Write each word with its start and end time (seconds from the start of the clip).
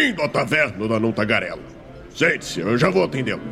Bem-vindo 0.00 0.22
à 0.22 0.28
taverna 0.30 0.88
da 0.88 0.98
Não 0.98 1.12
Tagarela. 1.12 1.62
Sente-se, 2.08 2.60
eu 2.60 2.78
já 2.78 2.88
vou 2.88 3.04
atendê-lo. 3.04 3.42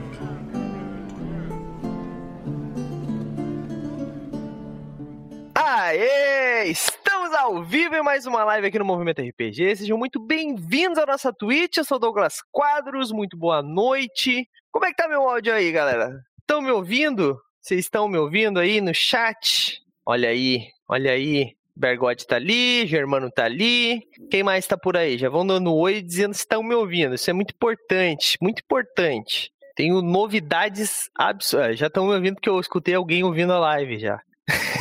Aê! 5.55 6.71
Estamos 6.71 7.35
ao 7.35 7.63
vivo 7.63 7.97
em 7.97 8.03
mais 8.03 8.25
uma 8.25 8.45
live 8.45 8.67
aqui 8.67 8.79
no 8.79 8.85
Movimento 8.87 9.21
RPG. 9.21 9.77
Sejam 9.77 9.99
muito 9.99 10.19
bem-vindos 10.19 10.97
à 10.97 11.05
nossa 11.05 11.35
Twitch. 11.35 11.77
Eu 11.77 11.85
sou 11.85 11.99
Douglas 11.99 12.39
Quadros. 12.51 13.13
Muito 13.13 13.37
boa 13.37 13.63
noite. 13.63 14.49
Como 14.73 14.87
é 14.87 14.89
que 14.89 14.97
tá 14.97 15.07
meu 15.07 15.29
áudio 15.29 15.53
aí, 15.53 15.71
galera? 15.71 16.19
Estão 16.41 16.63
me 16.63 16.71
ouvindo? 16.71 17.39
Vocês 17.61 17.81
estão 17.81 18.09
me 18.09 18.17
ouvindo 18.17 18.59
aí 18.59 18.81
no 18.81 18.95
chat? 18.95 19.83
Olha 20.07 20.31
aí, 20.31 20.69
olha 20.89 21.13
aí. 21.13 21.58
Bergotti 21.79 22.27
tá 22.27 22.37
ali, 22.37 22.87
Germano 22.87 23.31
tá 23.31 23.45
ali. 23.45 24.03
Quem 24.31 24.43
mais 24.43 24.67
tá 24.67 24.77
por 24.77 24.97
aí? 24.97 25.17
Já 25.17 25.29
vão 25.29 25.47
dando 25.47 25.73
oi 25.73 26.03
dizendo 26.03 26.35
se 26.35 26.41
estão 26.41 26.63
me 26.63 26.75
ouvindo. 26.75 27.15
Isso 27.15 27.31
é 27.31 27.33
muito 27.33 27.53
importante, 27.55 28.37
muito 28.43 28.61
importante. 28.61 29.53
Tenho 29.77 30.03
novidades 30.03 31.09
absurdas. 31.17 31.79
Já 31.79 31.87
estão 31.87 32.09
me 32.09 32.15
ouvindo 32.15 32.35
porque 32.35 32.49
eu 32.49 32.59
escutei 32.59 32.95
alguém 32.95 33.23
ouvindo 33.23 33.53
a 33.53 33.61
live 33.61 33.99
já. 34.01 34.21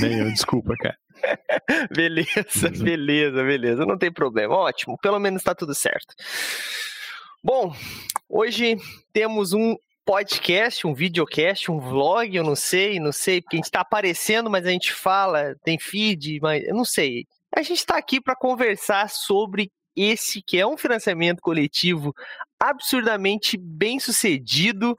Nem 0.02 0.20
eu, 0.20 0.32
desculpa, 0.32 0.74
cara. 0.80 0.98
beleza, 1.96 2.70
beleza, 2.84 3.44
beleza. 3.44 3.86
Não 3.86 3.98
tem 3.98 4.12
problema. 4.12 4.56
Ótimo. 4.56 4.98
Pelo 4.98 5.20
menos 5.20 5.44
tá 5.44 5.54
tudo 5.54 5.76
certo. 5.76 6.16
Bom, 7.44 7.76
hoje 8.28 8.76
temos 9.14 9.54
um 9.54 9.76
podcast, 10.08 10.88
um 10.88 10.94
videocast, 10.94 11.70
um 11.70 11.82
vlog, 11.82 12.34
eu 12.34 12.44
não 12.44 12.56
sei, 12.56 12.98
não 12.98 13.12
sei, 13.12 13.42
porque 13.42 13.58
a 13.58 13.60
gente 13.60 13.70
tá 13.70 13.82
aparecendo, 13.82 14.50
mas 14.50 14.66
a 14.66 14.70
gente 14.70 14.94
fala, 14.94 15.54
tem 15.66 15.78
feed, 15.78 16.40
mas 16.42 16.64
eu 16.66 16.74
não 16.74 16.86
sei. 16.86 17.26
A 17.54 17.62
gente 17.62 17.80
está 17.80 17.98
aqui 17.98 18.22
para 18.22 18.34
conversar 18.34 19.10
sobre 19.10 19.70
esse 19.94 20.42
que 20.42 20.58
é 20.58 20.66
um 20.66 20.78
financiamento 20.78 21.42
coletivo 21.42 22.14
absurdamente 22.58 23.58
bem 23.58 24.00
sucedido, 24.00 24.96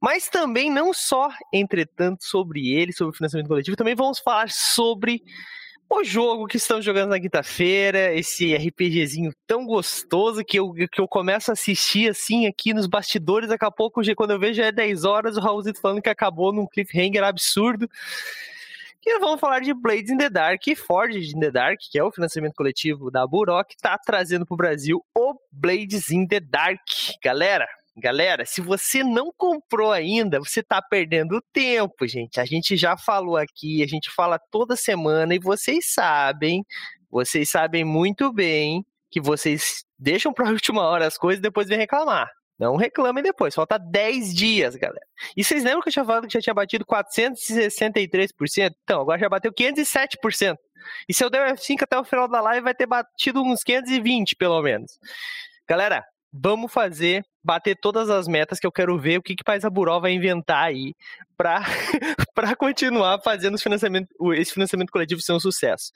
mas 0.00 0.28
também 0.28 0.70
não 0.70 0.94
só, 0.94 1.28
entretanto, 1.52 2.24
sobre 2.24 2.72
ele, 2.72 2.92
sobre 2.92 3.12
o 3.12 3.16
financiamento 3.16 3.48
coletivo, 3.48 3.76
também 3.76 3.96
vamos 3.96 4.20
falar 4.20 4.48
sobre 4.48 5.24
o 6.00 6.04
jogo 6.04 6.46
que 6.46 6.56
estamos 6.56 6.84
jogando 6.84 7.10
na 7.10 7.20
quinta-feira, 7.20 8.14
esse 8.14 8.54
RPGzinho 8.54 9.32
tão 9.46 9.66
gostoso 9.66 10.42
que 10.44 10.58
eu, 10.58 10.72
que 10.72 11.00
eu 11.00 11.06
começo 11.06 11.50
a 11.50 11.54
assistir 11.54 12.10
assim 12.10 12.46
aqui 12.46 12.72
nos 12.72 12.86
bastidores, 12.86 13.48
daqui 13.48 13.64
a 13.64 13.70
pouco, 13.70 14.00
quando 14.16 14.30
eu 14.30 14.38
vejo 14.38 14.62
é 14.62 14.72
10 14.72 15.04
horas, 15.04 15.36
o 15.36 15.40
Raulzito 15.40 15.80
falando 15.80 16.00
que 16.00 16.08
acabou 16.08 16.52
num 16.52 16.66
cliffhanger 16.66 17.22
absurdo. 17.22 17.88
E 19.04 19.18
vamos 19.18 19.40
falar 19.40 19.60
de 19.60 19.74
Blades 19.74 20.10
in 20.10 20.16
the 20.16 20.30
Dark 20.30 20.66
e 20.66 20.76
Forged 20.76 21.36
in 21.36 21.40
the 21.40 21.50
Dark, 21.50 21.78
que 21.90 21.98
é 21.98 22.04
o 22.04 22.12
financiamento 22.12 22.54
coletivo 22.54 23.10
da 23.10 23.26
Burok, 23.26 23.70
que 23.70 23.74
está 23.74 23.98
trazendo 23.98 24.46
para 24.46 24.54
o 24.54 24.56
Brasil 24.56 25.04
o 25.14 25.34
Blades 25.50 26.10
in 26.10 26.26
the 26.26 26.40
Dark. 26.40 26.80
Galera, 27.22 27.68
Galera, 27.96 28.46
se 28.46 28.62
você 28.62 29.04
não 29.04 29.30
comprou 29.36 29.92
ainda, 29.92 30.38
você 30.38 30.60
está 30.60 30.80
perdendo 30.80 31.42
tempo, 31.52 32.06
gente. 32.06 32.40
A 32.40 32.44
gente 32.44 32.74
já 32.74 32.96
falou 32.96 33.36
aqui, 33.36 33.82
a 33.82 33.86
gente 33.86 34.10
fala 34.10 34.38
toda 34.50 34.76
semana 34.76 35.34
e 35.34 35.38
vocês 35.38 35.92
sabem, 35.92 36.64
vocês 37.10 37.50
sabem 37.50 37.84
muito 37.84 38.32
bem 38.32 38.84
que 39.10 39.20
vocês 39.20 39.84
deixam 39.98 40.32
para 40.32 40.48
a 40.48 40.52
última 40.52 40.82
hora 40.82 41.06
as 41.06 41.18
coisas 41.18 41.38
e 41.38 41.42
depois 41.42 41.68
vêm 41.68 41.76
reclamar. 41.78 42.30
Não 42.58 42.76
reclamem 42.76 43.22
depois, 43.22 43.54
falta 43.54 43.78
10 43.78 44.34
dias, 44.34 44.76
galera. 44.76 45.04
E 45.36 45.44
vocês 45.44 45.64
lembram 45.64 45.82
que 45.82 45.88
eu 45.88 45.92
tinha 45.92 46.04
falado 46.04 46.26
que 46.26 46.32
já 46.32 46.40
tinha 46.40 46.54
batido 46.54 46.86
463%? 46.86 48.72
Então, 48.84 49.00
agora 49.00 49.18
já 49.18 49.28
bateu 49.28 49.52
507%. 49.52 50.56
E 51.08 51.12
se 51.12 51.24
eu 51.24 51.28
der 51.28 51.54
F5 51.54 51.82
até 51.82 51.98
o 51.98 52.04
final 52.04 52.28
da 52.28 52.40
live, 52.40 52.62
vai 52.62 52.74
ter 52.74 52.86
batido 52.86 53.42
uns 53.42 53.62
520, 53.62 54.36
pelo 54.36 54.62
menos. 54.62 54.98
Galera, 55.68 56.04
vamos 56.32 56.72
fazer, 56.72 57.24
bater 57.42 57.76
todas 57.76 58.08
as 58.08 58.28
metas 58.28 58.58
que 58.58 58.66
eu 58.66 58.72
quero 58.72 58.98
ver 58.98 59.18
o 59.18 59.22
que 59.22 59.34
que 59.34 59.44
Paz 59.44 59.64
Aburó 59.64 60.00
vai 60.00 60.12
inventar 60.12 60.64
aí 60.64 60.94
para 61.36 61.64
continuar 62.56 63.20
fazendo 63.22 63.58
financiamento, 63.58 64.08
esse 64.34 64.52
financiamento 64.52 64.90
coletivo 64.90 65.20
ser 65.20 65.32
um 65.32 65.40
sucesso. 65.40 65.92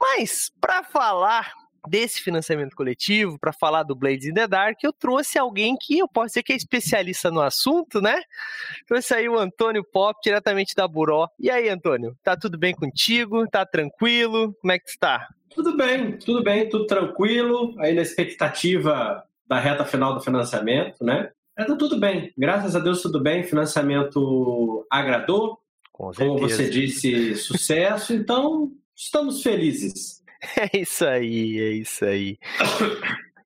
Mas, 0.00 0.50
para 0.60 0.82
falar 0.82 1.52
desse 1.88 2.20
financiamento 2.20 2.74
coletivo, 2.74 3.38
para 3.38 3.52
falar 3.52 3.82
do 3.82 3.94
Blades 3.94 4.26
in 4.26 4.34
the 4.34 4.46
Dark, 4.46 4.78
eu 4.82 4.92
trouxe 4.92 5.38
alguém 5.38 5.76
que 5.80 5.98
eu 5.98 6.08
posso 6.08 6.28
dizer 6.28 6.42
que 6.42 6.52
é 6.52 6.56
especialista 6.56 7.30
no 7.30 7.40
assunto, 7.40 8.00
né? 8.00 8.20
Trouxe 8.86 9.14
aí 9.14 9.28
o 9.28 9.38
Antônio 9.38 9.84
Pop, 9.84 10.18
diretamente 10.22 10.74
da 10.74 10.88
Buró. 10.88 11.28
E 11.38 11.50
aí, 11.50 11.68
Antônio, 11.68 12.16
tá 12.22 12.36
tudo 12.36 12.58
bem 12.58 12.74
contigo? 12.74 13.46
Tá 13.48 13.64
tranquilo? 13.64 14.54
Como 14.60 14.72
é 14.72 14.78
que 14.78 14.86
tu 14.86 14.98
tá? 14.98 15.28
Tudo 15.54 15.76
bem, 15.76 16.18
tudo 16.18 16.42
bem, 16.42 16.68
tudo 16.68 16.86
tranquilo. 16.86 17.74
Aí 17.78 17.94
na 17.94 18.02
expectativa 18.02 19.24
da 19.48 19.58
reta 19.58 19.84
final 19.84 20.14
do 20.14 20.20
financiamento, 20.20 21.04
né? 21.04 21.30
Tá 21.56 21.76
tudo 21.76 21.98
bem, 21.98 22.32
graças 22.38 22.76
a 22.76 22.78
Deus 22.78 23.02
tudo 23.02 23.20
bem. 23.20 23.42
Financiamento 23.42 24.86
agradou, 24.90 25.58
Com 25.92 26.12
como 26.12 26.38
você 26.38 26.70
disse, 26.70 27.34
sucesso. 27.34 28.12
Então 28.12 28.70
estamos 28.94 29.42
felizes. 29.42 30.18
É 30.56 30.78
isso 30.78 31.04
aí, 31.04 31.58
é 31.58 31.70
isso 31.70 32.04
aí. 32.04 32.38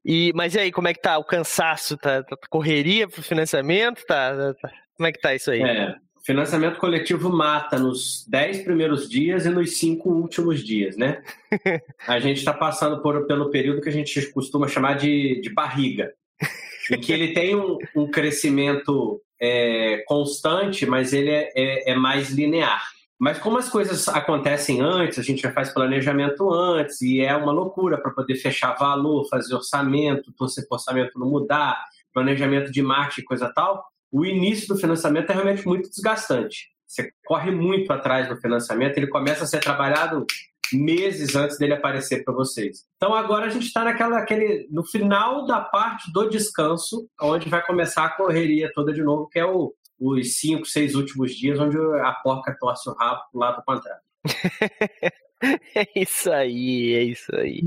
E, 0.04 0.30
mas 0.34 0.54
e 0.54 0.58
aí, 0.58 0.70
como 0.70 0.88
é 0.88 0.92
que 0.92 1.00
tá 1.00 1.16
o 1.16 1.24
cansaço? 1.24 1.96
Tá, 1.96 2.22
tá 2.22 2.36
correria 2.50 3.08
pro 3.08 3.22
financiamento? 3.22 4.04
Tá, 4.04 4.52
tá, 4.52 4.70
como 4.94 5.06
é 5.06 5.12
que 5.12 5.18
tá 5.18 5.34
isso 5.34 5.50
aí? 5.50 5.62
É, 5.62 5.94
financiamento 6.24 6.78
coletivo 6.78 7.28
mata 7.30 7.78
nos 7.78 8.24
10 8.28 8.62
primeiros 8.62 9.08
dias 9.08 9.44
e 9.44 9.50
nos 9.50 9.76
5 9.76 10.08
últimos 10.08 10.62
dias, 10.64 10.96
né? 10.96 11.22
a 12.06 12.20
gente 12.20 12.38
está 12.38 12.52
passando 12.52 13.02
por, 13.02 13.26
pelo 13.26 13.50
período 13.50 13.80
que 13.80 13.88
a 13.88 13.92
gente 13.92 14.30
costuma 14.32 14.68
chamar 14.68 14.94
de, 14.94 15.40
de 15.40 15.50
barriga, 15.50 16.12
em 16.90 17.00
que 17.00 17.12
ele 17.12 17.32
tem 17.32 17.56
um, 17.56 17.76
um 17.94 18.08
crescimento 18.08 19.20
é, 19.40 20.04
constante, 20.06 20.86
mas 20.86 21.12
ele 21.12 21.30
é, 21.30 21.50
é, 21.56 21.92
é 21.92 21.94
mais 21.96 22.30
linear. 22.30 22.82
Mas 23.18 23.38
como 23.38 23.58
as 23.58 23.68
coisas 23.68 24.08
acontecem 24.08 24.80
antes, 24.80 25.18
a 25.18 25.22
gente 25.22 25.42
já 25.42 25.52
faz 25.52 25.70
planejamento 25.70 26.52
antes 26.52 27.00
e 27.02 27.20
é 27.20 27.34
uma 27.36 27.52
loucura 27.52 27.96
para 27.96 28.10
poder 28.10 28.34
fechar 28.36 28.76
valor, 28.76 29.28
fazer 29.28 29.54
orçamento, 29.54 30.32
torcer 30.32 30.66
para 30.68 30.76
orçamento 30.76 31.18
não 31.18 31.28
mudar, 31.28 31.84
planejamento 32.12 32.70
de 32.70 32.82
marketing, 32.82 33.26
coisa 33.26 33.52
tal 33.52 33.91
o 34.12 34.26
início 34.26 34.68
do 34.68 34.78
financiamento 34.78 35.30
é 35.30 35.32
realmente 35.32 35.66
muito 35.66 35.88
desgastante. 35.88 36.70
Você 36.86 37.10
corre 37.24 37.50
muito 37.50 37.90
atrás 37.90 38.28
do 38.28 38.36
financiamento, 38.36 38.98
ele 38.98 39.06
começa 39.06 39.44
a 39.44 39.46
ser 39.46 39.60
trabalhado 39.60 40.26
meses 40.72 41.34
antes 41.34 41.58
dele 41.58 41.74
aparecer 41.74 42.22
para 42.22 42.34
vocês. 42.34 42.84
Então 42.96 43.14
agora 43.14 43.46
a 43.46 43.48
gente 43.48 43.66
está 43.66 43.84
naquela 43.84 44.18
aquele 44.18 44.68
no 44.70 44.84
final 44.84 45.46
da 45.46 45.60
parte 45.60 46.12
do 46.12 46.28
descanso, 46.28 47.08
onde 47.20 47.48
vai 47.48 47.64
começar 47.64 48.04
a 48.04 48.10
correria 48.10 48.70
toda 48.74 48.92
de 48.92 49.02
novo, 49.02 49.28
que 49.28 49.38
é 49.38 49.44
o, 49.44 49.74
os 49.98 50.38
cinco, 50.38 50.66
seis 50.66 50.94
últimos 50.94 51.34
dias, 51.34 51.58
onde 51.58 51.78
a 51.78 52.12
porca 52.22 52.56
torce 52.58 52.88
o 52.90 52.94
rabo 52.94 53.22
do 53.32 53.38
lado 53.38 53.62
contrário. 53.64 54.02
É 55.74 55.88
isso 55.96 56.30
aí, 56.30 56.94
é 56.94 57.02
isso 57.02 57.34
aí. 57.34 57.62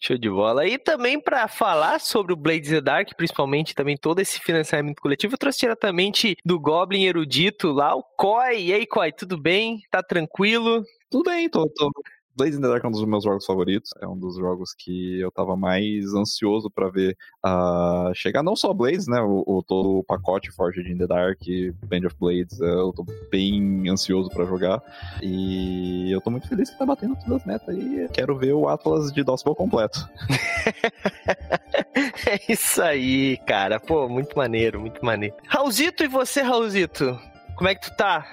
Show 0.00 0.16
de 0.16 0.30
bola. 0.30 0.66
E 0.66 0.78
também 0.78 1.20
para 1.20 1.48
falar 1.48 1.98
sobre 2.00 2.32
o 2.32 2.36
Blades 2.36 2.70
the 2.70 2.80
Dark, 2.80 3.08
principalmente 3.16 3.74
também 3.74 3.96
todo 3.96 4.20
esse 4.20 4.40
financiamento 4.40 5.00
coletivo, 5.00 5.34
eu 5.34 5.38
trouxe 5.38 5.60
diretamente 5.60 6.36
do 6.44 6.58
Goblin 6.60 7.04
Erudito 7.04 7.72
lá, 7.72 7.94
o 7.94 8.02
Koi. 8.02 8.66
E 8.66 8.72
aí, 8.72 8.86
Koi, 8.86 9.12
tudo 9.12 9.36
bem? 9.36 9.82
Tá 9.90 10.02
tranquilo? 10.02 10.84
Tudo 11.10 11.30
bem, 11.30 11.48
tô, 11.48 11.68
tô 11.70 11.90
Blades 12.36 12.56
in 12.56 12.62
the 12.62 12.68
Dark 12.68 12.84
é 12.84 12.88
um 12.88 12.90
dos 12.90 13.04
meus 13.04 13.24
jogos 13.24 13.44
favoritos. 13.44 13.90
É 14.00 14.06
um 14.06 14.16
dos 14.16 14.36
jogos 14.36 14.74
que 14.74 15.20
eu 15.20 15.30
tava 15.30 15.56
mais 15.56 16.14
ansioso 16.14 16.70
para 16.70 16.88
ver 16.88 17.16
uh, 17.44 18.14
chegar. 18.14 18.42
Não 18.42 18.56
só 18.56 18.72
Blades, 18.72 19.06
né? 19.06 19.20
O, 19.20 19.44
o, 19.46 19.62
todo 19.62 19.98
o 19.98 20.04
pacote 20.04 20.50
Forged 20.50 20.90
in 20.90 20.96
the 20.96 21.06
Dark, 21.06 21.40
Band 21.84 22.06
of 22.06 22.16
Blades. 22.18 22.58
Uh, 22.60 22.64
eu 22.64 22.92
tô 22.92 23.06
bem 23.30 23.88
ansioso 23.88 24.30
para 24.30 24.44
jogar. 24.44 24.82
E 25.22 26.10
eu 26.12 26.20
tô 26.20 26.30
muito 26.30 26.48
feliz 26.48 26.70
que 26.70 26.78
tá 26.78 26.86
batendo 26.86 27.16
todas 27.16 27.40
as 27.40 27.46
metas. 27.46 27.76
E 27.76 28.08
quero 28.12 28.36
ver 28.36 28.52
o 28.52 28.68
Atlas 28.68 29.12
de 29.12 29.22
Doswell 29.22 29.54
completo. 29.54 30.08
é 32.26 32.52
isso 32.52 32.82
aí, 32.82 33.36
cara. 33.46 33.78
Pô, 33.80 34.08
muito 34.08 34.36
maneiro, 34.36 34.80
muito 34.80 35.04
maneiro. 35.04 35.34
Raulzito, 35.46 36.04
e 36.04 36.08
você, 36.08 36.42
Raulzito? 36.42 37.18
Como 37.56 37.68
é 37.68 37.74
que 37.74 37.90
tu 37.90 37.96
tá? 37.96 38.24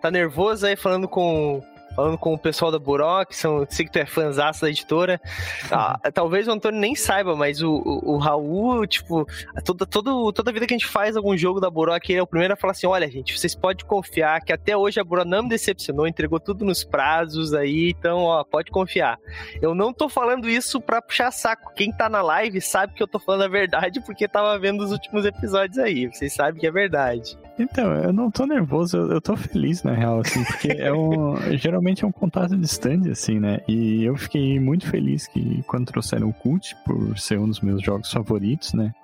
Tá 0.00 0.10
nervoso 0.10 0.66
aí 0.66 0.74
falando 0.74 1.06
com 1.06 1.62
falando 1.94 2.18
com 2.18 2.34
o 2.34 2.38
pessoal 2.38 2.70
da 2.70 2.78
Buró, 2.78 3.24
que 3.24 3.36
são, 3.36 3.66
sei 3.68 3.86
que 3.86 3.92
tu 3.92 3.98
é 3.98 4.06
fãzaço 4.06 4.62
da 4.62 4.70
editora. 4.70 5.20
Ah, 5.74 5.98
talvez 6.12 6.46
o 6.46 6.52
Antônio 6.52 6.78
nem 6.78 6.94
saiba, 6.94 7.34
mas 7.34 7.62
o, 7.62 7.72
o, 7.72 8.14
o 8.14 8.18
Raul, 8.18 8.86
tipo, 8.86 9.26
toda, 9.64 9.86
toda, 9.86 10.10
toda 10.32 10.52
vida 10.52 10.66
que 10.66 10.74
a 10.74 10.76
gente 10.76 10.86
faz 10.86 11.16
algum 11.16 11.34
jogo 11.36 11.60
da 11.60 11.70
Buró, 11.70 11.98
que 11.98 12.12
ele 12.12 12.20
é 12.20 12.22
o 12.22 12.26
primeiro 12.26 12.52
a 12.52 12.56
falar 12.56 12.72
assim: 12.72 12.86
olha, 12.86 13.10
gente, 13.10 13.38
vocês 13.38 13.54
podem 13.54 13.86
confiar 13.86 14.42
que 14.42 14.52
até 14.52 14.76
hoje 14.76 15.00
a 15.00 15.04
Buró 15.04 15.24
não 15.24 15.44
me 15.44 15.48
decepcionou, 15.48 16.06
entregou 16.06 16.38
tudo 16.38 16.64
nos 16.64 16.84
prazos 16.84 17.54
aí, 17.54 17.94
então, 17.98 18.18
ó, 18.24 18.44
pode 18.44 18.70
confiar. 18.70 19.18
Eu 19.62 19.74
não 19.74 19.94
tô 19.94 20.08
falando 20.08 20.48
isso 20.48 20.80
pra 20.80 21.00
puxar 21.00 21.30
saco. 21.30 21.72
Quem 21.74 21.90
tá 21.90 22.08
na 22.08 22.20
live 22.20 22.60
sabe 22.60 22.92
que 22.92 23.02
eu 23.02 23.08
tô 23.08 23.18
falando 23.18 23.44
a 23.44 23.48
verdade 23.48 24.00
porque 24.00 24.28
tava 24.28 24.58
vendo 24.58 24.84
os 24.84 24.92
últimos 24.92 25.24
episódios 25.24 25.78
aí. 25.78 26.06
Vocês 26.06 26.34
sabem 26.34 26.60
que 26.60 26.66
é 26.66 26.70
verdade. 26.70 27.38
Então, 27.58 27.94
eu 27.94 28.12
não 28.12 28.30
tô 28.30 28.46
nervoso, 28.46 28.96
eu, 28.96 29.12
eu 29.12 29.20
tô 29.20 29.36
feliz, 29.36 29.82
na 29.82 29.92
real, 29.92 30.20
assim, 30.20 30.42
porque 30.44 30.68
é 30.72 30.92
um. 30.92 31.36
Geralmente 31.56 31.81
realmente 31.82 32.04
é 32.04 32.06
um 32.06 32.12
contato 32.12 32.56
distante, 32.56 33.10
assim, 33.10 33.40
né? 33.40 33.60
E 33.66 34.04
eu 34.04 34.16
fiquei 34.16 34.60
muito 34.60 34.86
feliz 34.86 35.26
que 35.26 35.62
quando 35.66 35.86
trouxeram 35.86 36.28
o 36.28 36.32
Cult, 36.32 36.76
por 36.86 37.18
ser 37.18 37.38
um 37.38 37.48
dos 37.48 37.60
meus 37.60 37.82
jogos 37.82 38.10
favoritos, 38.10 38.72
né? 38.72 38.94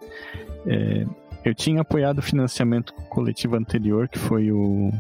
É, 0.65 1.05
eu 1.45 1.55
tinha 1.55 1.81
apoiado 1.81 2.19
o 2.19 2.23
financiamento 2.23 2.95
coletivo 3.11 3.57
anterior, 3.57 4.09
que 4.09 4.19
foi 4.19 4.53
o 4.53 4.93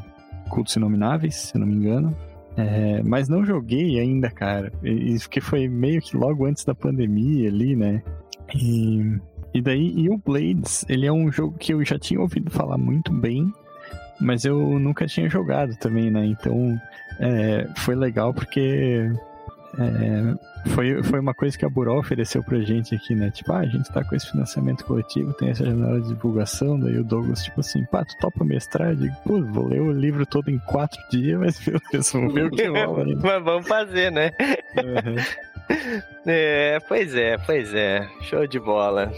Cultos 0.50 0.74
Inomináveis, 0.74 1.36
se 1.36 1.58
não 1.58 1.66
me 1.66 1.74
engano. 1.74 2.14
É, 2.56 3.00
mas 3.04 3.28
não 3.28 3.44
joguei 3.44 4.00
ainda, 4.00 4.28
cara. 4.28 4.72
Isso 4.82 5.30
que 5.30 5.40
foi 5.40 5.68
meio 5.68 6.02
que 6.02 6.16
logo 6.16 6.44
antes 6.44 6.64
da 6.64 6.74
pandemia 6.74 7.48
ali, 7.48 7.76
né? 7.76 8.02
E, 8.52 9.20
e 9.54 9.62
daí, 9.62 9.92
e 9.96 10.10
o 10.10 10.18
Blades, 10.18 10.84
ele 10.88 11.06
é 11.06 11.12
um 11.12 11.30
jogo 11.30 11.56
que 11.56 11.72
eu 11.72 11.84
já 11.84 11.96
tinha 11.96 12.20
ouvido 12.20 12.50
falar 12.50 12.76
muito 12.76 13.12
bem, 13.12 13.52
mas 14.20 14.44
eu 14.44 14.58
nunca 14.80 15.06
tinha 15.06 15.28
jogado 15.28 15.76
também, 15.76 16.10
né? 16.10 16.26
Então 16.26 16.76
é, 17.20 17.68
foi 17.76 17.94
legal 17.94 18.32
porque 18.32 19.10
é, 19.78 20.70
foi, 20.70 21.02
foi 21.02 21.20
uma 21.20 21.34
coisa 21.34 21.56
que 21.56 21.64
a 21.64 21.68
Buró 21.68 21.98
ofereceu 21.98 22.42
pra 22.42 22.58
gente 22.60 22.94
aqui, 22.94 23.14
né? 23.14 23.30
Tipo, 23.30 23.52
ah, 23.52 23.58
a 23.58 23.66
gente 23.66 23.90
tá 23.92 24.02
com 24.02 24.14
esse 24.16 24.30
financiamento 24.30 24.84
coletivo, 24.84 25.32
tem 25.34 25.50
essa 25.50 25.64
janela 25.64 26.00
de 26.00 26.08
divulgação, 26.08 26.78
daí 26.78 26.98
o 26.98 27.04
Douglas, 27.04 27.44
tipo 27.44 27.60
assim, 27.60 27.84
pá, 27.84 28.04
tu 28.04 28.16
topa 28.18 28.44
mestrar? 28.44 28.90
Eu 28.90 28.96
digo, 28.96 29.14
pô, 29.24 29.40
vou 29.42 29.68
ler 29.68 29.80
o 29.80 29.92
livro 29.92 30.26
todo 30.26 30.50
em 30.50 30.58
quatro 30.58 31.00
dias, 31.10 31.38
mas 31.38 31.60
meu 31.66 31.80
Deus, 31.92 32.12
vamos 32.12 32.34
ver 32.34 32.46
o 32.46 32.50
que 32.50 32.66
rola 32.66 33.04
aí. 33.04 33.14
mas 33.14 33.44
vamos 33.44 33.68
fazer, 33.68 34.10
né? 34.10 34.30
Uhum. 34.76 35.16
É, 36.26 36.78
pois 36.88 37.14
é, 37.14 37.36
pois 37.36 37.74
é. 37.74 38.08
Show 38.22 38.46
de 38.46 38.58
bola. 38.58 39.12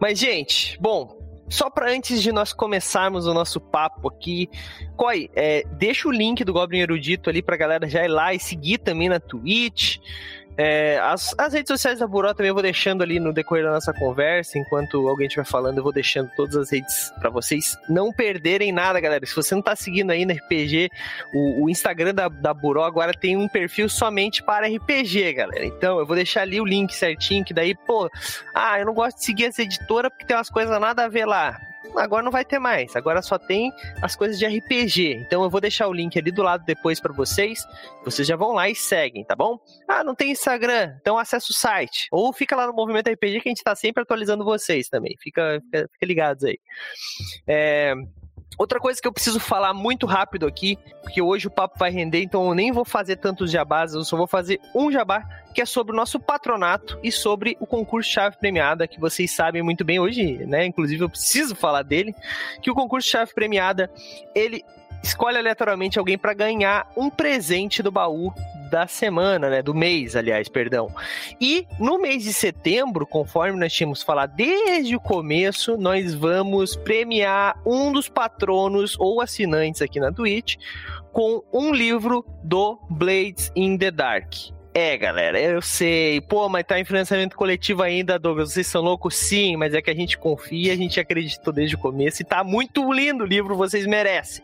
Mas, 0.00 0.18
gente, 0.18 0.76
bom, 0.80 1.21
só 1.52 1.68
para 1.68 1.90
antes 1.90 2.22
de 2.22 2.32
nós 2.32 2.52
começarmos 2.52 3.26
o 3.26 3.34
nosso 3.34 3.60
papo 3.60 4.08
aqui, 4.08 4.48
Coi, 4.96 5.28
é, 5.34 5.64
deixa 5.72 6.08
o 6.08 6.10
link 6.10 6.44
do 6.44 6.52
Goblin 6.52 6.80
Erudito 6.80 7.28
ali 7.28 7.42
pra 7.42 7.56
galera 7.56 7.86
já 7.86 8.04
ir 8.04 8.08
lá 8.08 8.32
e 8.32 8.40
seguir 8.40 8.78
também 8.78 9.08
na 9.08 9.20
Twitch. 9.20 9.98
É, 10.56 10.98
as, 10.98 11.34
as, 11.38 11.54
redes 11.54 11.68
sociais 11.68 11.98
da 11.98 12.06
Buró 12.06 12.34
também 12.34 12.48
eu 12.48 12.54
vou 12.54 12.62
deixando 12.62 13.02
ali 13.02 13.18
no 13.18 13.32
decorrer 13.32 13.64
da 13.64 13.72
nossa 13.72 13.92
conversa. 13.92 14.58
Enquanto 14.58 15.08
alguém 15.08 15.26
estiver 15.26 15.46
falando, 15.46 15.78
eu 15.78 15.82
vou 15.82 15.92
deixando 15.92 16.30
todas 16.36 16.56
as 16.56 16.70
redes 16.70 17.12
para 17.18 17.30
vocês 17.30 17.76
não 17.88 18.12
perderem 18.12 18.70
nada, 18.72 19.00
galera. 19.00 19.24
Se 19.24 19.34
você 19.34 19.54
não 19.54 19.62
tá 19.62 19.74
seguindo 19.74 20.10
aí 20.10 20.26
no 20.26 20.34
RPG, 20.34 20.90
o, 21.32 21.64
o 21.64 21.70
Instagram 21.70 22.14
da, 22.14 22.28
da 22.28 22.52
Buró 22.52 22.84
agora 22.84 23.12
tem 23.12 23.36
um 23.36 23.48
perfil 23.48 23.88
somente 23.88 24.42
para 24.42 24.68
RPG, 24.68 25.32
galera. 25.34 25.64
Então 25.64 25.98
eu 25.98 26.06
vou 26.06 26.16
deixar 26.16 26.42
ali 26.42 26.60
o 26.60 26.64
link 26.64 26.94
certinho, 26.94 27.44
que 27.44 27.54
daí, 27.54 27.74
pô, 27.74 28.10
ah, 28.54 28.78
eu 28.78 28.86
não 28.86 28.94
gosto 28.94 29.18
de 29.18 29.24
seguir 29.24 29.46
essa 29.46 29.62
editora 29.62 30.10
porque 30.10 30.26
tem 30.26 30.36
umas 30.36 30.50
coisas 30.50 30.78
nada 30.80 31.04
a 31.04 31.08
ver 31.08 31.24
lá 31.24 31.71
agora 31.96 32.22
não 32.22 32.30
vai 32.30 32.44
ter 32.44 32.58
mais. 32.58 32.94
Agora 32.96 33.22
só 33.22 33.38
tem 33.38 33.72
as 34.00 34.16
coisas 34.16 34.38
de 34.38 34.46
RPG. 34.46 35.24
Então 35.26 35.42
eu 35.42 35.50
vou 35.50 35.60
deixar 35.60 35.88
o 35.88 35.92
link 35.92 36.18
ali 36.18 36.30
do 36.30 36.42
lado 36.42 36.64
depois 36.64 37.00
para 37.00 37.12
vocês. 37.12 37.66
Vocês 38.04 38.26
já 38.26 38.36
vão 38.36 38.52
lá 38.52 38.68
e 38.68 38.74
seguem, 38.74 39.24
tá 39.24 39.34
bom? 39.34 39.58
Ah, 39.88 40.02
não 40.04 40.14
tem 40.14 40.30
Instagram? 40.30 40.96
Então 41.00 41.18
acessa 41.18 41.46
o 41.50 41.54
site. 41.54 42.08
Ou 42.10 42.32
fica 42.32 42.56
lá 42.56 42.66
no 42.66 42.72
Movimento 42.72 43.10
RPG 43.10 43.40
que 43.40 43.48
a 43.48 43.50
gente 43.50 43.62
tá 43.62 43.74
sempre 43.74 44.02
atualizando 44.02 44.44
vocês 44.44 44.88
também. 44.88 45.16
Fica, 45.18 45.60
fica, 45.64 45.88
fica 45.92 46.06
ligados 46.06 46.44
aí. 46.44 46.58
É, 47.46 47.94
Outra 48.58 48.78
coisa 48.78 49.00
que 49.00 49.08
eu 49.08 49.12
preciso 49.12 49.40
falar 49.40 49.72
muito 49.72 50.06
rápido 50.06 50.46
aqui, 50.46 50.78
porque 51.02 51.20
hoje 51.22 51.46
o 51.46 51.50
papo 51.50 51.78
vai 51.78 51.90
render, 51.90 52.22
então 52.22 52.46
eu 52.48 52.54
nem 52.54 52.70
vou 52.70 52.84
fazer 52.84 53.16
tantos 53.16 53.50
jabás, 53.50 53.94
eu 53.94 54.04
só 54.04 54.16
vou 54.16 54.26
fazer 54.26 54.60
um 54.74 54.90
jabá, 54.90 55.22
que 55.54 55.60
é 55.60 55.66
sobre 55.66 55.92
o 55.92 55.96
nosso 55.96 56.20
patronato 56.20 56.98
e 57.02 57.10
sobre 57.10 57.56
o 57.60 57.66
concurso 57.66 58.10
Chave 58.10 58.36
Premiada, 58.38 58.86
que 58.86 59.00
vocês 59.00 59.30
sabem 59.30 59.62
muito 59.62 59.84
bem 59.84 59.98
hoje, 59.98 60.44
né? 60.46 60.66
Inclusive 60.66 61.02
eu 61.02 61.08
preciso 61.08 61.54
falar 61.54 61.82
dele, 61.82 62.14
que 62.60 62.70
o 62.70 62.74
concurso 62.74 63.08
Chave 63.08 63.32
Premiada, 63.34 63.90
ele 64.34 64.64
escolhe 65.02 65.36
aleatoriamente 65.36 65.98
alguém 65.98 66.16
para 66.16 66.32
ganhar 66.32 66.90
um 66.96 67.10
presente 67.10 67.82
do 67.82 67.90
baú 67.90 68.32
da 68.72 68.86
semana, 68.86 69.50
né? 69.50 69.60
Do 69.60 69.74
mês, 69.74 70.16
aliás, 70.16 70.48
perdão. 70.48 70.88
E 71.38 71.66
no 71.78 71.98
mês 71.98 72.24
de 72.24 72.32
setembro, 72.32 73.06
conforme 73.06 73.60
nós 73.60 73.70
tínhamos 73.70 74.02
falado 74.02 74.34
desde 74.34 74.96
o 74.96 75.00
começo, 75.00 75.76
nós 75.76 76.14
vamos 76.14 76.74
premiar 76.74 77.60
um 77.66 77.92
dos 77.92 78.08
patronos 78.08 78.98
ou 78.98 79.20
assinantes 79.20 79.82
aqui 79.82 80.00
na 80.00 80.10
Twitch 80.10 80.56
com 81.12 81.44
um 81.52 81.74
livro 81.74 82.24
do 82.42 82.80
Blades 82.88 83.52
in 83.54 83.76
the 83.76 83.90
Dark. 83.90 84.32
É, 84.74 84.96
galera, 84.96 85.38
eu 85.38 85.60
sei. 85.60 86.18
Pô, 86.22 86.48
mas 86.48 86.64
tá 86.64 86.80
em 86.80 86.84
financiamento 86.84 87.36
coletivo 87.36 87.82
ainda, 87.82 88.18
Douglas. 88.18 88.54
Vocês 88.54 88.66
são 88.66 88.80
loucos? 88.80 89.14
Sim, 89.14 89.54
mas 89.58 89.74
é 89.74 89.82
que 89.82 89.90
a 89.90 89.94
gente 89.94 90.16
confia, 90.16 90.72
a 90.72 90.76
gente 90.76 90.98
acreditou 90.98 91.52
desde 91.52 91.74
o 91.74 91.78
começo 91.78 92.22
e 92.22 92.24
tá 92.24 92.42
muito 92.42 92.90
lindo 92.90 93.24
o 93.24 93.26
livro, 93.26 93.54
vocês 93.54 93.86
merecem. 93.86 94.42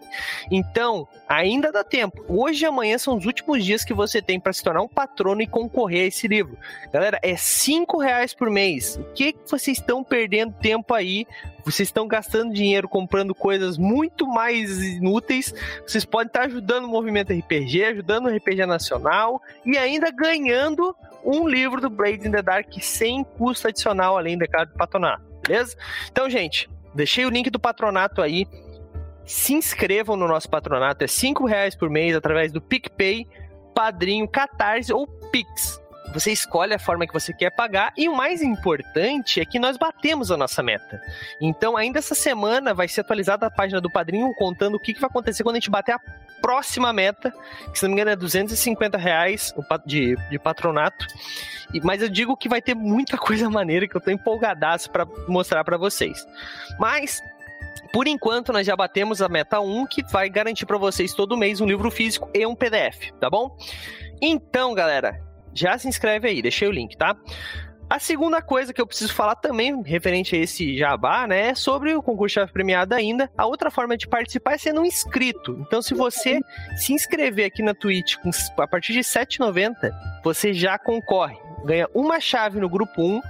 Então, 0.50 1.08
ainda 1.28 1.70
dá 1.70 1.84
tempo. 1.84 2.25
Hoje 2.28 2.64
e 2.64 2.66
amanhã 2.66 2.96
são 2.98 3.16
os 3.16 3.26
últimos 3.26 3.64
dias 3.64 3.84
que 3.84 3.92
você 3.92 4.22
tem 4.22 4.40
para 4.40 4.52
se 4.52 4.62
tornar 4.62 4.82
um 4.82 4.88
patrono 4.88 5.42
e 5.42 5.46
concorrer 5.46 6.04
a 6.04 6.06
esse 6.06 6.26
livro. 6.26 6.56
Galera, 6.92 7.19
é 7.22 7.36
cinco 7.36 7.98
reais 7.98 8.32
por 8.32 8.50
mês. 8.50 8.96
O 8.96 9.04
que, 9.12 9.32
que 9.32 9.50
vocês 9.50 9.78
estão 9.78 10.02
perdendo 10.02 10.54
tempo 10.54 10.94
aí 10.94 11.26
vocês 11.64 11.88
estão 11.88 12.08
gastando 12.08 12.54
dinheiro 12.54 12.88
comprando 12.88 13.34
coisas 13.34 13.76
muito 13.76 14.26
mais 14.26 14.82
inúteis. 14.82 15.54
Vocês 15.86 16.02
podem 16.02 16.28
estar 16.28 16.44
ajudando 16.44 16.84
o 16.84 16.88
movimento 16.88 17.30
RPG, 17.30 17.84
ajudando 17.84 18.26
o 18.26 18.34
RPG 18.34 18.64
nacional 18.64 19.42
e 19.66 19.76
ainda 19.76 20.10
ganhando 20.10 20.96
um 21.22 21.46
livro 21.46 21.78
do 21.78 21.90
Blades 21.90 22.25
in 22.25 22.30
the 22.30 22.40
Dark 22.40 22.72
sem 22.80 23.22
custo 23.22 23.69
adicional, 23.69 24.16
além 24.16 24.38
da 24.38 24.46
cada 24.46 24.72
patronato, 24.72 25.22
beleza? 25.46 25.76
Então, 26.10 26.30
gente, 26.30 26.70
deixei 26.94 27.26
o 27.26 27.30
link 27.30 27.50
do 27.50 27.60
patronato 27.60 28.22
aí. 28.22 28.46
Se 29.28 29.52
inscrevam 29.52 30.16
no 30.16 30.26
nosso 30.26 30.48
patronato, 30.48 31.04
é 31.04 31.06
cinco 31.06 31.44
reais 31.44 31.76
por 31.76 31.90
mês 31.90 32.16
através 32.16 32.50
do 32.50 32.62
PicPay, 32.62 33.26
Padrinho, 33.75 34.26
Catarse 34.26 34.90
ou 34.90 35.06
Pix. 35.06 35.78
Você 36.14 36.32
escolhe 36.32 36.72
a 36.72 36.78
forma 36.78 37.06
que 37.06 37.12
você 37.12 37.34
quer 37.34 37.50
pagar 37.50 37.92
e 37.94 38.08
o 38.08 38.16
mais 38.16 38.40
importante 38.40 39.38
é 39.38 39.44
que 39.44 39.58
nós 39.58 39.76
batemos 39.76 40.30
a 40.30 40.36
nossa 40.38 40.62
meta. 40.62 40.98
Então, 41.42 41.76
ainda 41.76 41.98
essa 41.98 42.14
semana 42.14 42.72
vai 42.72 42.88
ser 42.88 43.02
atualizada 43.02 43.46
a 43.46 43.50
página 43.50 43.82
do 43.82 43.90
Padrinho 43.90 44.32
contando 44.38 44.76
o 44.76 44.80
que, 44.80 44.94
vai 44.94 45.10
acontecer 45.10 45.42
quando 45.42 45.56
a 45.56 45.58
gente 45.58 45.70
bater 45.70 45.92
a 45.92 46.00
próxima 46.40 46.90
meta, 46.90 47.30
que 47.70 47.78
se 47.78 47.84
não 47.84 47.90
me 47.90 47.96
engano 47.96 48.12
é 48.12 48.16
250 48.16 48.96
reais 48.96 49.54
de, 49.84 50.16
de 50.30 50.38
patronato. 50.38 51.06
Mas 51.84 52.00
eu 52.00 52.08
digo 52.08 52.34
que 52.34 52.48
vai 52.48 52.62
ter 52.62 52.75
muita 52.75 53.19
coisa 53.20 53.50
maneira 53.50 53.86
que 53.86 53.94
eu 53.94 54.00
tô 54.00 54.10
empolgadaço 54.10 54.90
para 54.90 55.04
mostrar 55.28 55.62
para 55.64 55.76
vocês. 55.76 56.26
Mas 56.78 57.20
por 57.92 58.06
enquanto, 58.06 58.52
nós 58.52 58.66
já 58.66 58.76
batemos 58.76 59.20
a 59.22 59.28
meta 59.28 59.60
1, 59.60 59.86
que 59.86 60.02
vai 60.10 60.28
garantir 60.28 60.66
para 60.66 60.78
vocês 60.78 61.12
todo 61.12 61.36
mês 61.36 61.60
um 61.60 61.66
livro 61.66 61.90
físico 61.90 62.30
e 62.35 62.47
um 62.47 62.54
PDF, 62.54 63.11
tá 63.20 63.28
bom? 63.30 63.56
Então, 64.20 64.75
galera, 64.75 65.20
já 65.52 65.76
se 65.78 65.88
inscreve 65.88 66.28
aí, 66.28 66.42
deixei 66.42 66.68
o 66.68 66.73
link, 66.73 66.97
tá? 66.97 67.16
A 67.90 67.99
segunda 67.99 68.42
coisa 68.42 68.70
que 68.70 68.82
eu 68.82 68.87
preciso 68.87 69.14
falar 69.14 69.35
também, 69.37 69.82
referente 69.82 70.37
a 70.37 70.38
esse 70.38 70.76
jabá, 70.76 71.26
né, 71.26 71.49
é 71.49 71.54
sobre 71.54 71.94
o 71.94 72.02
concurso 72.02 72.35
chave 72.35 72.52
premiado 72.52 72.94
ainda. 72.94 73.30
A 73.37 73.47
outra 73.47 73.70
forma 73.70 73.97
de 73.97 74.06
participar 74.06 74.52
é 74.52 74.58
sendo 74.58 74.82
um 74.82 74.85
inscrito. 74.85 75.56
Então, 75.66 75.80
se 75.80 75.94
você 75.94 76.38
se 76.76 76.92
inscrever 76.92 77.47
aqui 77.47 77.62
na 77.62 77.73
Twitch 77.73 78.16
a 78.58 78.66
partir 78.66 78.92
de 78.92 78.99
R$ 78.99 79.04
7,90, 79.04 79.90
você 80.23 80.52
já 80.52 80.78
concorre. 80.78 81.38
Ganha 81.64 81.88
uma 81.94 82.20
chave 82.20 82.61
no 82.61 82.68
grupo 82.68 83.02
1 83.02 83.23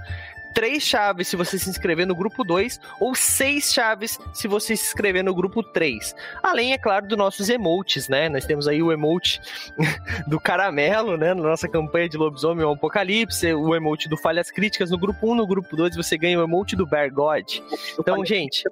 três 0.53 0.83
chaves 0.83 1.27
se 1.27 1.35
você 1.35 1.57
se 1.57 1.69
inscrever 1.69 2.05
no 2.05 2.15
grupo 2.15 2.43
2 2.43 2.79
ou 2.99 3.15
seis 3.15 3.73
chaves 3.73 4.19
se 4.33 4.47
você 4.47 4.75
se 4.75 4.85
inscrever 4.85 5.23
no 5.23 5.33
grupo 5.33 5.63
3. 5.63 6.15
Além, 6.43 6.73
é 6.73 6.77
claro, 6.77 7.07
dos 7.07 7.17
nossos 7.17 7.49
emotes, 7.49 8.07
né? 8.07 8.29
Nós 8.29 8.45
temos 8.45 8.67
aí 8.67 8.81
o 8.81 8.91
emote 8.91 9.41
do 10.27 10.39
caramelo, 10.39 11.17
né? 11.17 11.33
Na 11.33 11.43
nossa 11.43 11.67
campanha 11.67 12.09
de 12.09 12.17
lobisomem 12.17 12.65
ou 12.65 12.73
apocalipse, 12.73 13.53
o 13.53 13.75
emote 13.75 14.09
do 14.09 14.17
falhas 14.17 14.51
críticas 14.51 14.91
no 14.91 14.97
grupo 14.97 15.31
1, 15.31 15.35
no 15.35 15.47
grupo 15.47 15.75
2 15.75 15.95
você 15.95 16.17
ganha 16.17 16.39
o 16.39 16.43
emote 16.43 16.75
do 16.75 16.85
Bear 16.85 17.13
God. 17.13 17.45
Então, 17.99 18.23
gente, 18.25 18.63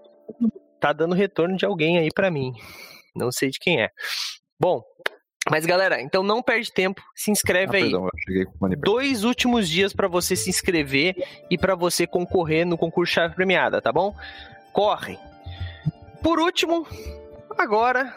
tá 0.79 0.93
dando 0.93 1.15
retorno 1.15 1.55
de 1.55 1.65
alguém 1.65 1.97
aí 1.97 2.09
para 2.13 2.31
mim. 2.31 2.53
Não 3.15 3.31
sei 3.31 3.49
de 3.49 3.59
quem 3.59 3.81
é. 3.81 3.89
Bom, 4.59 4.83
mas 5.49 5.65
galera, 5.65 6.01
então 6.01 6.23
não 6.23 6.41
perde 6.41 6.71
tempo, 6.71 7.01
se 7.15 7.31
inscreve 7.31 7.77
ah, 7.77 7.83
aí. 7.83 7.91
Perdão, 7.91 8.09
Dois 8.79 9.23
últimos 9.23 9.67
dias 9.69 9.93
para 9.93 10.07
você 10.07 10.35
se 10.35 10.49
inscrever 10.49 11.15
e 11.49 11.57
para 11.57 11.75
você 11.75 12.05
concorrer 12.05 12.65
no 12.65 12.77
concurso 12.77 13.13
chave 13.13 13.35
premiada, 13.35 13.81
tá 13.81 13.91
bom? 13.91 14.15
Corre. 14.73 15.17
Por 16.21 16.39
último, 16.39 16.85
agora 17.57 18.13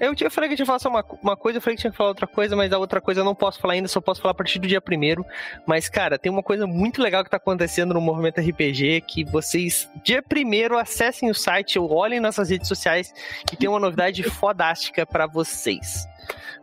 eu, 0.00 0.12
tinha, 0.14 0.26
eu 0.26 0.30
falei 0.30 0.50
que 0.50 0.56
tinha 0.56 0.64
que 0.64 0.66
falar 0.66 0.80
só 0.80 0.88
uma, 0.88 1.04
uma 1.22 1.36
coisa, 1.36 1.58
eu 1.58 1.62
falei 1.62 1.76
que 1.76 1.82
tinha 1.82 1.90
que 1.90 1.96
falar 1.96 2.10
outra 2.10 2.26
coisa, 2.26 2.56
mas 2.56 2.72
a 2.72 2.78
outra 2.78 3.00
coisa 3.00 3.20
eu 3.20 3.24
não 3.24 3.34
posso 3.34 3.60
falar 3.60 3.74
ainda, 3.74 3.86
só 3.86 4.00
posso 4.00 4.20
falar 4.20 4.32
a 4.32 4.34
partir 4.34 4.58
do 4.58 4.66
dia 4.66 4.80
primeiro. 4.80 5.24
Mas, 5.64 5.88
cara, 5.88 6.18
tem 6.18 6.30
uma 6.30 6.42
coisa 6.42 6.66
muito 6.66 7.00
legal 7.00 7.22
que 7.22 7.30
tá 7.30 7.36
acontecendo 7.36 7.94
no 7.94 8.00
movimento 8.00 8.40
RPG, 8.40 9.02
que 9.06 9.24
vocês, 9.24 9.88
dia 10.02 10.20
primeiro, 10.20 10.76
acessem 10.76 11.30
o 11.30 11.34
site, 11.34 11.78
ou 11.78 11.92
olhem 11.92 12.18
nossas 12.18 12.50
redes 12.50 12.66
sociais, 12.66 13.14
que 13.46 13.56
tem 13.56 13.68
uma 13.68 13.78
novidade 13.78 14.22
fodástica 14.24 15.06
para 15.06 15.26
vocês. 15.26 16.06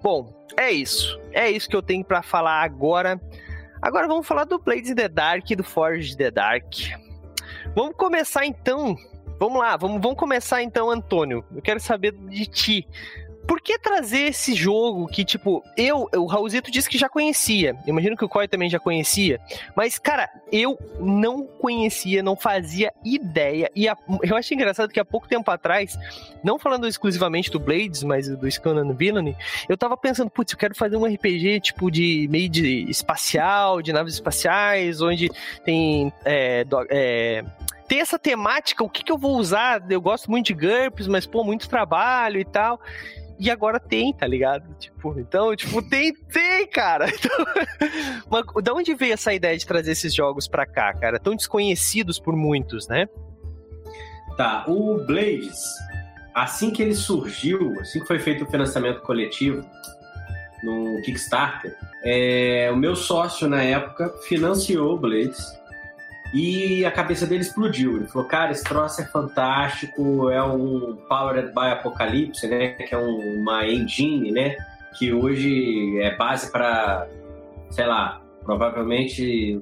Bom, 0.02 0.34
é 0.58 0.72
isso. 0.72 1.20
É 1.32 1.50
isso 1.50 1.70
que 1.70 1.76
eu 1.76 1.82
tenho 1.82 2.04
para 2.04 2.22
falar 2.22 2.62
agora. 2.64 3.20
Agora 3.82 4.08
vamos 4.08 4.28
falar 4.28 4.44
do 4.44 4.60
Blades 4.60 4.92
in 4.92 4.96
the 4.96 5.10
Dark 5.10 5.50
e 5.50 5.56
do 5.56 5.64
Forge 5.64 6.16
the 6.16 6.30
Dark. 6.30 6.74
Vamos 7.76 7.96
começar 7.96 8.46
então. 8.46 8.96
Vamos 9.40 9.60
lá, 9.60 9.76
vamos, 9.76 10.00
vamos 10.02 10.20
começar 10.20 10.62
então, 10.62 10.90
Antônio. 10.90 11.44
Eu 11.56 11.62
quero 11.62 11.80
saber 11.80 12.12
de 12.12 12.46
ti. 12.46 12.88
Por 13.48 13.62
que 13.62 13.78
trazer 13.80 14.28
esse 14.28 14.54
jogo 14.54 15.08
que, 15.08 15.26
tipo, 15.26 15.64
eu, 15.76 16.08
o 16.16 16.26
Raulzito 16.26 16.72
disse 16.72 16.90
que 16.90 16.98
já 16.98 17.10
conhecia. 17.10 17.76
Imagino 17.86 18.16
que 18.16 18.26
o 18.26 18.30
Coy 18.30 18.48
também 18.48 18.70
já 18.70 18.80
conhecia. 18.80 19.40
Mas, 19.76 19.98
cara, 19.98 20.30
eu 20.52 20.78
não 21.00 21.46
conhecia, 21.46 22.22
não 22.24 22.36
fazia 22.36 22.92
ideia. 23.04 23.70
E 23.76 23.88
a, 23.88 23.98
eu 24.24 24.36
acho 24.36 24.54
engraçado 24.54 24.92
que 24.92 25.00
há 25.00 25.06
pouco 25.06 25.28
tempo 25.28 25.50
atrás, 25.50 25.98
não 26.44 26.60
falando 26.60 26.88
exclusivamente 26.88 27.52
do 27.52 27.60
Blades, 27.60 28.04
mas 28.04 28.28
do 28.28 28.50
Scanlan 28.50 28.94
Villainy, 28.94 29.36
eu 29.68 29.78
tava 29.78 29.98
pensando, 29.98 30.30
putz, 30.30 30.54
eu 30.54 30.58
quero 30.58 30.76
fazer 30.76 30.98
um 30.98 31.06
RPG, 31.06 31.60
tipo, 31.62 31.90
de 31.90 32.28
meio 32.30 32.50
de 32.50 32.90
espacial, 32.90 33.82
de 33.82 33.92
naves 33.92 34.14
espaciais, 34.14 35.02
onde 35.02 35.30
tem. 35.64 36.12
É, 36.24 36.64
do, 36.64 36.86
é, 36.90 37.44
tem 37.88 38.00
essa 38.00 38.18
temática, 38.18 38.86
o 38.86 38.90
que, 38.90 39.04
que 39.04 39.12
eu 39.12 39.18
vou 39.18 39.36
usar? 39.36 39.84
Eu 39.90 40.00
gosto 40.00 40.32
muito 40.32 40.46
de 40.48 40.54
GURPS, 40.54 41.08
mas, 41.08 41.26
pô, 41.26 41.44
muito 41.44 41.68
trabalho 41.68 42.40
e 42.40 42.46
tal 42.46 42.80
e 43.42 43.50
agora 43.50 43.80
tem, 43.80 44.14
tá 44.14 44.28
ligado? 44.28 44.72
Tipo, 44.76 45.20
então, 45.20 45.56
tipo, 45.56 45.82
tem, 45.82 46.14
tem, 46.14 46.68
cara. 46.68 47.08
Então, 48.32 48.54
mas, 48.54 48.64
da 48.64 48.74
onde 48.74 48.94
veio 48.94 49.14
essa 49.14 49.34
ideia 49.34 49.58
de 49.58 49.66
trazer 49.66 49.92
esses 49.92 50.14
jogos 50.14 50.48
pra 50.48 50.64
cá, 50.66 50.94
cara? 50.94 51.20
Tão 51.20 51.36
desconhecidos 51.36 52.20
por 52.20 52.36
muitos, 52.36 52.88
né? 52.88 53.08
Tá, 54.38 54.64
o 54.68 55.04
Blades, 55.04 55.64
assim 56.36 56.70
que 56.70 56.84
ele 56.84 56.94
surgiu, 56.94 57.80
assim 57.80 58.00
que 58.00 58.06
foi 58.06 58.20
feito 58.20 58.44
o 58.44 58.48
financiamento 58.48 59.02
coletivo 59.02 59.66
no 60.64 61.02
Kickstarter, 61.02 61.76
é, 62.04 62.70
o 62.72 62.78
meu 62.78 62.96
sócio 62.96 63.48
na 63.50 63.64
época 63.64 64.10
financiou 64.28 64.94
o 64.94 65.00
Blades 65.00 65.60
e 66.34 66.86
a 66.86 66.92
cabeça 66.92 67.28
dele 67.28 67.42
explodiu. 67.42 67.98
Ele 67.98 68.08
falou, 68.08 68.28
cara, 68.28 68.52
esse 68.52 68.64
troço 68.64 69.02
é 69.02 69.06
fantástico, 69.06 70.30
é 70.30 70.42
um 70.42 70.98
Powered 71.10 71.50
by 71.50 71.72
Apocalypse, 71.72 72.48
né? 72.48 72.70
Que 72.70 72.96
é 72.96 72.98
um, 72.98 73.42
uma 73.42 73.68
engine, 73.68 74.32
né? 74.32 74.56
Que 74.98 75.12
hoje 75.12 76.00
é 76.00 76.16
base 76.16 76.52
para, 76.52 77.08
sei 77.70 77.86
lá, 77.86 78.22
provavelmente 78.44 79.62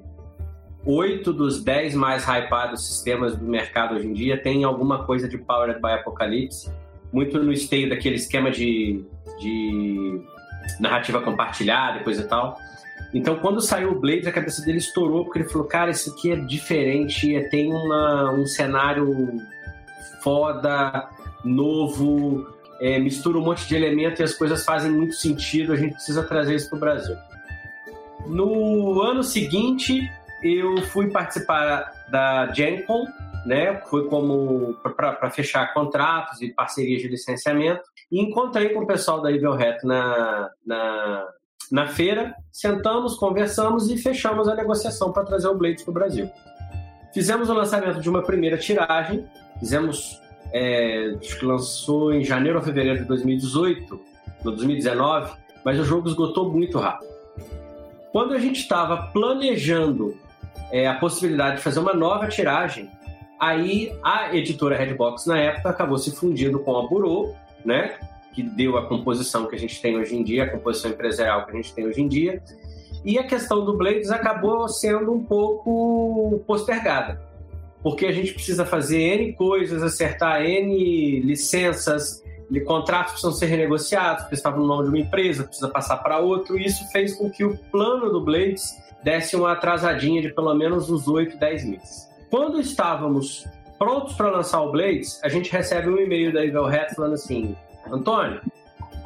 oito 0.85 1.33
dos 1.33 1.63
dez 1.63 1.93
mais 1.93 2.25
hypados 2.25 2.87
sistemas 2.87 3.35
do 3.35 3.45
mercado 3.45 3.95
hoje 3.95 4.07
em 4.07 4.13
dia 4.13 4.41
tem 4.41 4.63
alguma 4.63 5.03
coisa 5.03 5.27
de 5.27 5.37
Powered 5.37 5.81
by 5.81 5.91
Apocalypse. 5.93 6.71
Muito 7.11 7.41
no 7.41 7.51
esteio 7.51 7.89
daquele 7.89 8.15
esquema 8.15 8.51
de, 8.51 9.03
de 9.39 10.21
narrativa 10.79 11.19
compartilhada 11.21 11.99
e 11.99 12.03
coisa 12.03 12.21
e 12.21 12.27
tal. 12.27 12.57
Então, 13.13 13.37
quando 13.37 13.59
saiu 13.59 13.91
o 13.91 13.99
Blades, 13.99 14.27
a 14.27 14.31
cabeça 14.31 14.63
dele 14.63 14.77
estourou, 14.77 15.25
porque 15.25 15.39
ele 15.39 15.49
falou: 15.49 15.67
Cara, 15.67 15.89
isso 15.89 16.11
aqui 16.11 16.31
é 16.31 16.35
diferente, 16.35 17.35
é, 17.35 17.49
tem 17.49 17.73
uma, 17.73 18.31
um 18.31 18.45
cenário 18.45 19.41
foda, 20.21 21.09
novo, 21.43 22.47
é, 22.79 22.99
mistura 22.99 23.37
um 23.37 23.43
monte 23.43 23.67
de 23.67 23.75
elementos 23.75 24.19
e 24.19 24.23
as 24.23 24.33
coisas 24.33 24.63
fazem 24.63 24.91
muito 24.91 25.15
sentido, 25.15 25.73
a 25.73 25.75
gente 25.75 25.93
precisa 25.93 26.23
trazer 26.23 26.55
isso 26.55 26.69
para 26.69 26.77
o 26.77 26.79
Brasil. 26.79 27.15
No 28.27 29.01
ano 29.01 29.23
seguinte, 29.23 30.09
eu 30.43 30.81
fui 30.83 31.09
participar 31.09 31.91
da 32.09 32.51
GenCon, 32.53 33.05
né? 33.45 33.81
Foi 33.89 34.07
como 34.07 34.75
para 34.95 35.29
fechar 35.31 35.73
contratos 35.73 36.41
e 36.41 36.53
parcerias 36.53 37.01
de 37.01 37.07
licenciamento. 37.07 37.81
E 38.11 38.21
encontrei 38.21 38.69
com 38.69 38.81
o 38.81 38.87
pessoal 38.87 39.21
da 39.21 39.31
Evil 39.31 39.53
Hat 39.53 39.85
na, 39.85 40.49
na, 40.65 41.27
na 41.71 41.87
feira, 41.87 42.35
sentamos, 42.51 43.15
conversamos 43.15 43.89
e 43.89 43.97
fechamos 43.97 44.47
a 44.47 44.55
negociação 44.55 45.11
para 45.11 45.23
trazer 45.23 45.47
o 45.47 45.55
Blades 45.55 45.83
para 45.83 45.91
o 45.91 45.93
Brasil. 45.93 46.29
Fizemos 47.13 47.49
o 47.49 47.53
lançamento 47.53 48.01
de 48.01 48.09
uma 48.09 48.21
primeira 48.21 48.57
tiragem, 48.57 49.25
fizemos, 49.59 50.19
é, 50.51 51.15
acho 51.19 51.39
que 51.39 51.45
lançou 51.45 52.13
em 52.13 52.23
janeiro 52.23 52.57
ou 52.57 52.63
fevereiro 52.63 52.99
de 52.99 53.05
2018, 53.05 53.99
no 54.43 54.51
2019, 54.51 55.33
mas 55.63 55.79
o 55.79 55.83
jogo 55.83 56.07
esgotou 56.07 56.51
muito 56.51 56.77
rápido. 56.77 57.09
Quando 58.11 58.33
a 58.33 58.39
gente 58.39 58.59
estava 58.59 59.09
planejando 59.11 60.15
é, 60.71 60.87
a 60.87 60.95
possibilidade 60.95 61.57
de 61.57 61.61
fazer 61.61 61.79
uma 61.79 61.93
nova 61.93 62.27
tiragem, 62.27 62.89
aí 63.39 63.95
a 64.03 64.35
editora 64.35 64.75
Redbox 64.75 65.25
na 65.25 65.37
época 65.37 65.69
acabou 65.69 65.97
se 65.97 66.15
fundindo 66.15 66.59
com 66.59 66.77
a 66.77 66.87
Burô, 66.87 67.33
né? 67.63 67.97
Que 68.39 68.43
deu 68.43 68.77
a 68.77 68.85
composição 68.85 69.45
que 69.47 69.55
a 69.55 69.59
gente 69.59 69.81
tem 69.81 69.97
hoje 69.97 70.15
em 70.15 70.23
dia, 70.23 70.43
a 70.45 70.49
composição 70.49 70.91
empresarial 70.91 71.45
que 71.45 71.51
a 71.51 71.55
gente 71.55 71.73
tem 71.73 71.85
hoje 71.85 72.01
em 72.01 72.07
dia. 72.07 72.41
E 73.03 73.17
a 73.17 73.23
questão 73.25 73.65
do 73.65 73.77
Blades 73.77 74.09
acabou 74.09 74.67
sendo 74.69 75.11
um 75.11 75.23
pouco 75.23 76.41
postergada, 76.47 77.21
porque 77.83 78.05
a 78.05 78.11
gente 78.11 78.33
precisa 78.33 78.65
fazer 78.65 78.99
N 78.99 79.33
coisas, 79.33 79.83
acertar 79.83 80.41
N 80.41 81.19
licenças, 81.19 82.23
contratos 82.65 83.11
precisam 83.11 83.31
ser 83.31 83.45
renegociados, 83.45 84.23
porque 84.23 84.35
estava 84.35 84.57
no 84.57 84.65
nome 84.65 84.83
de 84.83 84.89
uma 84.89 84.99
empresa, 84.99 85.43
precisa 85.43 85.67
passar 85.69 85.97
para 85.97 86.19
outro, 86.19 86.57
e 86.57 86.65
isso 86.65 86.89
fez 86.91 87.15
com 87.15 87.29
que 87.29 87.43
o 87.43 87.57
plano 87.71 88.09
do 88.09 88.21
Blades 88.21 88.73
desse 89.03 89.35
uma 89.35 89.51
atrasadinha 89.51 90.21
de 90.21 90.29
pelo 90.29 90.53
menos 90.53 90.89
uns 90.89 91.07
8, 91.07 91.37
10 91.37 91.65
meses. 91.65 92.09
Quando 92.29 92.59
estávamos 92.59 93.45
prontos 93.77 94.13
para 94.13 94.29
lançar 94.29 94.61
o 94.61 94.71
Blades, 94.71 95.19
a 95.23 95.29
gente 95.29 95.51
recebe 95.51 95.89
um 95.89 95.97
e-mail 95.97 96.33
da 96.33 96.43
Evil 96.43 96.65
Hat 96.65 96.93
falando 96.95 97.13
assim: 97.13 97.55
Antônio, 97.91 98.41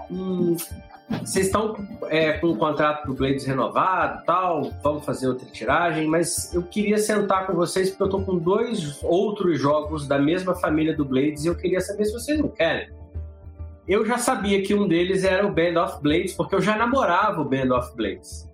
hum, 0.10 0.56
vocês 1.22 1.48
estão 1.48 1.76
é, 2.10 2.34
com 2.34 2.48
o 2.48 2.58
contrato 2.58 3.06
do 3.06 3.14
Blades 3.14 3.46
renovado 3.46 4.24
tal, 4.26 4.72
vamos 4.82 5.06
fazer 5.06 5.28
outra 5.28 5.46
tiragem, 5.48 6.08
mas 6.08 6.54
eu 6.54 6.64
queria 6.64 6.98
sentar 6.98 7.46
com 7.46 7.54
vocês 7.54 7.90
porque 7.90 8.04
eu 8.04 8.08
estou 8.08 8.24
com 8.24 8.38
dois 8.38 9.04
outros 9.04 9.60
jogos 9.60 10.08
da 10.08 10.18
mesma 10.18 10.56
família 10.56 10.96
do 10.96 11.06
Blades 11.06 11.44
e 11.44 11.48
eu 11.48 11.56
queria 11.56 11.82
saber 11.82 12.06
se 12.06 12.14
vocês 12.14 12.40
não 12.40 12.50
querem. 12.50 12.90
Eu 13.88 14.06
já 14.06 14.18
sabia 14.18 14.62
que 14.64 14.74
um 14.74 14.88
deles 14.88 15.24
era 15.24 15.46
o 15.46 15.52
Band 15.52 15.82
of 15.84 16.02
Blades, 16.02 16.34
porque 16.34 16.56
eu 16.56 16.62
já 16.62 16.78
namorava 16.78 17.42
o 17.42 17.46
Band 17.46 17.76
of 17.76 17.94
Blades. 17.96 18.50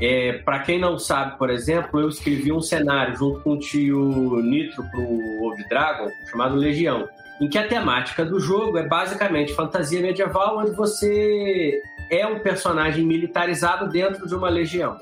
É, 0.00 0.34
para 0.44 0.60
quem 0.60 0.78
não 0.78 0.98
sabe, 0.98 1.36
por 1.36 1.50
exemplo, 1.50 1.98
eu 1.98 2.08
escrevi 2.08 2.52
um 2.52 2.60
cenário 2.60 3.16
junto 3.16 3.40
com 3.40 3.54
o 3.54 3.58
tio 3.58 4.40
Nitro 4.42 4.84
pro 4.90 5.02
Old 5.42 5.68
Dragon, 5.68 6.08
chamado 6.30 6.54
Legião 6.54 7.08
em 7.40 7.48
que 7.48 7.58
a 7.58 7.68
temática 7.68 8.24
do 8.24 8.40
jogo 8.40 8.78
é 8.78 8.86
basicamente 8.86 9.54
fantasia 9.54 10.00
medieval, 10.00 10.58
onde 10.58 10.70
você 10.70 11.82
é 12.10 12.26
um 12.26 12.38
personagem 12.38 13.04
militarizado 13.04 13.88
dentro 13.88 14.26
de 14.26 14.34
uma 14.34 14.48
legião. 14.48 14.96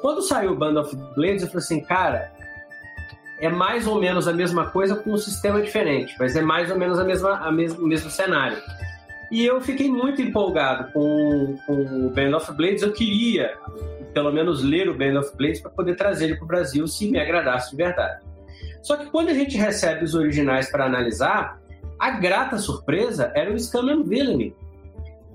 Quando 0.00 0.22
saiu 0.22 0.52
o 0.52 0.56
Band 0.56 0.80
of 0.80 0.96
Blades, 1.14 1.42
eu 1.42 1.48
falei 1.48 1.62
assim, 1.62 1.80
cara, 1.80 2.32
é 3.38 3.48
mais 3.48 3.86
ou 3.86 4.00
menos 4.00 4.26
a 4.26 4.32
mesma 4.32 4.70
coisa 4.70 4.96
com 4.96 5.12
um 5.12 5.18
sistema 5.18 5.60
diferente, 5.60 6.14
mas 6.18 6.36
é 6.36 6.42
mais 6.42 6.70
ou 6.70 6.78
menos 6.78 6.98
a 6.98 7.04
mesma, 7.04 7.36
a 7.36 7.52
mesmo, 7.52 7.84
o 7.84 7.86
mesmo 7.86 8.10
cenário. 8.10 8.58
E 9.30 9.46
eu 9.46 9.60
fiquei 9.60 9.88
muito 9.88 10.20
empolgado 10.20 10.90
com, 10.92 11.56
com 11.64 12.06
o 12.06 12.10
Band 12.10 12.36
of 12.36 12.52
Blades. 12.52 12.82
Eu 12.82 12.92
queria, 12.92 13.56
pelo 14.12 14.32
menos, 14.32 14.62
ler 14.62 14.88
o 14.88 14.94
Band 14.94 15.20
of 15.20 15.36
Blades 15.36 15.60
para 15.60 15.70
poder 15.70 15.94
trazer 15.94 16.24
ele 16.24 16.36
para 16.36 16.44
o 16.44 16.48
Brasil 16.48 16.86
se 16.88 17.08
me 17.08 17.20
agradasse 17.20 17.70
de 17.70 17.76
verdade. 17.76 18.20
Só 18.82 18.96
que 18.96 19.06
quando 19.06 19.28
a 19.28 19.34
gente 19.34 19.56
recebe 19.56 20.04
os 20.04 20.14
originais 20.14 20.70
para 20.70 20.86
analisar, 20.86 21.60
a 21.98 22.10
grata 22.10 22.58
surpresa 22.58 23.30
era 23.34 23.52
o 23.52 23.58
Scam 23.58 23.90
and 23.90 24.04
Villainy, 24.04 24.54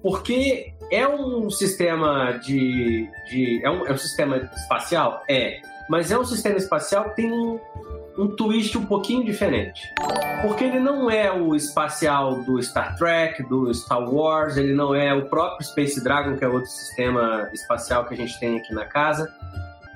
porque 0.02 0.74
é 0.92 1.08
um 1.08 1.50
sistema 1.50 2.40
de, 2.44 3.08
de 3.30 3.62
é, 3.64 3.70
um, 3.70 3.86
é 3.86 3.92
um 3.92 3.98
sistema 3.98 4.38
espacial, 4.56 5.22
é, 5.30 5.60
mas 5.90 6.12
é 6.12 6.18
um 6.18 6.26
sistema 6.26 6.58
espacial 6.58 7.10
que 7.10 7.18
tem 7.18 7.32
um, 7.32 7.60
um 8.18 8.28
twist 8.28 8.76
um 8.78 8.86
pouquinho 8.86 9.24
diferente. 9.24 9.82
Porque 10.42 10.64
ele 10.64 10.80
não 10.80 11.10
é 11.10 11.32
o 11.32 11.56
espacial 11.56 12.44
do 12.44 12.62
Star 12.62 12.96
Trek, 12.98 13.44
do 13.44 13.72
Star 13.74 14.02
Wars, 14.12 14.58
ele 14.58 14.74
não 14.74 14.94
é 14.94 15.14
o 15.14 15.26
próprio 15.28 15.68
Space 15.68 16.04
Dragon, 16.04 16.36
que 16.36 16.44
é 16.44 16.48
outro 16.48 16.70
sistema 16.70 17.50
espacial 17.54 18.06
que 18.06 18.14
a 18.16 18.18
gente 18.18 18.40
tem 18.40 18.58
aqui 18.58 18.74
na 18.74 18.86
casa 18.86 19.32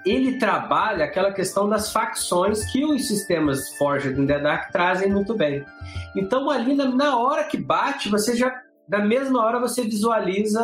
ele 0.05 0.37
trabalha 0.37 1.05
aquela 1.05 1.31
questão 1.31 1.67
das 1.67 1.91
facções 1.91 2.71
que 2.71 2.83
os 2.85 3.07
sistemas 3.07 3.75
Forged 3.77 4.19
in 4.19 4.25
the 4.25 4.39
Dark 4.39 4.71
trazem 4.71 5.11
muito 5.11 5.35
bem. 5.35 5.65
Então, 6.15 6.49
ali 6.49 6.73
na, 6.73 7.17
hora 7.17 7.43
que 7.43 7.57
bate, 7.57 8.09
você 8.09 8.35
já. 8.35 8.53
Da 8.87 8.99
mesma 8.99 9.45
hora 9.45 9.59
você 9.59 9.83
visualiza, 9.83 10.61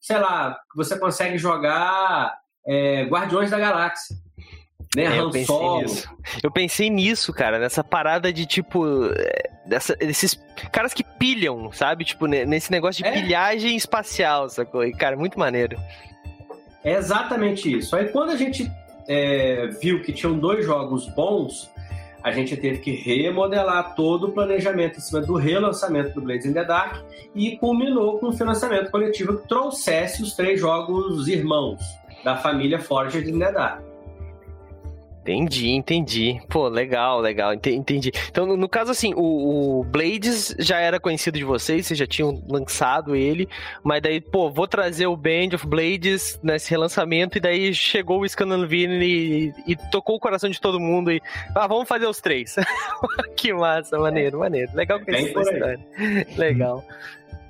sei 0.00 0.18
lá, 0.18 0.56
você 0.76 0.96
consegue 0.96 1.36
jogar 1.36 2.32
é, 2.64 3.04
Guardiões 3.04 3.50
da 3.50 3.58
Galáxia. 3.58 4.14
Né? 4.96 5.04
É, 5.04 5.20
eu, 5.20 5.30
pensei 5.30 5.56
nisso. 5.78 6.16
eu 6.42 6.50
pensei 6.50 6.90
nisso, 6.90 7.32
cara, 7.32 7.58
nessa 7.58 7.82
parada 7.82 8.32
de 8.32 8.46
tipo. 8.46 9.06
É, 9.06 9.50
dessa, 9.66 9.94
desses 9.96 10.38
caras 10.72 10.92
que 10.92 11.04
pilham, 11.04 11.70
sabe? 11.72 12.04
Tipo, 12.04 12.26
nesse 12.26 12.70
negócio 12.70 13.02
de 13.02 13.08
é. 13.08 13.12
pilhagem 13.12 13.76
espacial, 13.76 14.48
sacou? 14.48 14.84
E, 14.84 14.92
cara, 14.92 15.16
muito 15.16 15.38
maneiro. 15.38 15.76
É 16.84 16.94
exatamente 16.94 17.72
isso. 17.76 17.94
Aí 17.94 18.08
quando 18.08 18.30
a 18.30 18.36
gente 18.36 18.70
é, 19.08 19.68
viu 19.80 20.02
que 20.02 20.12
tinham 20.12 20.38
dois 20.38 20.64
jogos 20.64 21.06
bons, 21.08 21.70
a 22.22 22.30
gente 22.32 22.56
teve 22.56 22.78
que 22.78 22.92
remodelar 22.92 23.94
todo 23.94 24.28
o 24.28 24.32
planejamento 24.32 24.98
em 24.98 25.00
cima 25.00 25.20
do 25.20 25.34
relançamento 25.34 26.14
do 26.14 26.20
Blades 26.20 26.46
in 26.46 26.52
the 26.52 26.64
Dark 26.64 27.02
e 27.34 27.56
culminou 27.56 28.18
com 28.18 28.28
um 28.28 28.32
financiamento 28.32 28.90
coletivo 28.90 29.38
que 29.38 29.48
trouxesse 29.48 30.22
os 30.22 30.34
três 30.34 30.60
jogos 30.60 31.28
irmãos 31.28 31.80
da 32.22 32.36
família 32.36 32.78
Forged 32.78 33.28
in 33.28 33.38
the 33.38 33.52
Dark. 33.52 33.89
Entendi, 35.30 35.70
entendi. 35.70 36.40
Pô, 36.48 36.66
legal, 36.66 37.20
legal, 37.20 37.54
entendi. 37.54 38.10
Então, 38.28 38.46
no, 38.46 38.56
no 38.56 38.68
caso, 38.68 38.90
assim, 38.90 39.14
o, 39.14 39.80
o, 39.80 39.84
Blades 39.84 40.54
já 40.58 40.80
era 40.80 40.98
conhecido 40.98 41.38
de 41.38 41.44
vocês, 41.44 41.86
vocês 41.86 41.98
já 41.98 42.06
tinham 42.06 42.42
lançado 42.48 43.14
ele, 43.14 43.48
mas 43.84 44.02
daí, 44.02 44.20
pô, 44.20 44.50
vou 44.50 44.66
trazer 44.66 45.06
o 45.06 45.16
Band 45.16 45.54
of 45.54 45.66
Blades 45.66 46.40
nesse 46.42 46.70
relançamento, 46.70 47.38
e 47.38 47.40
daí 47.40 47.72
chegou 47.72 48.20
o 48.20 48.28
Scandalvini 48.28 49.04
e, 49.04 49.54
e 49.68 49.76
tocou 49.90 50.16
o 50.16 50.20
coração 50.20 50.50
de 50.50 50.60
todo 50.60 50.80
mundo 50.80 51.12
e, 51.12 51.22
ah, 51.54 51.68
vamos 51.68 51.86
fazer 51.86 52.06
os 52.06 52.20
três. 52.20 52.56
que 53.36 53.52
massa, 53.52 53.98
maneiro, 53.98 54.40
maneiro. 54.40 54.72
Legal 54.74 54.98
conhecer 55.00 55.38
essa 55.38 55.52
história. 55.52 55.80
Legal. 56.36 56.84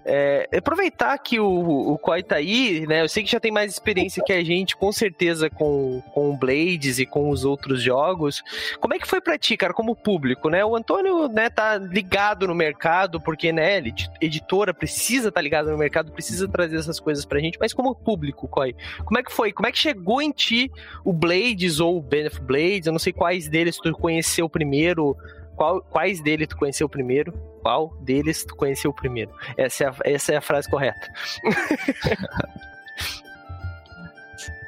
É, 0.05 0.49
aproveitar 0.57 1.17
que 1.19 1.39
o, 1.39 1.93
o 1.93 1.99
Koi 1.99 2.23
tá 2.23 2.37
aí, 2.37 2.87
né? 2.87 3.03
Eu 3.03 3.09
sei 3.09 3.23
que 3.23 3.31
já 3.31 3.41
tem 3.41 3.51
mais 3.51 3.73
experiência 3.73 4.23
que 4.25 4.33
a 4.33 4.43
gente, 4.43 4.77
com 4.77 4.91
certeza, 4.91 5.51
com, 5.51 6.03
com 6.13 6.37
Blades 6.37 6.99
e 6.99 7.07
com 7.07 7.31
os 7.31 7.45
outros 7.45 7.83
jogos. 7.83 8.43
Como 8.81 8.95
é 8.95 8.99
que 8.99 9.07
foi 9.07 9.21
pra 9.21 9.39
ti, 9.39 9.57
cara, 9.57 9.75
como 9.75 9.95
público, 9.95 10.49
né? 10.49 10.65
O 10.65 10.75
Antônio, 10.75 11.29
né, 11.29 11.51
tá 11.51 11.77
ligado 11.77 12.47
no 12.47 12.55
mercado, 12.55 13.21
porque, 13.21 13.53
né, 13.53 13.83
editora 14.21 14.73
precisa 14.73 15.29
estar 15.29 15.41
tá 15.41 15.43
ligado 15.43 15.71
no 15.71 15.79
mercado, 15.79 16.13
precisa 16.13 16.49
trazer 16.49 16.77
essas 16.77 16.99
coisas 16.99 17.25
pra 17.25 17.41
gente, 17.41 17.59
mas 17.61 17.73
como 17.73 17.95
público, 17.95 18.49
Koi, 18.49 18.75
como 19.05 19.19
é 19.19 19.23
que 19.23 19.33
foi? 19.33 19.53
Como 19.53 19.67
é 19.67 19.73
que 19.73 19.79
chegou 19.79 20.23
em 20.23 20.31
ti 20.31 20.71
o 21.05 21.13
Blades 21.13 21.81
ou 21.81 21.99
o 21.99 22.03
Benef 22.03 22.41
Blades? 22.41 22.87
Eu 22.87 22.93
não 22.93 22.99
sei 22.99 23.13
quais 23.13 23.49
deles 23.49 23.77
tu 23.77 23.93
conheceu 23.93 24.49
primeiro, 24.49 25.17
qual, 25.61 25.83
quais 25.83 26.23
deles 26.23 26.49
tu 26.49 26.57
conheceu 26.57 26.89
primeiro? 26.89 27.35
Qual 27.61 27.95
deles 28.01 28.47
tu 28.47 28.57
conheceu 28.57 28.95
primeiro? 28.95 29.31
Essa 29.59 29.85
é 29.85 29.87
a, 29.89 29.95
essa 30.05 30.33
é 30.33 30.37
a 30.39 30.41
frase 30.41 30.71
correta. 30.71 31.07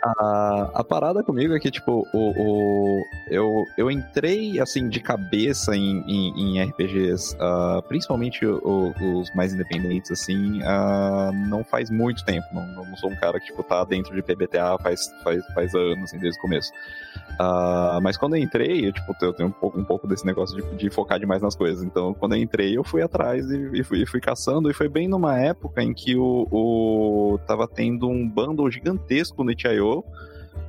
A, 0.05 0.71
a 0.75 0.85
parada 0.85 1.23
comigo 1.23 1.55
é 1.55 1.61
que, 1.61 1.71
tipo, 1.71 2.05
o, 2.13 2.19
o, 2.19 3.05
eu, 3.31 3.65
eu 3.79 3.89
entrei, 3.89 4.59
assim, 4.59 4.89
de 4.89 4.99
cabeça 4.99 5.77
em, 5.77 6.03
em, 6.09 6.59
em 6.59 6.63
RPGs, 6.65 7.37
uh, 7.37 7.39
ah, 7.41 7.85
principalmente 7.87 8.45
o, 8.45 8.93
os 9.01 9.33
mais 9.33 9.55
independentes, 9.55 10.11
assim, 10.11 10.61
uh, 10.61 11.33
não 11.49 11.63
faz 11.63 11.89
muito 11.89 12.25
tempo. 12.25 12.45
Não, 12.53 12.67
não 12.85 12.97
sou 12.97 13.11
um 13.11 13.15
cara 13.15 13.39
que, 13.39 13.47
tipo, 13.47 13.63
tá 13.63 13.85
dentro 13.85 14.13
de 14.13 14.23
PBTA 14.23 14.77
faz, 14.83 15.09
faz, 15.23 15.47
faz 15.55 15.73
anos, 15.73 16.05
assim, 16.05 16.19
desde 16.19 16.37
o 16.37 16.43
começo. 16.43 16.73
Uh, 17.35 18.03
mas 18.03 18.17
quando 18.17 18.35
eu 18.35 18.43
entrei, 18.43 18.89
eu, 18.89 18.93
tipo, 18.93 19.15
eu 19.23 19.33
tenho 19.33 19.51
um 19.51 19.53
pouco, 19.53 19.79
um 19.79 19.85
pouco 19.85 20.09
desse 20.09 20.27
negócio 20.27 20.57
de, 20.57 20.77
de, 20.77 20.91
focar 20.91 21.21
demais 21.21 21.41
nas 21.41 21.55
coisas. 21.55 21.85
Então, 21.85 22.13
quando 22.13 22.35
eu 22.35 22.43
entrei, 22.43 22.77
eu 22.77 22.83
fui 22.83 23.03
atrás 23.03 23.49
e, 23.49 23.71
e, 23.73 23.85
fui, 23.85 24.05
fui 24.05 24.21
caçando. 24.21 24.69
E 24.69 24.75
foi 24.75 24.89
bem 24.89 25.07
numa 25.07 25.39
época 25.39 25.81
em 25.81 25.95
que 25.95 26.17
o, 26.17 26.49
o 26.51 27.39
tava 27.47 27.69
tendo 27.69 28.09
um 28.09 28.29
bundle 28.29 28.69
gigantesco 28.69 29.45
no 29.45 29.53
itch.io 29.53 29.92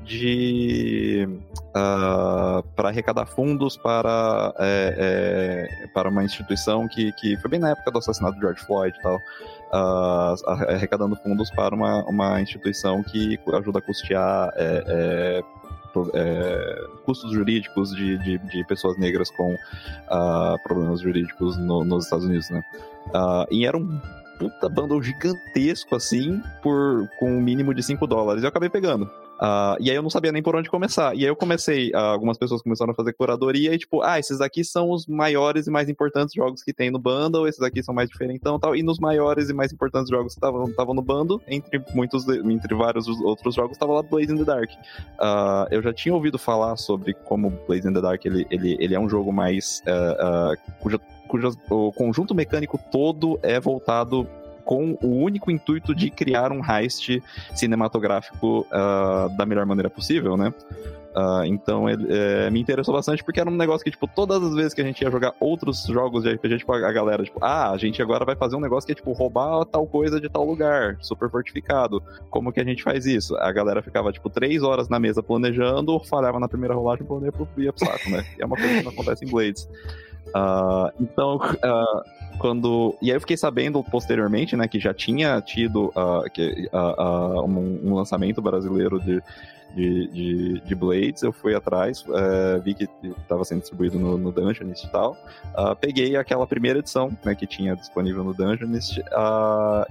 de 0.03 1.27
uh, 1.27 1.41
ah, 1.75 2.63
para 2.75 2.89
arrecadar 2.89 3.25
fundos 3.25 3.77
para 3.77 4.53
é, 4.59 5.69
é, 5.83 5.87
para 5.87 6.09
uma 6.09 6.23
instituição 6.23 6.87
que, 6.87 7.11
que 7.13 7.37
foi 7.37 7.49
bem 7.49 7.59
na 7.59 7.69
época 7.69 7.91
do 7.91 7.99
assassinato 7.99 8.35
de 8.35 8.41
George 8.41 8.65
Floyd 8.65 8.97
e 8.97 9.01
tal 9.01 9.15
uh, 9.15 10.49
arrecadando 10.69 11.15
fundos 11.17 11.49
para 11.51 11.73
uma, 11.73 12.03
uma 12.03 12.41
instituição 12.41 13.01
que 13.01 13.39
ajuda 13.53 13.79
a 13.79 13.81
custear 13.81 14.51
é, 14.55 14.83
é, 14.87 15.43
é 16.15 16.87
custos 17.05 17.31
jurídicos 17.31 17.95
de, 17.95 18.17
de, 18.17 18.37
de, 18.39 18.65
pessoas 18.65 18.97
negras 18.97 19.29
com 19.31 19.53
uh, 19.53 20.63
problemas 20.63 21.01
jurídicos 21.01 21.57
no, 21.57 21.83
nos 21.83 22.05
Estados 22.05 22.25
Unidos, 22.25 22.49
né? 22.49 22.63
e 23.51 23.65
era 23.65 23.77
um 23.77 23.99
puta 24.49 24.67
bundle 24.67 25.01
gigantesco 25.01 25.95
assim, 25.95 26.41
por 26.61 27.07
com 27.19 27.31
um 27.31 27.41
mínimo 27.41 27.73
de 27.73 27.81
5 27.81 28.05
dólares. 28.07 28.43
Eu 28.43 28.49
acabei 28.49 28.69
pegando. 28.69 29.09
Uh, 29.43 29.75
e 29.79 29.89
aí 29.89 29.95
eu 29.95 30.01
não 30.01 30.09
sabia 30.09 30.31
nem 30.31 30.41
por 30.41 30.55
onde 30.55 30.69
começar. 30.69 31.15
E 31.15 31.19
aí 31.19 31.25
eu 31.25 31.35
comecei, 31.35 31.91
uh, 31.91 31.97
algumas 31.97 32.37
pessoas 32.37 32.61
começaram 32.61 32.91
a 32.91 32.95
fazer 32.95 33.13
curadoria 33.13 33.73
e 33.73 33.77
tipo, 33.77 34.01
ah, 34.01 34.19
esses 34.19 34.39
aqui 34.39 34.63
são 34.63 34.91
os 34.91 35.07
maiores 35.07 35.67
e 35.67 35.71
mais 35.71 35.89
importantes 35.89 36.33
jogos 36.33 36.63
que 36.63 36.73
tem 36.73 36.91
no 36.91 36.99
bundle, 36.99 37.47
esses 37.47 37.61
aqui 37.61 37.83
são 37.83 37.93
mais 37.93 38.09
diferentão 38.09 38.59
tal. 38.59 38.75
E 38.75 38.83
nos 38.83 38.99
maiores 38.99 39.49
e 39.49 39.53
mais 39.53 39.73
importantes 39.73 40.09
jogos 40.09 40.35
que 40.35 40.45
estavam 40.45 40.93
no 40.93 41.01
bundle, 41.01 41.41
entre 41.47 41.83
muitos, 41.93 42.27
entre 42.27 42.75
vários 42.75 43.07
outros 43.07 43.55
jogos, 43.55 43.73
estava 43.73 43.93
lá 43.93 44.03
Blaze 44.03 44.31
in 44.31 44.37
the 44.37 44.45
Dark. 44.45 44.69
Uh, 44.71 45.67
eu 45.71 45.81
já 45.81 45.91
tinha 45.93 46.13
ouvido 46.13 46.37
falar 46.37 46.77
sobre 46.77 47.13
como 47.13 47.49
Blaze 47.67 47.87
in 47.87 47.93
the 47.93 48.01
Dark 48.01 48.23
ele, 48.25 48.45
ele, 48.49 48.77
ele 48.79 48.95
é 48.95 48.99
um 48.99 49.09
jogo 49.09 49.33
mais. 49.33 49.81
Uh, 49.81 50.73
cuja, 50.79 50.99
cuja, 51.27 51.49
o 51.69 51.91
conjunto 51.91 52.33
mecânico 52.33 52.79
todo 52.91 53.39
é 53.41 53.59
voltado 53.59 54.27
com 54.63 54.97
o 55.01 55.23
único 55.23 55.51
intuito 55.51 55.93
de 55.93 56.09
criar 56.09 56.51
um 56.51 56.61
heist 56.63 57.21
cinematográfico 57.53 58.67
uh, 58.69 59.35
da 59.37 59.45
melhor 59.45 59.65
maneira 59.65 59.89
possível, 59.89 60.37
né? 60.37 60.53
Uh, 61.15 61.45
então 61.45 61.87
ele, 61.87 62.07
é, 62.09 62.49
me 62.49 62.59
interessou 62.59 62.91
bastante 62.91 63.23
porque 63.23 63.39
era 63.39 63.47
um 63.47 63.55
negócio 63.55 63.83
que, 63.83 63.91
tipo, 63.91 64.07
todas 64.07 64.41
as 64.41 64.55
vezes 64.55 64.73
que 64.73 64.81
a 64.81 64.83
gente 64.83 64.99
ia 65.01 65.11
jogar 65.11 65.35
outros 65.39 65.83
jogos 65.85 66.23
de 66.23 66.33
RPG, 66.33 66.59
tipo, 66.59 66.73
a 66.73 66.91
galera, 66.91 67.23
tipo, 67.23 67.37
ah, 67.39 67.69
a 67.69 67.77
gente 67.77 68.01
agora 68.01 68.25
vai 68.25 68.35
fazer 68.35 68.55
um 68.55 68.59
negócio 68.59 68.87
que 68.87 68.93
é, 68.93 68.95
tipo, 68.95 69.11
roubar 69.11 69.63
tal 69.65 69.85
coisa 69.85 70.19
de 70.19 70.27
tal 70.27 70.43
lugar, 70.43 70.97
super 71.01 71.29
fortificado. 71.29 72.01
Como 72.31 72.51
que 72.51 72.59
a 72.59 72.63
gente 72.63 72.81
faz 72.81 73.05
isso? 73.05 73.37
A 73.37 73.51
galera 73.51 73.83
ficava, 73.83 74.11
tipo, 74.11 74.27
três 74.27 74.63
horas 74.63 74.89
na 74.89 74.99
mesa 74.99 75.21
planejando, 75.21 75.99
falhava 75.99 76.39
na 76.39 76.47
primeira 76.47 76.73
rolagem 76.73 77.05
e 77.05 77.61
ia 77.61 77.71
pro 77.71 77.85
saco, 77.85 78.09
né? 78.09 78.25
E 78.37 78.41
é 78.41 78.45
uma 78.45 78.55
coisa 78.55 78.77
que 78.77 78.83
não 78.83 78.91
acontece 78.91 79.23
em 79.23 79.29
Blades. 79.29 79.69
Uh, 80.29 80.91
então, 80.99 81.37
uh, 81.37 82.03
quando. 82.39 82.95
E 83.01 83.11
aí 83.11 83.17
eu 83.17 83.21
fiquei 83.21 83.37
sabendo 83.37 83.83
posteriormente, 83.83 84.55
né, 84.55 84.67
que 84.67 84.79
já 84.79 84.93
tinha 84.93 85.39
tido 85.41 85.85
uh, 85.95 86.29
que, 86.31 86.69
um, 87.45 87.89
um, 87.89 87.93
lançamento 87.93 88.41
brasileiro 88.41 88.99
de, 88.99 89.21
de, 89.75 90.07
de, 90.07 90.59
de, 90.61 90.75
Blades. 90.75 91.21
Eu 91.21 91.31
fui 91.31 91.55
atrás, 91.55 92.03
eh, 92.07 92.59
vi 92.63 92.73
que 92.73 92.89
estava 93.21 93.43
sendo 93.43 93.61
distribuído 93.61 93.99
no, 93.99 94.17
no 94.17 94.31
Dungeonist 94.31 94.85
e 94.85 94.91
tal. 94.91 95.17
peguei 95.79 96.15
aquela 96.15 96.45
primeira 96.45 96.79
edição, 96.79 97.15
né, 97.23 97.33
que 97.33 97.47
tinha 97.47 97.75
disponível 97.75 98.23
no 98.23 98.33
Dungeonist. 98.33 99.01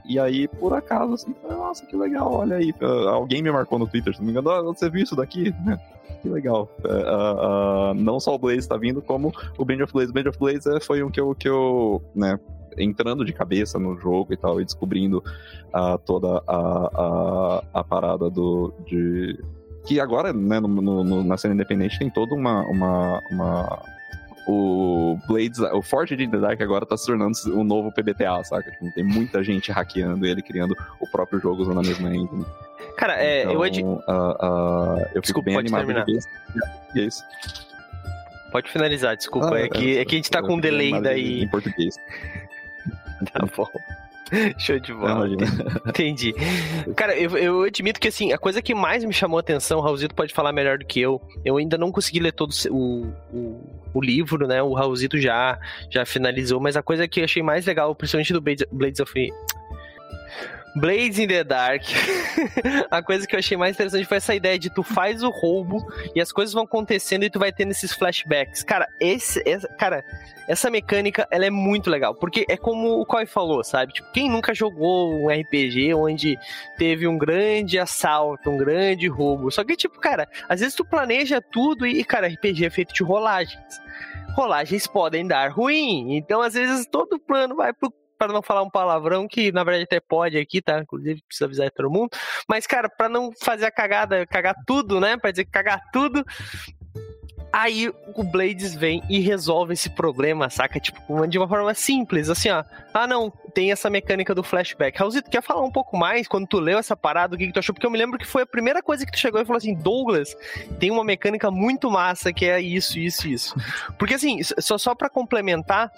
e 0.05 0.19
aí, 0.19 0.47
por 0.49 0.73
acaso, 0.75 1.15
assim, 1.15 1.35
nossa, 1.49 1.87
que 1.87 1.97
legal, 1.97 2.33
olha 2.33 2.57
aí. 2.57 2.75
alguém 3.09 3.43
me 3.43 3.51
marcou 3.51 3.79
no 3.79 3.87
Twitter, 3.87 4.15
se 4.15 4.21
não 4.21 4.27
me 4.27 4.33
engano, 4.33 4.51
oh, 4.51 4.75
você 4.75 4.89
viu 4.91 5.03
isso 5.03 5.17
daqui? 5.17 5.55
que 6.21 6.29
legal. 6.29 6.71
Uh, 6.85 7.91
uh, 7.91 7.95
não 7.95 8.21
só 8.21 8.35
o 8.35 8.39
Blaze 8.39 8.69
tá 8.69 8.77
vindo, 8.77 9.03
como 9.03 9.33
o 9.59 9.65
Band 9.65 9.83
of 9.85 9.93
Blaze. 9.93 10.11
O 10.11 10.15
Band 10.15 10.29
of 10.29 10.39
Blaze 10.39 10.69
é, 10.69 10.81
foi 10.81 11.03
um 11.03 11.11
que 11.11 11.21
eu, 11.21 11.35
que 11.35 11.49
eu 11.49 12.03
né, 12.15 12.39
entrando 12.77 13.25
de 13.25 13.33
cabeça 13.33 13.79
no 13.79 13.99
jogo 13.99 14.33
e 14.33 14.37
tal, 14.37 14.61
e 14.61 14.65
descobrindo 14.65 15.23
uh, 15.75 15.99
toda 16.05 16.43
a, 16.47 16.91
a, 16.95 17.65
a, 17.81 17.85
parada 17.85 18.31
do. 18.31 18.73
De... 18.87 19.39
Que 19.85 19.99
agora, 19.99 20.33
né, 20.33 20.61
no, 20.61 20.69
no, 20.69 21.25
na 21.25 21.37
cena 21.37 21.55
independente 21.55 21.99
tem 21.99 22.09
toda 22.09 22.35
uma, 22.35 22.63
uma, 22.67 23.21
uma 23.31 23.83
o 24.47 25.19
Blades, 25.29 25.59
o 25.59 25.83
Forge 25.83 26.17
de 26.17 26.29
The 26.29 26.39
Dark 26.39 26.61
agora 26.61 26.85
tá 26.85 26.97
se 26.97 27.07
tornando 27.07 27.33
um 27.49 27.65
novo 27.65 27.93
PBTA, 27.93 28.43
saca? 28.45 28.71
Tipo, 28.71 28.93
tem 28.93 29.05
muita 29.05 29.43
gente 29.43 29.71
hackeando 29.71 30.27
ele, 30.27 30.43
criando 30.43 30.77
o 31.01 31.07
próprio 31.11 31.41
jogo 31.41 31.63
usando 31.63 31.79
a 31.79 31.83
mesma 31.83 32.15
engine. 32.15 32.45
Cara, 32.97 33.23
é, 33.23 33.43
então, 33.43 33.53
eu 33.55 33.67
edi... 33.67 33.83
uh, 33.83 33.97
uh, 33.97 35.07
eu 35.15 35.21
desculpa, 35.21 35.47
bem 35.47 35.59
animado 35.59 35.87
terminar. 35.87 36.07
é 36.97 37.01
isso. 37.01 37.25
Pode 38.51 38.71
finalizar, 38.71 39.17
desculpa. 39.17 39.55
Ah, 39.55 39.61
é, 39.61 39.69
que, 39.69 39.99
é 39.99 40.05
que 40.05 40.15
a 40.15 40.19
gente 40.19 40.31
tá 40.31 40.43
com 40.43 40.55
um 40.55 40.61
delay 40.61 41.01
daí. 41.01 41.43
Em 41.43 41.49
português. 41.49 41.97
tá 43.33 43.47
bom. 43.57 43.67
Show 44.59 44.79
de 44.79 44.95
bola. 44.95 45.29
Entendi. 45.87 46.35
Cara, 46.97 47.17
eu, 47.17 47.37
eu 47.37 47.63
admito 47.63 48.01
que 48.01 48.09
assim, 48.09 48.33
a 48.33 48.39
coisa 48.39 48.63
que 48.63 48.75
mais 48.75 49.05
me 49.05 49.13
chamou 49.13 49.37
a 49.37 49.41
atenção, 49.41 49.79
o 49.79 49.83
Raulzito 49.83 50.15
pode 50.15 50.33
falar 50.33 50.53
melhor 50.53 50.79
do 50.79 50.87
que 50.87 51.01
eu. 51.01 51.21
Eu 51.45 51.57
ainda 51.57 51.77
não 51.77 51.93
consegui 51.93 52.21
ler 52.21 52.33
todo 52.33 52.51
o, 52.71 53.13
o, 53.33 53.81
o 53.95 54.01
livro, 54.01 54.47
né? 54.47 54.63
O 54.63 54.73
Raulzito 54.73 55.19
já, 55.19 55.59
já 55.91 56.07
finalizou, 56.07 56.61
mas 56.61 56.77
a 56.77 56.83
coisa 56.83 57.07
que 57.07 57.21
eu 57.21 57.25
achei 57.25 57.43
mais 57.43 57.67
legal, 57.67 57.95
principalmente 57.95 58.33
do 58.33 58.41
Blades, 58.41 58.67
Blades 58.71 59.01
of 59.01 59.13
Blades 60.77 61.19
in 61.19 61.29
the 61.29 61.45
Dark. 61.45 61.83
a 62.91 63.03
coisa 63.03 63.27
que 63.27 63.35
eu 63.35 63.39
achei 63.39 63.57
mais 63.57 63.75
interessante 63.75 64.07
foi 64.07 64.17
essa 64.17 64.35
ideia 64.35 64.59
de 64.59 64.71
tu 64.71 64.83
faz 64.83 65.23
o 65.23 65.31
roubo 65.31 65.87
e 66.15 66.21
as 66.21 66.33
coisas 66.33 66.53
vão 66.53 66.65
acontecendo 66.65 67.25
e 67.25 67.31
tu 67.31 67.39
vai 67.39 67.53
tendo 67.53 67.71
esses 67.71 67.93
flashbacks. 67.93 68.63
Cara, 68.63 68.89
esse, 69.01 69.43
essa, 69.47 69.69
cara, 69.69 70.05
essa 70.49 70.71
mecânica 70.71 71.29
ela 71.31 71.45
é 71.45 71.51
muito 71.51 71.91
legal, 71.91 72.15
porque 72.15 72.47
é 72.49 72.57
como 72.57 73.01
o 73.01 73.07
Koi 73.07 73.27
falou, 73.27 73.63
sabe? 73.63 73.93
Tipo, 73.93 74.11
quem 74.13 74.31
nunca 74.31 74.55
jogou 74.55 75.15
um 75.15 75.29
RPG 75.29 75.95
onde 75.95 76.39
teve 76.79 77.07
um 77.07 77.19
grande 77.19 77.79
assalto, 77.79 78.51
um 78.51 78.57
grande 78.57 79.09
roubo? 79.09 79.51
Só 79.51 79.63
que 79.65 79.77
tipo, 79.77 80.01
cara, 80.01 80.29
às 80.49 80.61
vezes 80.61 80.75
tu 80.75 80.85
planeja 80.85 81.41
tudo 81.41 81.87
e, 81.87 82.03
cara, 82.05 82.29
RPG 82.29 82.65
é 82.65 82.71
feito 82.71 82.95
de 82.95 83.03
rolagens 83.03 83.83
rolagens 84.33 84.87
podem 84.87 85.27
dar 85.27 85.51
ruim. 85.53 86.17
Então, 86.17 86.41
às 86.41 86.55
vezes, 86.55 86.87
todo 86.87 87.19
plano 87.19 87.55
vai 87.55 87.73
pro 87.73 87.93
para 88.23 88.33
não 88.33 88.41
falar 88.41 88.63
um 88.63 88.71
palavrão, 88.71 89.27
que 89.27 89.51
na 89.51 89.65
verdade 89.65 89.83
até 89.83 89.99
pode 89.99 90.39
aqui, 90.39 90.63
tá? 90.63 90.79
Inclusive 90.79 91.21
precisa 91.27 91.47
avisar 91.47 91.71
todo 91.73 91.91
mundo. 91.91 92.11
Mas, 92.49 92.69
cara, 92.69 92.89
para 92.89 93.09
não 93.09 93.33
fazer 93.33 93.67
a 93.67 93.71
cagada, 93.71 94.25
cagar 94.29 94.55
tudo, 94.65 95.01
né? 95.01 95.17
Pra 95.17 95.33
dizer 95.33 95.47
cagar 95.47 95.91
tudo, 95.93 96.25
Aí 97.53 97.93
o 98.15 98.25
Blades 98.25 98.75
vem 98.75 99.03
e 99.11 99.21
resolve 99.21 99.75
esse 99.75 99.91
problema, 99.91 100.49
saca? 100.49 100.81
Tipo, 100.81 101.27
de 101.27 101.37
uma 101.37 101.47
forma 101.47 101.75
simples, 101.75 102.31
assim, 102.31 102.49
ó. 102.49 102.65
Ah, 102.95 103.07
não, 103.07 103.31
tem 103.53 103.71
essa 103.71 103.91
mecânica 103.91 104.35
do 104.35 104.43
flashback. 104.43 104.99
Raulzito, 104.99 105.29
quer 105.29 105.43
falar 105.43 105.63
um 105.63 105.71
pouco 105.71 105.97
mais 105.97 106.27
quando 106.27 106.47
tu 106.47 106.59
leu 106.59 106.79
essa 106.79 106.97
parada, 106.97 107.35
o 107.35 107.39
que, 107.39 107.47
que 107.47 107.53
tu 107.53 107.59
achou? 107.59 107.75
Porque 107.75 107.87
eu 107.87 107.91
me 107.91 107.99
lembro 107.99 108.19
que 108.19 108.27
foi 108.27 108.43
a 108.43 108.47
primeira 108.47 108.83
coisa 108.83 109.05
que 109.05 109.13
tu 109.13 109.19
chegou 109.19 109.41
e 109.41 109.45
falou 109.45 109.59
assim, 109.59 109.75
Douglas, 109.75 110.35
tem 110.79 110.91
uma 110.91 111.05
mecânica 111.05 111.51
muito 111.51 111.91
massa 111.91 112.33
que 112.33 112.47
é 112.47 112.61
isso, 112.61 112.99
isso, 112.99 113.29
isso. 113.29 113.55
Porque 113.99 114.15
assim, 114.15 114.41
só, 114.43 114.79
só 114.79 114.95
para 114.95 115.11
complementar, 115.11 115.93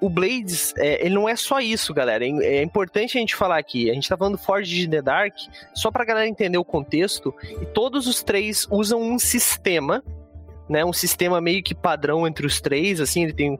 o 0.00 0.10
Blades, 0.10 0.74
é, 0.76 1.04
ele 1.04 1.14
não 1.14 1.28
é 1.28 1.36
só 1.36 1.60
isso, 1.60 1.94
galera. 1.94 2.24
É, 2.24 2.28
é, 2.28 2.62
importante 2.62 3.16
a 3.16 3.20
gente 3.20 3.36
falar 3.36 3.58
aqui. 3.58 3.90
A 3.90 3.94
gente 3.94 4.08
tá 4.08 4.16
falando 4.16 4.36
Forge 4.36 4.84
in 4.84 4.90
the 4.90 5.00
Dark, 5.00 5.34
só 5.72 5.90
pra 5.90 6.04
galera 6.04 6.26
entender 6.26 6.58
o 6.58 6.64
contexto, 6.64 7.34
e 7.60 7.66
todos 7.66 8.06
os 8.06 8.22
três 8.22 8.66
usam 8.70 9.00
um 9.00 9.18
sistema 9.18 10.02
né, 10.68 10.84
um 10.84 10.92
sistema 10.92 11.40
meio 11.40 11.62
que 11.62 11.74
padrão 11.74 12.26
entre 12.26 12.46
os 12.46 12.60
três, 12.60 13.00
assim, 13.00 13.24
ele 13.24 13.32
tem 13.32 13.56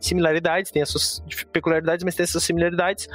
similaridades, 0.00 0.70
tem 0.70 0.82
as 0.82 0.88
suas 0.88 1.22
peculiaridades, 1.52 2.04
mas 2.04 2.14
tem 2.14 2.24
as 2.24 2.30
suas 2.30 2.44
similaridades. 2.44 3.08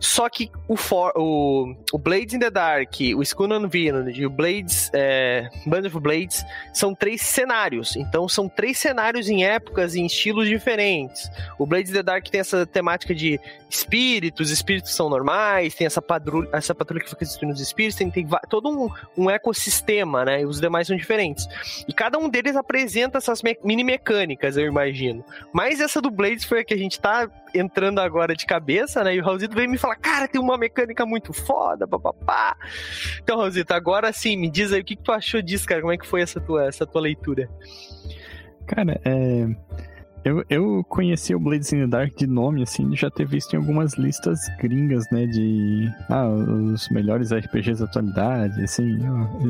Só 0.00 0.28
que 0.28 0.50
o, 0.66 0.76
For, 0.76 1.12
o, 1.16 1.74
o 1.92 1.98
Blades 1.98 2.34
in 2.34 2.38
the 2.38 2.50
Dark, 2.50 2.94
o 3.16 3.22
Skull 3.22 3.52
Unveiled 3.52 4.20
e 4.20 4.26
o 4.26 4.30
Blades, 4.30 4.90
é, 4.92 5.48
Band 5.66 5.86
of 5.86 5.98
Blades 6.00 6.44
são 6.72 6.94
três 6.94 7.22
cenários. 7.22 7.96
Então 7.96 8.28
são 8.28 8.48
três 8.48 8.78
cenários 8.78 9.28
em 9.28 9.44
épocas 9.44 9.94
e 9.94 10.00
em 10.00 10.06
estilos 10.06 10.48
diferentes. 10.48 11.30
O 11.58 11.66
Blades 11.66 11.90
in 11.90 11.94
the 11.94 12.02
Dark 12.02 12.28
tem 12.28 12.40
essa 12.40 12.64
temática 12.66 13.14
de 13.14 13.40
espíritos, 13.70 14.50
espíritos 14.50 14.94
são 14.94 15.08
normais, 15.08 15.74
tem 15.74 15.86
essa 15.86 16.00
patrulha, 16.00 16.48
essa 16.52 16.74
patrulha 16.74 17.02
que 17.02 17.10
fica 17.10 17.24
destruindo 17.24 17.54
os 17.54 17.60
espíritos, 17.60 17.96
tem, 17.96 18.10
tem 18.10 18.26
todo 18.48 18.68
um, 18.68 18.88
um 19.16 19.30
ecossistema, 19.30 20.24
né? 20.24 20.42
E 20.42 20.46
os 20.46 20.60
demais 20.60 20.86
são 20.86 20.96
diferentes. 20.96 21.46
E 21.86 21.92
cada 21.92 22.18
um 22.18 22.28
deles 22.28 22.56
apresenta 22.56 23.18
essas 23.18 23.42
me 23.42 23.58
mini 23.64 23.84
mecânicas, 23.84 24.56
eu 24.56 24.66
imagino. 24.66 25.24
Mas 25.52 25.80
essa 25.80 26.00
do 26.00 26.10
Blades 26.10 26.44
foi 26.44 26.60
a 26.60 26.64
que 26.64 26.74
a 26.74 26.78
gente 26.78 26.98
tá 27.00 27.28
entrando 27.54 27.98
agora 28.00 28.34
de 28.34 28.46
cabeça, 28.46 29.02
né? 29.02 29.14
E 29.14 29.20
o 29.20 29.24
Raulzito 29.24 29.54
veio 29.54 29.70
me 29.70 29.78
falar, 29.78 29.96
cara, 29.96 30.28
tem 30.28 30.40
uma 30.40 30.58
mecânica 30.58 31.04
muito 31.06 31.32
foda, 31.32 31.86
papapá. 31.86 32.56
Então, 33.22 33.38
Raulzito, 33.38 33.72
agora 33.74 34.12
sim, 34.12 34.36
me 34.36 34.50
diz 34.50 34.72
aí 34.72 34.80
o 34.80 34.84
que, 34.84 34.96
que 34.96 35.02
tu 35.02 35.12
achou 35.12 35.42
disso, 35.42 35.66
cara? 35.66 35.80
Como 35.80 35.92
é 35.92 35.98
que 35.98 36.06
foi 36.06 36.20
essa 36.20 36.40
tua, 36.40 36.66
essa 36.66 36.86
tua 36.86 37.00
leitura? 37.00 37.48
Cara, 38.66 39.00
é... 39.04 39.48
Eu, 40.24 40.44
eu 40.50 40.84
conheci 40.88 41.34
o 41.34 41.38
Blades 41.38 41.72
in 41.72 41.80
the 41.80 41.86
Dark 41.86 42.14
de 42.16 42.26
nome, 42.26 42.62
assim, 42.62 42.94
já 42.94 43.08
ter 43.08 43.24
visto 43.26 43.54
em 43.54 43.56
algumas 43.56 43.94
listas 43.94 44.40
gringas, 44.60 45.08
né, 45.10 45.26
de 45.26 45.88
ah, 46.10 46.28
os 46.28 46.88
melhores 46.90 47.32
RPGs 47.32 47.78
da 47.78 47.86
atualidade, 47.86 48.62
assim, 48.62 48.98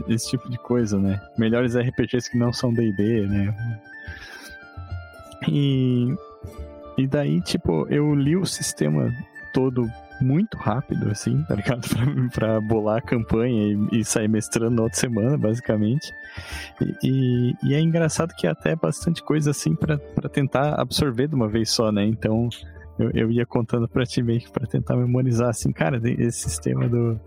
esse 0.09 0.31
tipo 0.31 0.49
de 0.49 0.59
coisa, 0.59 0.99
né? 0.99 1.21
Melhores 1.37 1.75
RPGs 1.75 2.31
que 2.31 2.39
não 2.39 2.53
são 2.53 2.73
D&D, 2.73 3.27
né? 3.27 3.55
E 5.49 6.15
e 6.99 7.07
daí, 7.07 7.41
tipo, 7.41 7.87
eu 7.89 8.13
li 8.13 8.37
o 8.37 8.45
sistema 8.45 9.15
todo 9.55 9.89
muito 10.21 10.57
rápido, 10.57 11.09
assim, 11.11 11.43
tá 11.45 11.55
ligado? 11.55 11.87
Pra, 11.89 12.51
pra 12.51 12.61
bolar 12.61 12.99
a 12.99 13.01
campanha 13.01 13.79
e, 13.93 14.01
e, 14.01 14.05
sair 14.05 14.29
mestrando 14.29 14.75
na 14.75 14.83
outra 14.83 14.99
semana, 14.99 15.39
basicamente. 15.39 16.13
E, 16.81 16.97
e, 17.05 17.57
e, 17.63 17.75
é 17.75 17.81
engraçado 17.81 18.35
que 18.35 18.47
até 18.47 18.75
bastante 18.75 19.23
coisa, 19.23 19.53
assim, 19.53 19.77
para 19.77 19.97
tentar 20.29 20.75
absorver 20.75 21.29
de 21.29 21.37
uma 21.37 21.49
vez 21.49 21.71
só, 21.71 21.93
né? 21.93 22.05
Então, 22.05 22.49
eu, 22.99 23.11
eu 23.15 23.31
ia 23.31 23.47
contando 23.47 23.89
pra 23.89 24.05
ti 24.05 24.21
meio 24.21 24.41
que 24.41 24.51
pra 24.51 24.67
tentar 24.67 24.97
memorizar, 24.97 25.51
assim, 25.51 25.71
cara, 25.71 26.01
esse 26.05 26.51
sistema 26.51 26.89
do, 26.89 27.21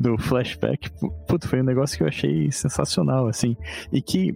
do 0.00 0.16
flashback, 0.16 0.90
puto, 1.28 1.46
foi 1.46 1.60
um 1.60 1.64
negócio 1.64 1.98
que 1.98 2.02
eu 2.02 2.08
achei 2.08 2.50
sensacional, 2.50 3.26
assim. 3.26 3.56
E 3.92 4.00
que 4.00 4.34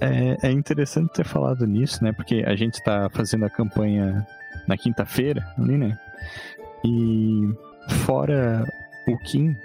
é, 0.00 0.48
é 0.48 0.50
interessante 0.50 1.12
ter 1.12 1.24
falado 1.24 1.66
nisso, 1.66 2.02
né? 2.02 2.12
Porque 2.12 2.44
a 2.46 2.54
gente 2.54 2.82
tá 2.82 3.08
fazendo 3.10 3.44
a 3.44 3.50
campanha 3.50 4.26
na 4.66 4.76
quinta-feira, 4.76 5.46
ali, 5.58 5.76
né? 5.76 5.98
E 6.84 7.52
fora 8.04 8.64
o 9.06 9.18
Kim, 9.18 9.56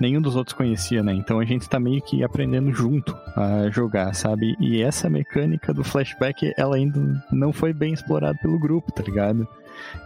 nenhum 0.00 0.20
dos 0.20 0.36
outros 0.36 0.56
conhecia, 0.56 1.02
né? 1.02 1.12
Então 1.12 1.38
a 1.38 1.44
gente 1.44 1.68
tá 1.68 1.78
meio 1.78 2.02
que 2.02 2.24
aprendendo 2.24 2.72
junto 2.72 3.16
a 3.36 3.68
jogar, 3.70 4.14
sabe? 4.14 4.56
E 4.58 4.82
essa 4.82 5.08
mecânica 5.08 5.72
do 5.72 5.84
flashback, 5.84 6.52
ela 6.56 6.76
ainda 6.76 7.22
não 7.30 7.52
foi 7.52 7.72
bem 7.72 7.92
explorada 7.92 8.38
pelo 8.38 8.58
grupo, 8.58 8.92
tá 8.92 9.02
ligado? 9.02 9.46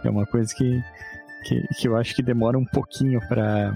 É 0.03 0.09
uma 0.09 0.25
coisa 0.25 0.53
que, 0.53 0.83
que, 1.43 1.67
que 1.79 1.87
eu 1.87 1.95
acho 1.95 2.13
que 2.15 2.21
demora 2.21 2.57
um 2.57 2.65
pouquinho 2.65 3.19
pra 3.27 3.73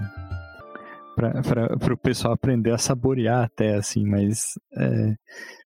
para 1.16 1.94
o 1.94 1.96
pessoal 1.96 2.34
aprender 2.34 2.70
a 2.70 2.78
saborear 2.78 3.44
até, 3.44 3.74
assim, 3.74 4.06
mas 4.06 4.58
é, 4.76 5.14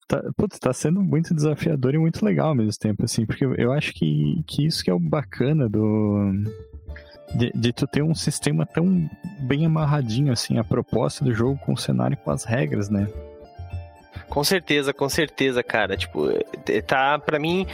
tá, 0.07 0.23
putz, 0.37 0.59
tá 0.59 0.73
sendo 0.75 1.01
muito 1.03 1.35
desafiador 1.35 1.95
e 1.95 1.99
muito 1.99 2.25
legal 2.25 2.49
ao 2.49 2.55
mesmo 2.55 2.79
tempo, 2.79 3.05
assim, 3.05 3.25
porque 3.25 3.45
eu 3.45 3.73
acho 3.73 3.95
que, 3.95 4.45
que 4.47 4.67
isso 4.67 4.85
que 4.85 4.91
é 4.91 4.95
o 4.95 5.01
bacana 5.01 5.69
do... 5.69 6.33
De, 7.35 7.53
de, 7.55 7.73
tu 7.75 7.87
ter 7.87 8.03
um 8.03 8.15
sistema 8.15 8.65
tão 8.65 9.09
bem 9.41 9.67
amarradinho, 9.67 10.33
assim, 10.33 10.59
a 10.59 10.65
proposta 10.65 11.23
do 11.23 11.35
jogo 11.35 11.59
com 11.59 11.75
o 11.75 11.77
cenário 11.77 12.15
e 12.15 12.17
com 12.17 12.31
as 12.31 12.45
regras, 12.45 12.89
né? 12.89 13.07
Com 14.31 14.43
certeza, 14.43 14.95
com 14.95 15.09
certeza, 15.11 15.63
cara. 15.63 15.95
Tipo, 15.95 16.29
tá, 16.87 17.19
para 17.19 17.39
mim, 17.39 17.67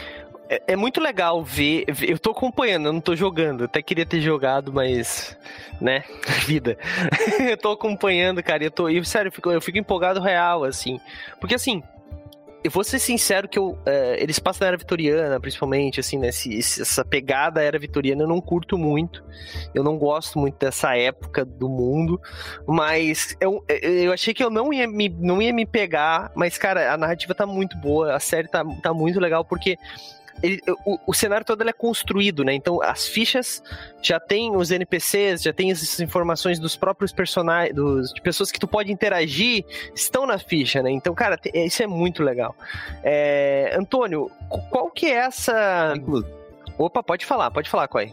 é, 0.49 0.63
é, 0.69 0.77
muito 0.77 1.01
legal 1.01 1.43
ver, 1.43 1.85
Eu 2.07 2.19
tô 2.19 2.31
acompanhando, 2.31 2.87
eu 2.87 2.93
não 2.93 3.01
tô 3.01 3.17
jogando. 3.17 3.65
Até 3.65 3.83
queria 3.83 4.07
ter 4.07 4.21
jogado, 4.21 4.73
mas. 4.73 5.37
Né? 5.81 6.05
Vida. 6.47 6.77
eu 7.49 7.57
tô 7.57 7.73
acompanhando, 7.73 8.43
cara. 8.43 8.65
Eu 8.65 8.71
tô. 8.71 8.89
E, 8.89 9.05
sério, 9.05 9.29
eu 9.29 9.33
fico, 9.33 9.51
eu 9.51 9.61
fico 9.61 9.79
empolgado 9.79 10.21
real, 10.21 10.65
assim. 10.65 11.01
Porque 11.41 11.55
assim, 11.55 11.83
eu 12.65 12.71
vou 12.71 12.83
ser 12.83 12.99
sincero 12.99 13.47
que 13.47 13.59
eu, 13.59 13.79
é, 13.85 14.23
eles 14.23 14.39
passam 14.39 14.65
na 14.65 14.69
era 14.69 14.77
vitoriana, 14.77 15.39
principalmente, 15.39 16.01
assim, 16.01 16.19
né? 16.19 16.29
Esse, 16.29 16.81
essa 16.81 17.05
pegada 17.05 17.63
era 17.63 17.79
vitoriana 17.79 18.23
eu 18.23 18.29
não 18.29 18.41
curto 18.41 18.79
muito. 18.79 19.23
Eu 19.75 19.85
não 19.85 19.99
gosto 19.99 20.39
muito 20.39 20.59
dessa 20.59 20.97
época 20.97 21.45
do 21.45 21.69
mundo. 21.69 22.19
Mas 22.67 23.37
eu, 23.41 23.63
eu 23.69 24.13
achei 24.13 24.33
que 24.33 24.43
eu 24.43 24.49
não 24.49 24.73
ia 24.73 24.89
me, 24.89 25.11
não 25.11 25.43
ia 25.43 25.53
me 25.53 25.67
pegar. 25.67 26.33
Mas, 26.35 26.57
cara, 26.57 26.93
a 26.93 26.97
narrativa 26.97 27.35
tá 27.35 27.45
muito 27.45 27.77
boa. 27.77 28.15
A 28.15 28.19
série 28.21 28.49
tá, 28.49 28.65
tá 28.83 28.95
muito 28.95 29.21
legal, 29.21 29.45
porque 29.45 29.77
ele, 30.43 30.61
o, 30.85 30.99
o, 31.07 31.15
cenário 31.15 31.45
todo 31.45 31.67
é 31.69 31.73
construído, 31.73 32.45
né? 32.45 32.55
Então 32.55 32.83
as 32.83 33.07
fichas 33.07 33.63
já 34.03 34.19
tem 34.21 34.55
os 34.55 34.71
NPCs, 34.71 35.43
já 35.43 35.53
tem 35.53 35.71
essas 35.71 36.01
informações 36.01 36.59
dos 36.59 36.77
próprios 36.77 37.13
personagens, 37.13 37.75
dos, 37.75 38.13
de 38.13 38.21
pessoas 38.21 38.51
que 38.51 38.59
tu 38.59 38.69
pode 38.69 38.93
interagir, 38.93 39.65
estão 39.95 40.27
na 40.27 40.39
ficha, 40.39 40.83
né? 40.83 40.91
Então, 40.91 41.15
cara, 41.15 41.39
isso 41.55 41.83
é 41.83 41.87
muito 41.87 42.23
legal. 42.23 42.55
É, 43.03 43.75
Antônio, 43.79 44.31
qual 44.71 44.91
que 44.91 45.07
é 45.07 45.15
essa. 45.15 45.95
Opa, 46.77 47.03
pode 47.03 47.25
falar, 47.25 47.51
pode 47.51 47.71
falar, 47.71 47.89
Coy. 47.89 48.13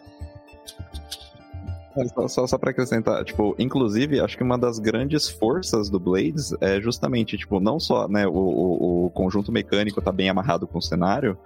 Só, 2.16 2.28
só, 2.28 2.48
só 2.48 2.58
para 2.58 2.72
acrescentar, 2.72 3.24
tipo, 3.26 3.54
inclusive, 3.60 4.22
acho 4.22 4.38
que 4.38 4.44
uma 4.44 4.58
das 4.58 4.80
grandes 4.80 5.28
forças 5.28 5.90
do 5.90 6.00
Blades 6.00 6.54
é 6.62 6.80
justamente, 6.80 7.38
tipo, 7.38 7.60
não 7.60 7.80
só, 7.80 8.08
né, 8.08 8.26
o, 8.26 8.32
o, 8.32 9.06
o 9.06 9.10
conjunto 9.10 9.52
mecânico 9.52 10.02
tá 10.02 10.12
bem 10.12 10.30
amarrado 10.30 10.66
com 10.66 10.78
o 10.78 10.82
cenário, 10.82 11.38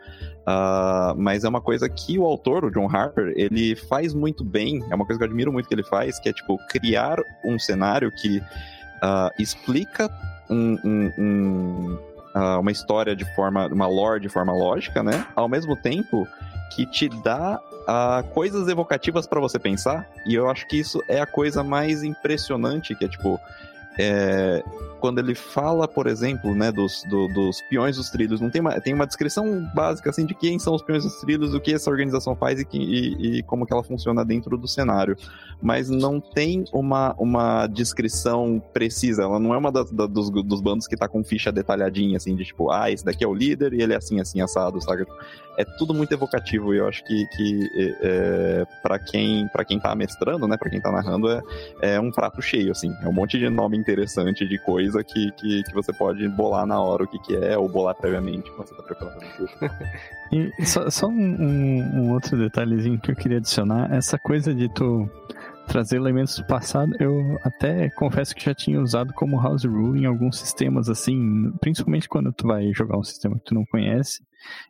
uh, 0.41 1.15
mas 1.17 1.43
é 1.43 1.49
uma 1.49 1.61
coisa 1.61 1.89
que 1.89 2.19
o 2.19 2.25
autor, 2.25 2.65
o 2.65 2.71
John 2.71 2.87
Harper, 2.87 3.33
ele 3.35 3.75
faz 3.75 4.13
muito 4.13 4.43
bem, 4.43 4.83
é 4.89 4.95
uma 4.95 5.05
coisa 5.05 5.17
que 5.17 5.23
eu 5.23 5.27
admiro 5.27 5.51
muito 5.51 5.67
que 5.67 5.73
ele 5.73 5.83
faz, 5.83 6.19
que 6.19 6.29
é, 6.29 6.33
tipo, 6.33 6.59
criar 6.69 7.17
um 7.43 7.57
cenário 7.57 8.11
que 8.11 8.37
uh, 8.37 9.31
explica 9.39 10.11
um, 10.47 10.77
um, 10.83 11.11
um 11.17 11.99
uh, 12.35 12.59
uma 12.59 12.71
história 12.71 13.15
de 13.15 13.25
forma, 13.33 13.67
uma 13.67 13.87
lore 13.87 14.19
de 14.19 14.29
forma 14.29 14.53
lógica, 14.53 15.01
né, 15.01 15.25
ao 15.35 15.49
mesmo 15.49 15.75
tempo 15.75 16.27
que 16.69 16.85
te 16.85 17.09
dá 17.09 17.59
uh, 17.59 18.27
coisas 18.29 18.67
evocativas 18.67 19.27
para 19.27 19.39
você 19.39 19.59
pensar. 19.59 20.07
E 20.25 20.33
eu 20.35 20.49
acho 20.49 20.67
que 20.67 20.77
isso 20.77 21.01
é 21.07 21.21
a 21.21 21.25
coisa 21.25 21.63
mais 21.63 22.03
impressionante, 22.03 22.95
que 22.95 23.05
é 23.05 23.07
tipo. 23.07 23.39
É, 23.97 24.63
quando 25.05 25.19
ele 25.19 25.35
fala, 25.35 25.87
por 25.87 26.07
exemplo, 26.07 26.55
né, 26.55 26.71
dos, 26.71 27.03
do, 27.03 27.27
dos 27.27 27.61
peões 27.69 27.95
dos 27.95 28.09
trilhos, 28.09 28.41
não 28.41 28.49
tem 28.49 28.59
uma, 28.59 28.81
tem 28.81 28.91
uma 28.91 29.05
descrição 29.05 29.63
básica 29.75 30.09
assim 30.09 30.25
de 30.25 30.33
quem 30.33 30.57
são 30.57 30.73
os 30.73 30.81
peões 30.81 31.03
dos 31.03 31.19
trilhos, 31.19 31.53
o 31.53 31.59
que 31.59 31.73
essa 31.73 31.91
organização 31.91 32.35
faz 32.35 32.59
e, 32.59 32.65
que, 32.65 32.77
e, 32.77 33.37
e 33.37 33.43
como 33.43 33.67
que 33.67 33.73
ela 33.73 33.83
funciona 33.83 34.25
dentro 34.25 34.57
do 34.57 34.67
cenário. 34.67 35.15
Mas 35.61 35.89
não 35.89 36.19
tem 36.19 36.65
uma, 36.73 37.13
uma 37.19 37.67
descrição 37.67 38.61
precisa. 38.73 39.23
Ela 39.23 39.39
não 39.39 39.53
é 39.53 39.57
uma 39.57 39.71
das, 39.71 39.91
da, 39.91 40.07
dos, 40.07 40.29
dos 40.29 40.59
bandos 40.59 40.87
que 40.87 40.97
tá 40.97 41.07
com 41.07 41.23
ficha 41.23 41.51
detalhadinha, 41.51 42.17
assim, 42.17 42.35
de 42.35 42.43
tipo, 42.43 42.71
ah, 42.71 42.89
esse 42.89 43.05
daqui 43.05 43.23
é 43.23 43.27
o 43.27 43.33
líder 43.33 43.73
e 43.73 43.81
ele 43.81 43.93
é 43.93 43.97
assim, 43.97 44.19
assim, 44.19 44.41
assado, 44.41 44.81
sabe? 44.81 45.05
É 45.57 45.63
tudo 45.77 45.93
muito 45.93 46.11
evocativo 46.11 46.73
e 46.73 46.79
eu 46.79 46.87
acho 46.87 47.03
que, 47.05 47.25
que 47.27 47.69
é, 47.75 47.95
é 48.01 48.65
para 48.81 48.99
quem 48.99 49.47
para 49.47 49.63
quem 49.63 49.79
tá 49.79 49.95
mestrando, 49.95 50.47
né, 50.47 50.57
para 50.57 50.69
quem 50.69 50.81
tá 50.81 50.91
narrando, 50.91 51.31
é, 51.31 51.41
é 51.81 51.99
um 51.99 52.11
prato 52.11 52.41
cheio, 52.41 52.71
assim. 52.71 52.91
É 53.01 53.07
um 53.07 53.13
monte 53.13 53.37
de 53.37 53.49
nome 53.49 53.77
interessante 53.85 54.47
de 54.47 54.57
coisa 54.57 55.03
que, 55.03 55.31
que, 55.33 55.63
que 55.63 55.73
você 55.73 55.93
pode 55.93 56.27
bolar 56.29 56.65
na 56.65 56.81
hora 56.81 57.03
o 57.03 57.07
que, 57.07 57.19
que 57.19 57.35
é, 57.35 57.55
ou 57.55 57.69
bolar 57.69 57.93
previamente 57.93 58.49
quando 58.51 58.67
você 58.67 58.75
tá 58.75 58.83
preparando 58.83 59.19
E 60.31 60.65
só, 60.65 60.89
só 60.89 61.07
um, 61.07 61.13
um, 61.13 62.11
outro 62.11 62.35
detalhezinho 62.35 62.99
que 62.99 63.11
eu 63.11 63.15
queria 63.15 63.37
adicionar, 63.37 63.93
essa 63.93 64.17
coisa 64.17 64.55
de 64.55 64.67
tu 64.73 65.07
trazer 65.67 65.97
elementos 65.97 66.37
do 66.37 66.45
passado, 66.45 66.91
eu 66.99 67.39
até 67.43 67.89
confesso 67.91 68.35
que 68.35 68.43
já 68.43 68.53
tinha 68.53 68.81
usado 68.81 69.13
como 69.13 69.39
house 69.41 69.65
rule 69.65 70.01
em 70.01 70.05
alguns 70.05 70.39
sistemas 70.39 70.89
assim, 70.89 71.51
principalmente 71.61 72.09
quando 72.09 72.33
tu 72.33 72.47
vai 72.47 72.71
jogar 72.73 72.97
um 72.97 73.03
sistema 73.03 73.35
que 73.35 73.45
tu 73.45 73.53
não 73.53 73.65
conhece. 73.65 74.23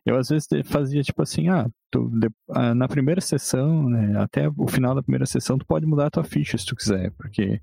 Eu 0.04 0.16
às 0.16 0.28
vezes 0.28 0.48
fazia 0.64 1.02
tipo 1.02 1.22
assim, 1.22 1.48
ah, 1.48 1.66
tu, 1.90 2.10
de, 2.10 2.28
ah, 2.50 2.74
na 2.74 2.88
primeira 2.88 3.20
sessão, 3.20 3.88
né, 3.88 4.18
até 4.20 4.48
o 4.56 4.66
final 4.68 4.94
da 4.94 5.02
primeira 5.02 5.26
sessão, 5.26 5.58
tu 5.58 5.66
pode 5.66 5.86
mudar 5.86 6.06
a 6.06 6.10
tua 6.10 6.24
ficha 6.24 6.58
se 6.58 6.66
tu 6.66 6.76
quiser, 6.76 7.10
porque 7.12 7.60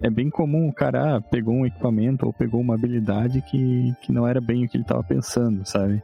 é 0.00 0.10
bem 0.10 0.30
comum 0.30 0.68
o 0.68 0.74
cara 0.74 1.16
ah, 1.16 1.20
pegou 1.20 1.54
um 1.54 1.66
equipamento 1.66 2.26
ou 2.26 2.32
pegou 2.32 2.60
uma 2.60 2.74
habilidade 2.74 3.42
que, 3.42 3.94
que 4.02 4.12
não 4.12 4.26
era 4.26 4.40
bem 4.40 4.64
o 4.64 4.68
que 4.68 4.76
ele 4.76 4.84
estava 4.84 5.02
pensando, 5.02 5.66
sabe? 5.66 6.02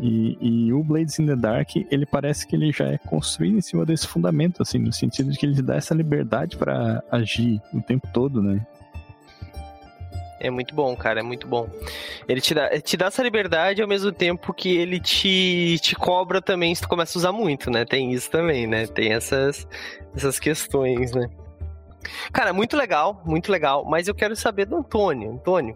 E, 0.00 0.36
e, 0.40 0.72
o 0.72 0.82
Blades 0.82 1.18
in 1.18 1.26
the 1.26 1.36
Dark, 1.36 1.76
ele 1.76 2.04
parece 2.04 2.46
que 2.46 2.56
ele 2.56 2.72
já 2.72 2.86
é 2.86 2.98
construído 2.98 3.58
em 3.58 3.60
cima 3.60 3.86
desse 3.86 4.06
fundamento, 4.06 4.60
assim, 4.60 4.78
no 4.78 4.92
sentido 4.92 5.30
de 5.30 5.38
que 5.38 5.46
ele 5.46 5.62
dá 5.62 5.76
essa 5.76 5.94
liberdade 5.94 6.56
para 6.56 7.02
agir 7.10 7.60
o 7.72 7.80
tempo 7.80 8.08
todo, 8.12 8.42
né? 8.42 8.66
É 10.44 10.50
muito 10.50 10.74
bom, 10.74 10.94
cara, 10.94 11.20
é 11.20 11.22
muito 11.22 11.48
bom. 11.48 11.66
Ele 12.28 12.38
te 12.38 12.52
dá, 12.52 12.68
te 12.78 12.98
dá 12.98 13.06
essa 13.06 13.22
liberdade 13.22 13.80
ao 13.80 13.88
mesmo 13.88 14.12
tempo 14.12 14.52
que 14.52 14.76
ele 14.76 15.00
te, 15.00 15.78
te 15.80 15.94
cobra 15.94 16.42
também 16.42 16.74
se 16.74 16.82
tu 16.82 16.88
começa 16.88 17.16
a 17.16 17.20
usar 17.20 17.32
muito, 17.32 17.70
né? 17.70 17.86
Tem 17.86 18.12
isso 18.12 18.30
também, 18.30 18.66
né? 18.66 18.86
Tem 18.86 19.14
essas, 19.14 19.66
essas 20.14 20.38
questões, 20.38 21.12
né? 21.12 21.30
Cara, 22.30 22.52
muito 22.52 22.76
legal, 22.76 23.22
muito 23.24 23.50
legal. 23.50 23.86
Mas 23.86 24.06
eu 24.06 24.14
quero 24.14 24.36
saber 24.36 24.66
do 24.66 24.76
Antônio. 24.76 25.32
Antônio, 25.32 25.74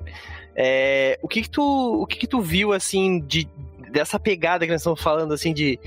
é, 0.54 1.18
o 1.22 1.28
que 1.28 1.40
que 1.40 1.48
tu, 1.48 2.02
o 2.02 2.06
que 2.06 2.18
que 2.18 2.26
tu 2.26 2.42
viu 2.42 2.74
assim 2.74 3.20
de 3.20 3.48
dessa 3.90 4.20
pegada 4.20 4.66
que 4.66 4.72
nós 4.72 4.82
estamos 4.82 5.00
falando 5.00 5.32
assim 5.32 5.54
de, 5.54 5.80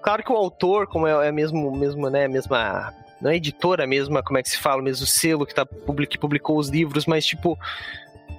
claro 0.00 0.22
que 0.22 0.30
o 0.30 0.36
autor, 0.36 0.86
como 0.86 1.04
é, 1.04 1.26
é 1.26 1.32
mesmo, 1.32 1.76
mesmo, 1.76 2.08
né, 2.08 2.28
mesma 2.28 2.94
não 3.20 3.30
é 3.30 3.36
editora 3.36 3.86
mesmo, 3.86 4.22
como 4.22 4.38
é 4.38 4.42
que 4.42 4.50
se 4.50 4.58
fala, 4.58 4.82
mesmo 4.82 5.06
selo 5.06 5.46
que, 5.46 5.54
tá, 5.54 5.66
que 6.08 6.18
publicou 6.18 6.58
os 6.58 6.68
livros, 6.68 7.06
mas 7.06 7.24
tipo, 7.24 7.58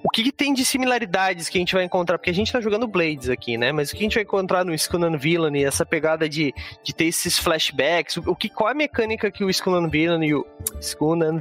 o 0.05 0.09
que, 0.09 0.21
que, 0.21 0.31
tem 0.31 0.53
de 0.53 0.63
similaridades 0.63 1.49
que 1.49 1.57
a 1.57 1.61
gente 1.61 1.73
vai 1.73 1.83
encontrar? 1.83 2.19
Porque 2.19 2.29
a 2.29 2.33
gente 2.33 2.51
tá 2.51 2.61
jogando 2.61 2.85
Blades 2.85 3.27
aqui, 3.27 3.57
né? 3.57 3.71
Mas 3.71 3.89
o 3.89 3.93
que 3.93 3.97
a 3.97 4.03
gente 4.03 4.13
vai 4.13 4.23
encontrar 4.23 4.63
no 4.63 4.71
Skull 4.75 5.17
Villain, 5.17 5.63
essa 5.63 5.83
pegada 5.83 6.29
de, 6.29 6.53
de 6.83 6.93
ter 6.93 7.05
esses 7.05 7.39
flashbacks, 7.39 8.17
o 8.17 8.35
que, 8.35 8.47
qual 8.47 8.69
a 8.69 8.75
mecânica 8.75 9.31
que 9.31 9.43
o 9.43 9.49
Skull 9.49 9.89
Villain 9.89 10.27
e 10.27 10.35
o 10.35 10.45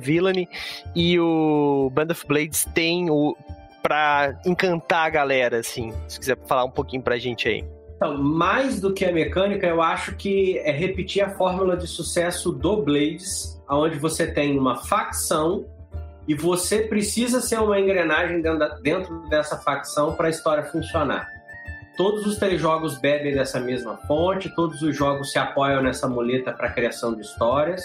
Villain 0.01 0.49
e 0.97 1.21
o 1.21 1.91
Band 1.93 2.07
of 2.13 2.27
Blades 2.27 2.65
têm 2.75 3.11
o, 3.11 3.37
pra 3.83 4.35
encantar 4.47 5.09
a 5.09 5.11
galera, 5.11 5.59
assim? 5.59 5.93
Se 6.09 6.19
quiser 6.19 6.39
falar 6.47 6.65
um 6.65 6.71
pouquinho 6.71 7.03
pra 7.03 7.19
gente 7.19 7.47
aí. 7.47 7.63
Então, 7.97 8.17
mais 8.17 8.81
do 8.81 8.95
que 8.95 9.05
a 9.05 9.13
mecânica, 9.13 9.67
eu 9.67 9.83
acho 9.83 10.17
que 10.17 10.57
é 10.61 10.73
repetir 10.73 11.23
a 11.23 11.29
fórmula 11.29 11.77
de 11.77 11.87
sucesso 11.87 12.51
do 12.51 12.83
Blades, 12.83 13.63
onde 13.69 13.99
você 13.99 14.27
tem 14.27 14.59
uma 14.59 14.77
facção 14.77 15.67
e 16.27 16.35
você 16.35 16.81
precisa 16.81 17.41
ser 17.41 17.61
uma 17.61 17.79
engrenagem 17.79 18.43
dentro 18.83 19.29
dessa 19.29 19.57
facção 19.59 20.15
para 20.15 20.27
a 20.27 20.31
história 20.31 20.65
funcionar. 20.65 21.29
Todos 21.97 22.27
os 22.27 22.39
três 22.39 22.61
jogos 22.61 22.99
bebem 22.99 23.35
dessa 23.35 23.61
mesma 23.61 23.97
fonte, 24.09 24.53
todos 24.55 24.83
os 24.83 24.97
jogos 24.97 25.31
se 25.31 25.39
apoiam 25.39 25.83
nessa 25.83 26.09
muleta 26.09 26.53
para 26.53 26.69
a 26.69 26.73
criação 26.73 27.15
de 27.15 27.21
histórias, 27.21 27.83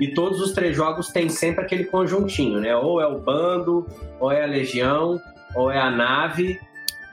e 0.00 0.08
todos 0.08 0.40
os 0.40 0.52
três 0.52 0.74
jogos 0.74 1.08
têm 1.08 1.28
sempre 1.28 1.64
aquele 1.64 1.84
conjuntinho, 1.84 2.60
né? 2.60 2.74
Ou 2.74 3.00
é 3.00 3.06
o 3.06 3.18
bando, 3.18 3.86
ou 4.18 4.32
é 4.32 4.42
a 4.42 4.46
legião, 4.46 5.20
ou 5.54 5.70
é 5.70 5.78
a 5.78 5.90
nave, 5.90 6.58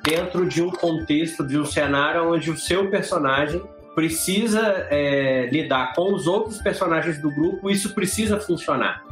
dentro 0.04 0.48
de 0.48 0.62
um 0.62 0.72
contexto, 0.72 1.46
de 1.46 1.58
um 1.58 1.66
cenário 1.66 2.32
onde 2.32 2.50
o 2.50 2.58
seu 2.58 2.90
personagem 2.90 3.62
precisa 3.94 4.88
é, 4.90 5.48
lidar 5.52 5.94
com 5.94 6.14
os 6.14 6.28
outros 6.28 6.62
personagens 6.62 7.22
do 7.22 7.30
grupo, 7.30 7.70
isso 7.70 7.94
precisa 7.94 8.40
funcionar. 8.40 9.04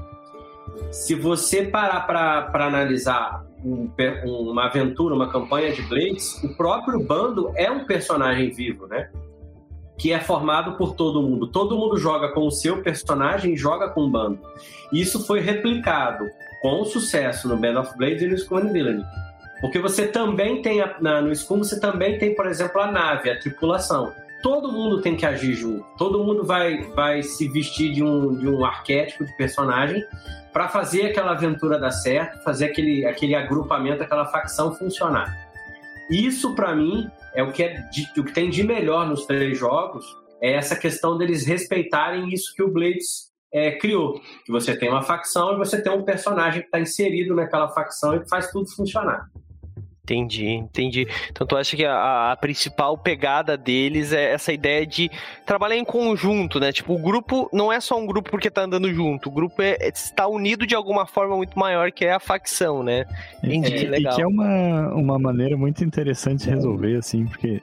Se 0.91 1.15
você 1.15 1.63
parar 1.63 2.01
para 2.01 2.65
analisar 2.65 3.45
um, 3.63 3.89
uma 4.25 4.65
aventura, 4.65 5.15
uma 5.15 5.29
campanha 5.29 5.71
de 5.73 5.81
Blades, 5.83 6.43
o 6.43 6.55
próprio 6.55 6.99
bando 6.99 7.51
é 7.55 7.69
um 7.69 7.85
personagem 7.85 8.49
vivo, 8.51 8.87
né? 8.87 9.09
Que 9.97 10.13
é 10.13 10.19
formado 10.19 10.77
por 10.77 10.95
todo 10.95 11.21
mundo. 11.21 11.47
Todo 11.47 11.77
mundo 11.77 11.97
joga 11.97 12.29
com 12.29 12.47
o 12.47 12.51
seu 12.51 12.81
personagem 12.81 13.53
e 13.53 13.57
joga 13.57 13.89
com 13.89 14.01
o 14.01 14.09
bando. 14.09 14.39
Isso 14.91 15.25
foi 15.25 15.41
replicado 15.41 16.25
com 16.61 16.83
sucesso 16.85 17.47
no 17.47 17.57
Band 17.57 17.79
of 17.79 17.97
Blades 17.97 18.21
e 18.21 18.27
no 18.27 18.37
Scorn 18.37 18.71
Villainy. 18.71 19.03
Porque 19.61 19.79
você 19.79 20.07
também 20.07 20.61
tem, 20.61 20.81
a, 20.81 20.95
na, 21.01 21.21
no 21.21 21.35
Scum, 21.35 21.57
você 21.57 21.79
também 21.79 22.17
tem, 22.17 22.33
por 22.33 22.47
exemplo, 22.47 22.79
a 22.81 22.91
nave, 22.91 23.29
a 23.29 23.37
tripulação. 23.37 24.13
Todo 24.41 24.71
mundo 24.71 25.01
tem 25.01 25.15
que 25.15 25.25
agir 25.25 25.53
junto. 25.53 25.85
Todo 25.97 26.23
mundo 26.23 26.45
vai, 26.45 26.83
vai 26.95 27.21
se 27.21 27.47
vestir 27.49 27.93
de 27.93 28.03
um, 28.03 28.35
de 28.35 28.47
um 28.47 28.63
arquétipo 28.63 29.25
de 29.25 29.35
personagem 29.35 30.03
para 30.53 30.67
fazer 30.69 31.07
aquela 31.07 31.31
aventura 31.31 31.77
dar 31.77 31.91
certo, 31.91 32.41
fazer 32.43 32.65
aquele, 32.65 33.05
aquele 33.05 33.35
agrupamento, 33.35 34.01
aquela 34.01 34.25
facção 34.25 34.73
funcionar. 34.73 35.49
Isso, 36.09 36.55
para 36.55 36.73
mim, 36.73 37.09
é 37.35 37.43
o 37.43 37.51
que, 37.51 37.63
é 37.63 37.81
de, 37.89 38.19
o 38.19 38.23
que 38.23 38.33
tem 38.33 38.49
de 38.49 38.63
melhor 38.63 39.07
nos 39.07 39.25
três 39.25 39.57
jogos, 39.57 40.05
é 40.41 40.53
essa 40.53 40.75
questão 40.75 41.17
deles 41.17 41.45
respeitarem 41.45 42.33
isso 42.33 42.53
que 42.55 42.63
o 42.63 42.71
Blades 42.71 43.29
é, 43.53 43.71
criou. 43.71 44.19
Que 44.45 44.51
você 44.51 44.75
tem 44.75 44.89
uma 44.89 45.03
facção 45.03 45.53
e 45.53 45.57
você 45.57 45.81
tem 45.81 45.91
um 45.91 46.03
personagem 46.03 46.61
que 46.61 46.67
está 46.67 46.79
inserido 46.79 47.35
naquela 47.35 47.69
facção 47.69 48.15
e 48.15 48.27
faz 48.27 48.49
tudo 48.51 48.69
funcionar. 48.73 49.29
Entendi, 50.09 50.47
entendi. 50.47 51.07
Então 51.29 51.45
tu 51.45 51.55
acha 51.55 51.75
que 51.75 51.85
a, 51.85 52.31
a, 52.31 52.35
principal 52.35 52.97
pegada 52.97 53.55
deles 53.55 54.11
é 54.11 54.33
essa 54.33 54.51
ideia 54.51 54.85
de 54.85 55.09
trabalhar 55.45 55.77
em 55.77 55.85
conjunto, 55.85 56.59
né? 56.59 56.71
Tipo, 56.71 56.95
o 56.95 56.97
grupo 56.97 57.47
não 57.53 57.71
é 57.71 57.79
só 57.79 57.97
um 57.99 58.07
grupo 58.07 58.31
porque 58.31 58.49
tá 58.49 58.63
andando 58.63 58.91
junto, 58.91 59.29
o 59.29 59.31
grupo 59.31 59.61
é, 59.61 59.77
está 59.87 60.27
unido 60.27 60.65
de 60.65 60.73
alguma 60.73 61.05
forma 61.05 61.37
muito 61.37 61.57
maior 61.59 61.91
que 61.91 62.05
é 62.05 62.13
a 62.13 62.19
facção, 62.19 62.81
né? 62.81 63.05
Entendi, 63.43 63.85
e, 63.85 63.87
legal. 63.87 64.13
E 64.13 64.15
que 64.15 64.21
é 64.23 64.27
uma, 64.27 64.93
uma 64.95 65.19
maneira 65.19 65.55
muito 65.55 65.83
interessante 65.83 66.45
de 66.45 66.49
resolver, 66.49 66.95
assim, 66.95 67.27
porque 67.27 67.61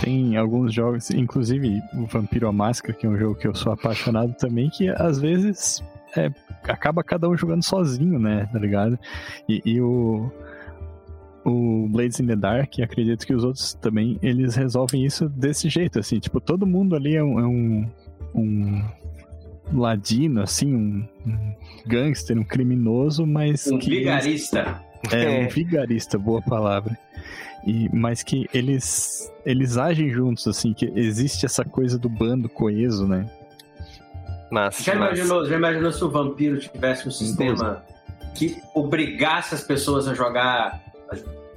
tem 0.00 0.36
alguns 0.36 0.74
jogos, 0.74 1.10
inclusive 1.10 1.80
o 1.94 2.04
Vampiro 2.04 2.46
a 2.46 2.52
Máscara, 2.52 2.92
que 2.92 3.06
é 3.06 3.08
um 3.08 3.16
jogo 3.16 3.36
que 3.36 3.48
eu 3.48 3.54
sou 3.54 3.72
apaixonado 3.72 4.34
também, 4.34 4.68
que 4.68 4.90
às 4.90 5.18
vezes 5.18 5.82
é, 6.14 6.30
acaba 6.64 7.02
cada 7.02 7.26
um 7.26 7.36
jogando 7.36 7.62
sozinho, 7.62 8.18
né? 8.18 8.48
Tá 8.52 8.58
ligado? 8.58 8.98
E, 9.48 9.62
e 9.64 9.80
o 9.80 10.30
o 11.46 11.88
Blades 11.88 12.18
in 12.18 12.26
the 12.26 12.34
Dark, 12.34 12.76
e 12.76 12.82
acredito 12.82 13.24
que 13.24 13.32
os 13.32 13.44
outros 13.44 13.72
também, 13.74 14.18
eles 14.20 14.56
resolvem 14.56 15.04
isso 15.04 15.28
desse 15.28 15.68
jeito, 15.68 16.00
assim, 16.00 16.18
tipo, 16.18 16.40
todo 16.40 16.66
mundo 16.66 16.96
ali 16.96 17.14
é 17.14 17.22
um, 17.22 17.38
é 17.38 17.46
um, 17.46 17.90
um 18.34 18.82
ladino, 19.72 20.42
assim, 20.42 20.74
um, 20.74 21.08
um, 21.24 21.54
gangster, 21.86 22.36
um 22.36 22.42
criminoso, 22.42 23.24
mas... 23.24 23.68
Um 23.68 23.78
vigarista. 23.78 24.82
É, 25.12 25.46
um 25.46 25.48
vigarista, 25.48 26.18
boa 26.18 26.42
palavra. 26.42 26.98
E, 27.64 27.88
mas 27.94 28.24
que 28.24 28.48
eles, 28.52 29.32
eles 29.44 29.76
agem 29.76 30.10
juntos, 30.10 30.48
assim, 30.48 30.72
que 30.72 30.92
existe 30.96 31.46
essa 31.46 31.64
coisa 31.64 31.96
do 31.96 32.08
bando 32.08 32.48
coeso, 32.48 33.06
né? 33.06 33.30
Mas, 34.50 34.82
já, 34.82 34.96
mas... 34.96 35.16
Imaginou, 35.16 35.46
já 35.46 35.56
imaginou 35.56 35.92
se 35.92 36.02
o 36.02 36.10
vampiro 36.10 36.58
tivesse 36.58 37.06
um 37.06 37.10
sistema 37.12 37.84
que 38.34 38.60
obrigasse 38.74 39.54
as 39.54 39.62
pessoas 39.62 40.08
a 40.08 40.14
jogar 40.14 40.84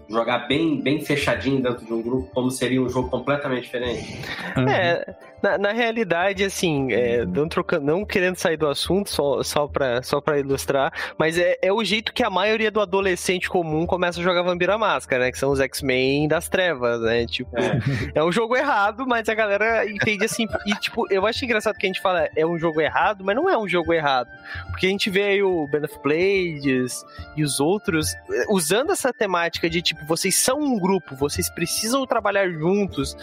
jogar 0.09 0.47
bem, 0.47 0.81
bem 0.81 0.99
fechadinho 1.01 1.61
dentro 1.61 1.85
de 1.85 1.93
um 1.93 2.01
grupo, 2.01 2.29
como 2.33 2.49
seria 2.49 2.81
um 2.81 2.89
jogo 2.89 3.09
completamente 3.09 3.63
diferente. 3.63 4.19
É, 4.67 5.15
na, 5.41 5.57
na 5.57 5.71
realidade, 5.71 6.43
assim, 6.43 6.91
é, 6.91 7.25
não, 7.25 7.47
trocando, 7.47 7.85
não 7.85 8.05
querendo 8.05 8.35
sair 8.35 8.57
do 8.57 8.67
assunto, 8.67 9.09
só, 9.09 9.43
só, 9.43 9.67
pra, 9.67 10.01
só 10.01 10.21
pra 10.21 10.39
ilustrar, 10.39 10.91
mas 11.17 11.37
é, 11.37 11.57
é 11.61 11.71
o 11.71 11.83
jeito 11.83 12.13
que 12.13 12.23
a 12.23 12.29
maioria 12.29 12.71
do 12.71 12.81
adolescente 12.81 13.49
comum 13.49 13.85
começa 13.85 14.19
a 14.19 14.23
jogar 14.23 14.43
Vampira 14.43 14.77
Máscara, 14.77 15.25
né? 15.25 15.31
Que 15.31 15.39
são 15.39 15.51
os 15.51 15.59
X-Men 15.59 16.27
das 16.27 16.49
trevas, 16.49 17.01
né? 17.01 17.25
Tipo, 17.25 17.57
é. 17.57 17.79
é 18.15 18.23
um 18.23 18.31
jogo 18.31 18.55
errado, 18.55 19.05
mas 19.07 19.27
a 19.29 19.33
galera 19.33 19.89
entende 19.89 20.25
assim. 20.25 20.45
E, 20.65 20.73
tipo, 20.75 21.11
eu 21.11 21.25
acho 21.25 21.43
engraçado 21.43 21.77
que 21.77 21.85
a 21.85 21.89
gente 21.89 22.01
fala 22.01 22.27
é 22.35 22.45
um 22.45 22.57
jogo 22.57 22.81
errado, 22.81 23.23
mas 23.23 23.35
não 23.35 23.49
é 23.49 23.57
um 23.57 23.67
jogo 23.67 23.93
errado. 23.93 24.29
Porque 24.69 24.87
a 24.87 24.89
gente 24.89 25.09
vê 25.09 25.23
aí 25.23 25.43
o 25.43 25.67
Band 25.67 25.85
of 25.85 25.99
Blades 26.03 27.03
e 27.35 27.43
os 27.43 27.59
outros 27.59 28.13
é, 28.13 28.45
usando 28.49 28.91
essa 28.91 29.13
temática 29.13 29.69
de, 29.69 29.81
tipo, 29.81 30.05
vocês 30.05 30.35
são 30.35 30.59
um 30.59 30.79
grupo, 30.79 31.15
vocês 31.15 31.49
precisam 31.49 32.05
trabalhar 32.05 32.49
juntos, 32.49 33.15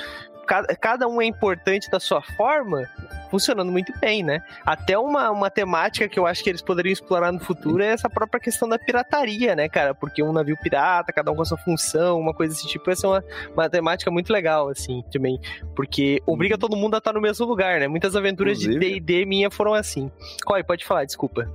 cada 0.46 1.08
um 1.08 1.20
é 1.20 1.26
importante 1.26 1.90
da 1.90 2.00
sua 2.00 2.22
forma, 2.22 2.88
funcionando 3.30 3.70
muito 3.70 3.92
bem, 4.00 4.22
né? 4.22 4.42
Até 4.64 4.96
uma, 4.98 5.30
uma 5.30 5.50
temática 5.50 6.08
que 6.08 6.18
eu 6.18 6.26
acho 6.26 6.42
que 6.42 6.50
eles 6.50 6.62
poderiam 6.62 6.92
explorar 6.92 7.32
no 7.32 7.40
futuro 7.40 7.82
é 7.82 7.88
essa 7.88 8.08
própria 8.08 8.40
questão 8.40 8.68
da 8.68 8.78
pirataria, 8.78 9.54
né, 9.54 9.68
cara? 9.68 9.94
Porque 9.94 10.22
um 10.22 10.32
navio 10.32 10.56
pirata, 10.56 11.12
cada 11.12 11.30
um 11.30 11.36
com 11.36 11.42
a 11.42 11.44
sua 11.44 11.58
função, 11.58 12.18
uma 12.18 12.32
coisa 12.32 12.54
desse 12.54 12.66
tipo, 12.66 12.90
essa 12.90 13.06
é 13.06 13.10
uma, 13.10 13.24
uma 13.54 13.68
temática 13.68 14.10
muito 14.10 14.32
legal, 14.32 14.68
assim, 14.68 15.02
também. 15.12 15.40
Porque 15.74 16.22
obriga 16.26 16.56
todo 16.56 16.76
mundo 16.76 16.94
a 16.94 16.98
estar 16.98 17.12
no 17.12 17.20
mesmo 17.20 17.46
lugar, 17.46 17.80
né? 17.80 17.88
Muitas 17.88 18.16
aventuras 18.16 18.58
Inclusive... 18.60 18.94
de 18.94 19.00
D&D 19.00 19.26
minha 19.26 19.50
foram 19.50 19.74
assim. 19.74 20.10
Corre, 20.44 20.62
pode 20.62 20.84
falar, 20.84 21.04
desculpa. 21.04 21.50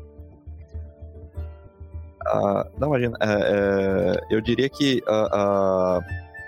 Uh, 2.27 2.63
não, 2.77 2.89
imagina. 2.89 3.17
Uh, 3.17 4.15
uh, 4.15 4.25
eu 4.30 4.41
diria 4.41 4.69
que 4.69 5.01
uh, 5.08 6.04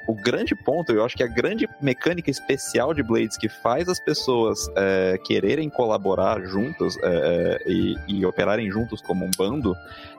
o 0.08 0.14
grande 0.14 0.56
ponto, 0.56 0.92
eu 0.92 1.04
acho 1.04 1.16
que 1.16 1.24
a 1.24 1.28
grande 1.28 1.68
mecânica 1.82 2.30
especial 2.30 2.94
de 2.94 3.02
Blades 3.02 3.38
que 3.38 3.48
faz 3.48 3.88
as 3.88 4.00
pessoas 4.00 4.70
é, 4.76 5.18
quererem 5.24 5.70
colaborar 5.70 6.42
juntas 6.44 6.98
é, 7.02 7.60
é, 7.66 7.72
e, 7.72 7.96
e, 8.08 8.26
operarem 8.26 8.70
juntos 8.70 9.02
como 9.02 9.26
um 9.26 9.32
bando 9.38 9.76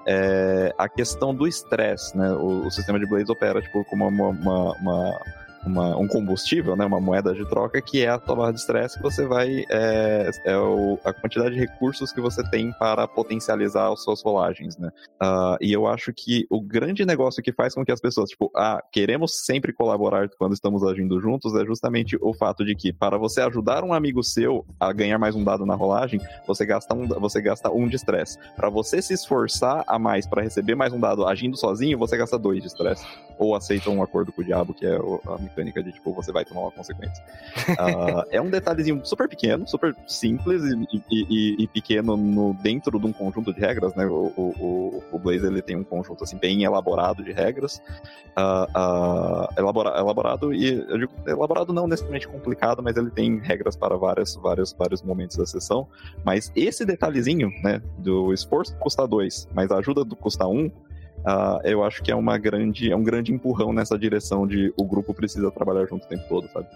é 0.07 0.75
a 0.77 0.89
questão 0.89 1.35
do 1.35 1.47
estresse, 1.47 2.17
né? 2.17 2.31
O, 2.33 2.67
o, 2.67 2.71
sistema 2.71 2.99
de 2.99 3.07
Blades 3.07 3.29
opera 3.29 3.61
tipo 3.61 3.85
como 3.85 4.07
uma, 4.07 4.29
uma, 4.29 4.73
uma 4.73 5.21
uma, 5.67 5.97
um 5.97 6.07
combustível, 6.07 6.77
né, 6.77 6.85
uma 6.85 7.01
moeda 7.01 7.35
de 7.35 7.49
troca, 7.49 7.81
que 7.81 8.03
é 8.03 8.09
a 8.09 8.19
tomada 8.19 8.53
de 8.53 8.61
estresse 8.61 8.97
que 8.97 9.03
você 9.03 9.27
vai. 9.27 9.65
É, 9.71 10.31
é 10.45 10.57
o, 10.57 10.99
a 11.05 11.13
quantidade 11.13 11.55
de 11.55 11.61
recursos 11.61 12.13
que 12.13 12.21
você 12.21 12.43
tem 12.51 12.73
para 12.73 13.07
potencializar 13.07 13.93
as 13.93 14.03
suas 14.03 14.23
rolagens, 14.23 14.77
né? 14.77 14.91
Uh, 15.23 15.57
e 15.61 15.73
eu 15.73 15.87
acho 15.87 16.13
que 16.13 16.47
o 16.51 16.61
grande 16.61 17.05
negócio 17.05 17.43
que 17.43 17.53
faz 17.53 17.75
com 17.75 17.85
que 17.85 17.93
as 17.93 18.01
pessoas, 18.01 18.31
tipo, 18.31 18.51
ah, 18.55 18.83
queremos 18.93 19.45
sempre 19.45 19.73
colaborar 19.73 20.29
quando 20.39 20.55
estamos 20.55 20.83
agindo 20.83 21.21
juntos, 21.21 21.55
é 21.55 21.65
justamente 21.65 22.17
o 22.21 22.35
fato 22.35 22.65
de 22.65 22.75
que, 22.75 22.93
para 22.93 23.17
você 23.17 23.41
ajudar 23.41 23.85
um 23.85 23.93
amigo 23.93 24.23
seu 24.23 24.65
a 24.79 24.93
ganhar 24.93 25.19
mais 25.19 25.35
um 25.35 25.45
dado 25.45 25.67
na 25.67 25.75
rolagem, 25.75 26.21
você 26.47 26.65
gasta 26.67 26.95
um, 26.95 27.07
você 27.07 27.41
gasta 27.41 27.71
um 27.71 27.89
de 27.89 27.97
estresse. 27.97 28.39
Para 28.57 28.69
você 28.69 29.01
se 29.01 29.15
esforçar 29.15 29.85
a 29.87 29.99
mais 29.99 30.27
para 30.27 30.43
receber 30.43 30.75
mais 30.75 30.93
um 30.93 31.01
dado 31.01 31.27
agindo 31.27 31.57
sozinho, 31.57 31.99
você 31.99 32.17
gasta 32.17 32.39
dois 32.39 32.61
de 32.61 32.69
estresse. 32.69 33.05
Ou 33.39 33.55
aceita 33.55 33.91
um 33.91 34.03
acordo 34.03 34.33
com 34.33 34.43
o 34.43 34.45
diabo, 34.45 34.75
que 34.75 34.87
é 34.87 34.97
a 34.97 35.39
mecânica 35.39 35.83
de 35.83 35.93
tipo, 35.93 36.13
você 36.13 36.33
vai 36.33 36.45
tomar 36.45 36.63
uma 36.63 36.71
consequência. 36.71 37.23
uh, 37.71 38.25
é 38.31 38.41
um 38.41 38.51
detalhezinho 38.51 39.05
super 39.05 39.29
pequeno, 39.29 39.67
super 39.67 39.95
simples 40.07 40.63
e, 40.63 41.03
e, 41.11 41.65
e, 41.65 41.69
pequeno 41.69 42.17
no, 42.17 42.55
dentro 42.55 42.99
de 42.99 43.07
um 43.07 43.13
conjunto 43.13 43.53
de 43.53 43.61
regras, 43.61 43.95
né? 43.95 44.07
O, 44.07 44.33
o, 44.37 45.03
o 45.13 45.19
Blaze 45.19 45.47
ele 45.47 45.63
tem 45.63 45.77
um 45.77 45.85
conjunto 45.85 46.25
assim, 46.25 46.37
bem 46.37 46.63
elaborado 46.65 47.23
de 47.23 47.33
regras. 47.33 47.83
Uh, 48.37 48.67
uh, 48.77 49.49
elabora, 49.57 49.97
elaborado 49.97 50.53
e 50.53 50.75
digo, 50.99 51.13
elaborado 51.25 51.73
não 51.73 51.87
necessariamente 51.87 52.27
complicado, 52.27 52.83
mas 52.83 52.97
ele 52.97 53.11
tem 53.11 53.39
regras 53.39 53.77
para 53.77 53.97
vários, 53.97 54.35
vários, 54.35 54.73
vários 54.73 55.03
momentos 55.03 55.37
da 55.37 55.47
sessão. 55.47 55.87
Mas 56.25 56.51
esse 56.57 56.85
detalhezinho, 56.85 57.51
né, 57.63 57.81
do 57.99 58.33
esforço 58.33 58.77
custa 58.79 59.07
dois, 59.07 59.49
mas 59.55 59.71
a 59.71 59.79
ajuda 59.79 60.05
do 60.05 60.17
custa 60.17 60.47
um, 60.47 60.71
uh, 61.27 61.61
eu 61.65 61.83
acho 61.85 62.03
que 62.03 62.11
é 62.11 62.17
uma 62.17 62.39
grande, 62.39 62.91
é 62.91 62.97
um 62.97 63.03
grande 63.03 63.33
empurrão 63.33 63.73
nessa 63.73 63.99
direção 63.99 64.47
de 64.47 64.73
o 64.77 64.85
grupo 64.85 65.15
precisa 65.15 65.51
trabalhar 65.51 65.87
junto 65.87 66.05
o 66.05 66.09
tempo 66.09 66.25
todo, 66.29 66.49
sabe? 66.49 66.67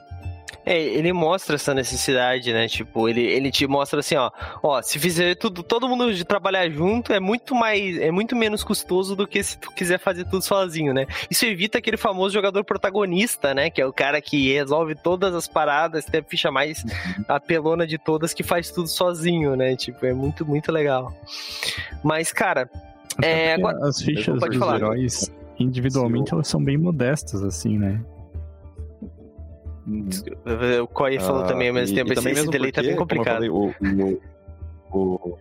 É, 0.69 0.79
ele 0.79 1.15
mostra 1.15 1.55
essa 1.55 1.73
necessidade, 1.73 2.53
né? 2.53 2.69
Tipo, 2.69 3.09
ele, 3.09 3.23
ele 3.23 3.51
te 3.51 3.67
mostra 3.67 4.01
assim, 4.01 4.17
ó, 4.17 4.31
ó, 4.63 4.83
se 4.83 4.99
fizer 4.99 5.35
tudo, 5.35 5.63
todo 5.63 5.89
mundo 5.89 6.13
de 6.13 6.25
trabalhar 6.27 6.69
junto, 6.69 7.11
é 7.11 7.19
muito 7.19 7.55
mais, 7.55 7.97
é 7.97 8.11
muito 8.11 8.37
menos 8.37 8.63
custoso 8.63 9.17
do 9.17 9.27
que 9.27 9.43
se 9.43 9.57
tu 9.57 9.71
quiser 9.71 9.99
fazer 9.99 10.25
tudo 10.27 10.43
sozinho, 10.43 10.93
né? 10.93 11.07
Isso 11.31 11.47
evita 11.47 11.79
aquele 11.79 11.97
famoso 11.97 12.35
jogador 12.35 12.63
protagonista, 12.65 13.55
né? 13.55 13.71
Que 13.71 13.81
é 13.81 13.87
o 13.87 13.93
cara 13.95 14.21
que 14.21 14.53
resolve 14.53 14.95
todas 14.95 15.35
as 15.35 15.49
paradas, 15.49 16.05
tem 16.05 16.21
a 16.21 16.23
ficha 16.25 16.51
mais 16.51 16.85
uhum. 16.85 17.25
apelona 17.27 17.87
de 17.87 17.97
todas 17.97 18.35
que 18.35 18.43
faz 18.43 18.71
tudo 18.71 18.89
sozinho, 18.89 19.57
né? 19.57 19.75
Tipo, 19.75 20.05
é 20.05 20.13
muito, 20.13 20.45
muito 20.45 20.71
legal. 20.71 21.15
Mas, 22.05 22.31
cara, 22.31 22.69
é, 23.23 23.55
agora... 23.59 23.89
As 23.89 24.01
fichas 24.01 24.41
dos 24.41 24.57
falar. 24.57 24.77
heróis, 24.77 25.33
individualmente, 25.59 26.33
elas 26.33 26.49
são 26.49 26.63
bem 26.63 26.77
modestas, 26.77 27.43
assim, 27.43 27.79
né? 27.79 28.03
O 30.83 30.87
Koi 30.87 31.19
falou 31.19 31.45
ah, 31.45 31.47
também 31.47 31.69
ao 31.69 31.75
mesmo 31.75 31.97
tempo, 31.97 32.13
esse, 32.13 32.29
esse 32.29 32.49
delay 32.49 32.71
tá 32.71 32.83
bem 32.83 32.95
complicado. 32.95 33.37
Falei, 33.37 33.49
o, 33.49 33.75
o, 34.93 34.99
o, 34.99 35.39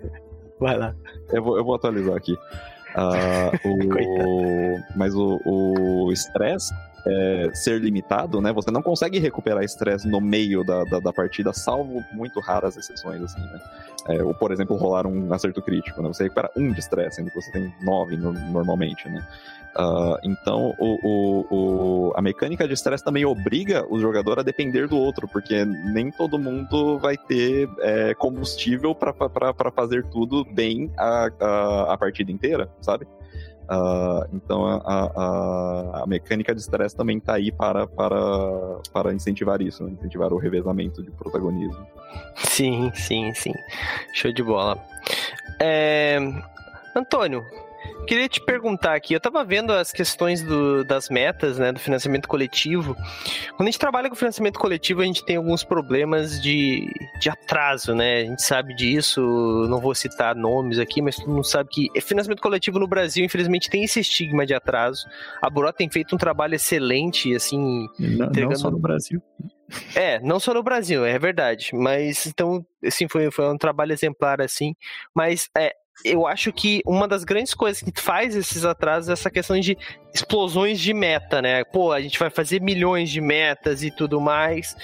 Vai 0.60 0.78
lá. 0.78 0.96
Eu 1.32 1.44
vou, 1.44 1.58
eu 1.58 1.66
vou 1.66 1.76
atualizar 1.76 2.16
aqui. 2.16 2.34
Uh, 2.34 3.68
o, 3.68 4.80
mas 4.96 5.14
o 5.14 6.10
estresse 6.14 6.74
é, 7.06 7.52
ser 7.54 7.80
limitado, 7.80 8.42
né? 8.42 8.52
Você 8.54 8.72
não 8.72 8.82
consegue 8.82 9.20
recuperar 9.20 9.64
estresse 9.64 10.08
no 10.08 10.20
meio 10.20 10.64
da, 10.64 10.84
da, 10.84 11.00
da, 11.00 11.14
partida, 11.14 11.54
salvo 11.54 12.04
muito 12.12 12.40
raras 12.40 12.78
exceções, 12.78 13.22
assim, 13.22 13.42
né? 13.42 13.60
É, 14.10 14.24
ou, 14.24 14.34
por 14.34 14.52
exemplo, 14.52 14.76
rolar 14.76 15.06
um 15.06 15.34
acerto 15.34 15.62
crítico, 15.62 16.02
né? 16.02 16.08
Você 16.08 16.24
recupera 16.24 16.50
um 16.56 16.72
de 16.72 16.80
estresse, 16.80 17.18
sendo 17.18 17.30
que 17.30 17.42
você 17.42 17.52
tem 17.52 17.74
nove 17.82 18.16
no, 18.18 18.32
normalmente, 18.34 19.08
né? 19.10 19.26
Uh, 19.78 20.18
então, 20.24 20.74
o, 20.80 20.98
o, 21.08 21.56
o, 22.10 22.14
a 22.16 22.22
mecânica 22.22 22.68
de 22.68 22.74
estresse 22.74 23.04
também 23.04 23.26
obriga 23.26 23.86
o 23.88 24.00
jogador 24.00 24.40
a 24.40 24.44
depender 24.44 24.88
do 24.88 24.98
outro, 24.98 25.28
porque 25.28 25.64
nem 25.66 26.10
todo 26.10 26.40
mundo 26.40 26.98
vai 26.98 27.16
ter 27.16 27.70
é, 27.82 28.16
combustível 28.16 28.96
para 28.96 29.72
fazer 29.72 30.04
tudo 30.06 30.44
bem 30.44 30.92
a, 30.98 31.30
a, 31.40 31.94
a 31.94 31.98
partida 31.98 32.32
inteira, 32.32 32.68
sabe? 32.82 33.08
Uh, 33.70 34.26
então 34.34 34.66
a, 34.66 34.78
a, 34.78 36.04
a, 36.04 36.08
mecânica 36.08 36.56
de 36.56 36.62
estresse 36.62 36.96
também 36.96 37.18
está 37.18 37.36
aí 37.36 37.52
para, 37.52 37.86
para, 37.86 38.16
para 38.94 39.14
incentivar 39.14 39.62
isso, 39.62 39.84
né? 39.84 39.92
incentivar 39.92 40.32
o 40.32 40.38
revezamento 40.38 41.04
de 41.04 41.12
protagonismo. 41.12 41.86
Sim, 42.36 42.90
sim, 42.94 43.34
sim. 43.34 43.54
Show 44.14 44.32
de 44.32 44.42
bola. 44.42 44.82
É... 45.60 46.18
Antônio, 46.96 47.46
Queria 48.06 48.30
te 48.30 48.40
perguntar 48.40 48.96
aqui, 48.96 49.14
eu 49.14 49.18
estava 49.18 49.44
vendo 49.44 49.74
as 49.74 49.92
questões 49.92 50.42
do, 50.42 50.84
das 50.84 51.10
metas, 51.10 51.58
né, 51.58 51.72
do 51.72 51.80
financiamento 51.80 52.28
coletivo. 52.28 52.96
Quando 53.56 53.68
a 53.68 53.72
gente 53.72 53.80
trabalha 53.80 54.10
com 54.10 54.16
financiamento 54.16 54.60
coletivo, 54.60 55.02
a 55.02 55.06
gente 55.06 55.26
tem 55.26 55.36
alguns 55.36 55.64
problemas 55.64 56.42
de, 56.42 56.90
de 57.20 57.30
atraso, 57.30 57.94
né? 57.94 58.22
A 58.22 58.26
gente 58.26 58.44
sabe 58.44 58.76
disso, 58.76 59.22
não 59.70 59.82
vou 59.82 59.94
citar 59.94 60.36
nomes 60.36 60.80
aqui, 60.80 61.02
mas 61.02 61.18
todo 61.18 61.30
mundo 61.30 61.46
sabe 61.46 61.70
que 61.70 62.02
financiamento 62.02 62.42
coletivo 62.42 62.80
no 62.80 62.88
Brasil, 62.88 63.26
infelizmente, 63.26 63.70
tem 63.70 63.84
esse 63.84 64.00
estigma 64.00 64.46
de 64.46 64.54
atraso. 64.54 65.06
A 65.42 65.50
Buró 65.50 65.72
tem 65.72 65.90
feito 65.90 66.16
um 66.16 66.18
trabalho 66.18 66.56
excelente, 66.56 67.36
assim... 67.36 67.88
Não, 68.00 68.28
entregando... 68.28 68.52
não 68.52 68.56
só 68.56 68.72
no 68.72 68.80
Brasil. 68.80 69.22
É, 69.96 70.20
não 70.22 70.40
só 70.40 70.54
no 70.54 70.64
Brasil, 70.64 71.06
é 71.06 71.20
verdade. 71.20 71.72
Mas 71.74 72.26
então, 72.26 72.66
assim, 72.84 73.08
foi, 73.08 73.30
foi 73.32 73.52
um 73.52 73.58
trabalho 73.58 73.92
exemplar, 73.92 74.42
assim. 74.42 74.74
Mas 75.14 75.50
é, 75.58 75.74
eu 76.04 76.28
acho 76.28 76.52
que 76.54 76.82
uma 76.86 77.08
das 77.08 77.24
grandes 77.24 77.54
coisas 77.54 77.82
que 77.82 77.92
faz 78.00 78.36
esses 78.36 78.64
atrasos 78.64 79.10
é 79.10 79.14
essa 79.14 79.30
questão 79.30 79.60
de 79.60 79.78
explosões 80.14 80.80
de 80.80 80.94
meta, 80.94 81.42
né? 81.42 81.64
Pô, 81.64 81.92
a 81.92 82.02
gente 82.02 82.18
vai 82.20 82.30
fazer 82.30 82.62
milhões 82.62 83.10
de 83.10 83.20
metas 83.20 83.84
e 83.84 83.92
tudo 83.92 84.22
mais. 84.22 84.76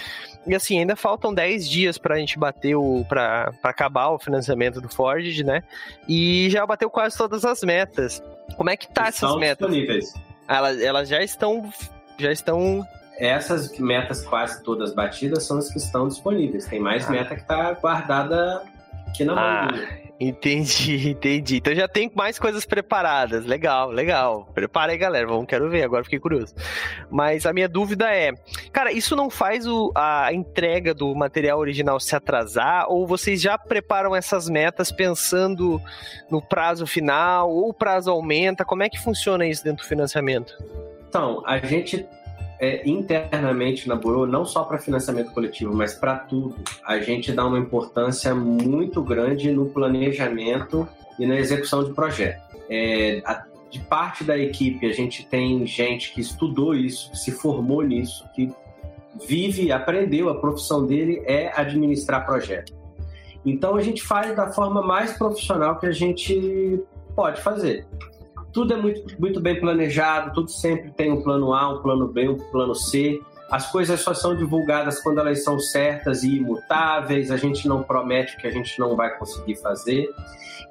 E 0.45 0.53
assim, 0.53 0.79
ainda 0.79 0.95
faltam 0.95 1.33
10 1.33 1.69
dias 1.69 1.97
pra 1.97 2.17
gente 2.17 2.37
bater 2.37 2.75
o. 2.75 3.05
Pra, 3.07 3.51
pra 3.61 3.71
acabar 3.71 4.09
o 4.09 4.19
financiamento 4.19 4.81
do 4.81 4.89
Forged, 4.89 5.43
né? 5.43 5.63
E 6.07 6.49
já 6.49 6.65
bateu 6.65 6.89
quase 6.89 7.17
todas 7.17 7.45
as 7.45 7.61
metas. 7.61 8.21
Como 8.57 8.69
é 8.69 8.75
que 8.75 8.87
tá 8.87 9.09
Estão 9.09 9.29
essas 9.29 9.39
metas? 9.39 9.69
Disponíveis. 9.69 10.13
Elas, 10.47 10.81
elas 10.81 11.07
já 11.07 11.23
estão. 11.23 11.71
Já 12.17 12.31
estão 12.31 12.85
essas 13.17 13.77
metas 13.77 14.25
quase 14.25 14.63
todas 14.63 14.93
batidas 14.93 15.43
são 15.43 15.59
as 15.59 15.69
que 15.69 15.77
estão 15.77 16.07
disponíveis. 16.07 16.65
Tem 16.65 16.79
mais 16.79 17.07
ah. 17.07 17.11
meta 17.11 17.35
que 17.35 17.41
está 17.41 17.73
guardada 17.73 18.63
aqui 19.07 19.23
na 19.23 19.33
ah, 19.33 19.71
mão. 19.71 20.02
Entendi, 20.27 21.09
entendi. 21.11 21.57
Então 21.57 21.75
já 21.75 21.87
tem 21.87 22.09
mais 22.15 22.39
coisas 22.39 22.65
preparadas. 22.65 23.45
Legal, 23.45 23.89
legal. 23.89 24.49
Prepara 24.53 24.93
aí, 24.93 24.97
galera. 24.97 25.27
Vamos, 25.27 25.45
quero 25.45 25.69
ver. 25.69 25.83
Agora 25.83 26.03
fiquei 26.03 26.19
curioso. 26.19 26.55
Mas 27.11 27.45
a 27.45 27.51
minha 27.51 27.67
dúvida 27.67 28.09
é, 28.09 28.31
cara, 28.71 28.91
isso 28.91 29.15
não 29.15 29.29
faz 29.29 29.67
o, 29.67 29.91
a 29.93 30.33
entrega 30.33 30.93
do 30.93 31.13
material 31.13 31.59
original 31.59 31.99
se 31.99 32.15
atrasar? 32.15 32.85
Ou 32.89 33.05
vocês 33.05 33.41
já 33.41 33.57
preparam 33.57 34.15
essas 34.15 34.47
metas 34.47 34.91
pensando 34.91 35.81
no 36.29 36.41
prazo 36.41 36.87
final? 36.87 37.49
Ou 37.49 37.69
o 37.69 37.73
prazo 37.73 38.09
aumenta? 38.09 38.63
Como 38.63 38.83
é 38.83 38.89
que 38.89 38.99
funciona 38.99 39.45
isso 39.45 39.63
dentro 39.63 39.83
do 39.83 39.89
financiamento? 39.89 40.57
Então, 41.09 41.43
a 41.45 41.59
gente 41.59 42.07
é, 42.63 42.81
internamente 42.87 43.89
na 43.89 43.95
Buru, 43.95 44.25
não 44.25 44.45
só 44.45 44.63
para 44.63 44.77
financiamento 44.77 45.31
coletivo, 45.31 45.75
mas 45.75 45.93
para 45.93 46.15
tudo, 46.15 46.55
a 46.85 46.97
gente 46.97 47.33
dá 47.33 47.45
uma 47.45 47.59
importância 47.59 48.33
muito 48.33 49.03
grande 49.03 49.51
no 49.51 49.65
planejamento 49.65 50.87
e 51.19 51.25
na 51.25 51.35
execução 51.35 51.83
de 51.83 51.91
projeto. 51.91 52.41
É, 52.69 53.21
a, 53.25 53.43
de 53.69 53.79
parte 53.79 54.23
da 54.23 54.37
equipe, 54.37 54.85
a 54.85 54.93
gente 54.93 55.25
tem 55.25 55.67
gente 55.67 56.13
que 56.13 56.21
estudou 56.21 56.73
isso, 56.73 57.11
que 57.11 57.17
se 57.17 57.31
formou 57.31 57.81
nisso, 57.81 58.25
que 58.33 58.49
vive, 59.27 59.69
aprendeu, 59.69 60.29
a 60.29 60.39
profissão 60.39 60.85
dele 60.85 61.21
é 61.25 61.51
administrar 61.59 62.25
projeto. 62.25 62.73
Então 63.45 63.75
a 63.75 63.81
gente 63.81 64.01
faz 64.01 64.33
da 64.33 64.53
forma 64.53 64.81
mais 64.81 65.11
profissional 65.17 65.77
que 65.77 65.85
a 65.85 65.91
gente 65.91 66.81
pode 67.13 67.41
fazer 67.41 67.85
tudo 68.53 68.73
é 68.73 68.77
muito, 68.77 69.19
muito 69.19 69.39
bem 69.39 69.59
planejado, 69.59 70.33
tudo 70.33 70.49
sempre 70.49 70.91
tem 70.91 71.11
um 71.11 71.23
plano 71.23 71.53
A, 71.53 71.69
um 71.69 71.81
plano 71.81 72.07
B, 72.07 72.29
um 72.29 72.37
plano 72.37 72.75
C. 72.75 73.19
As 73.49 73.71
coisas 73.71 73.99
só 73.99 74.13
são 74.13 74.35
divulgadas 74.35 75.01
quando 75.01 75.19
elas 75.19 75.43
são 75.43 75.59
certas 75.59 76.23
e 76.23 76.37
imutáveis, 76.37 77.31
a 77.31 77.37
gente 77.37 77.67
não 77.67 77.83
promete 77.83 78.37
que 78.37 78.47
a 78.47 78.51
gente 78.51 78.79
não 78.79 78.95
vai 78.95 79.17
conseguir 79.17 79.55
fazer. 79.55 80.07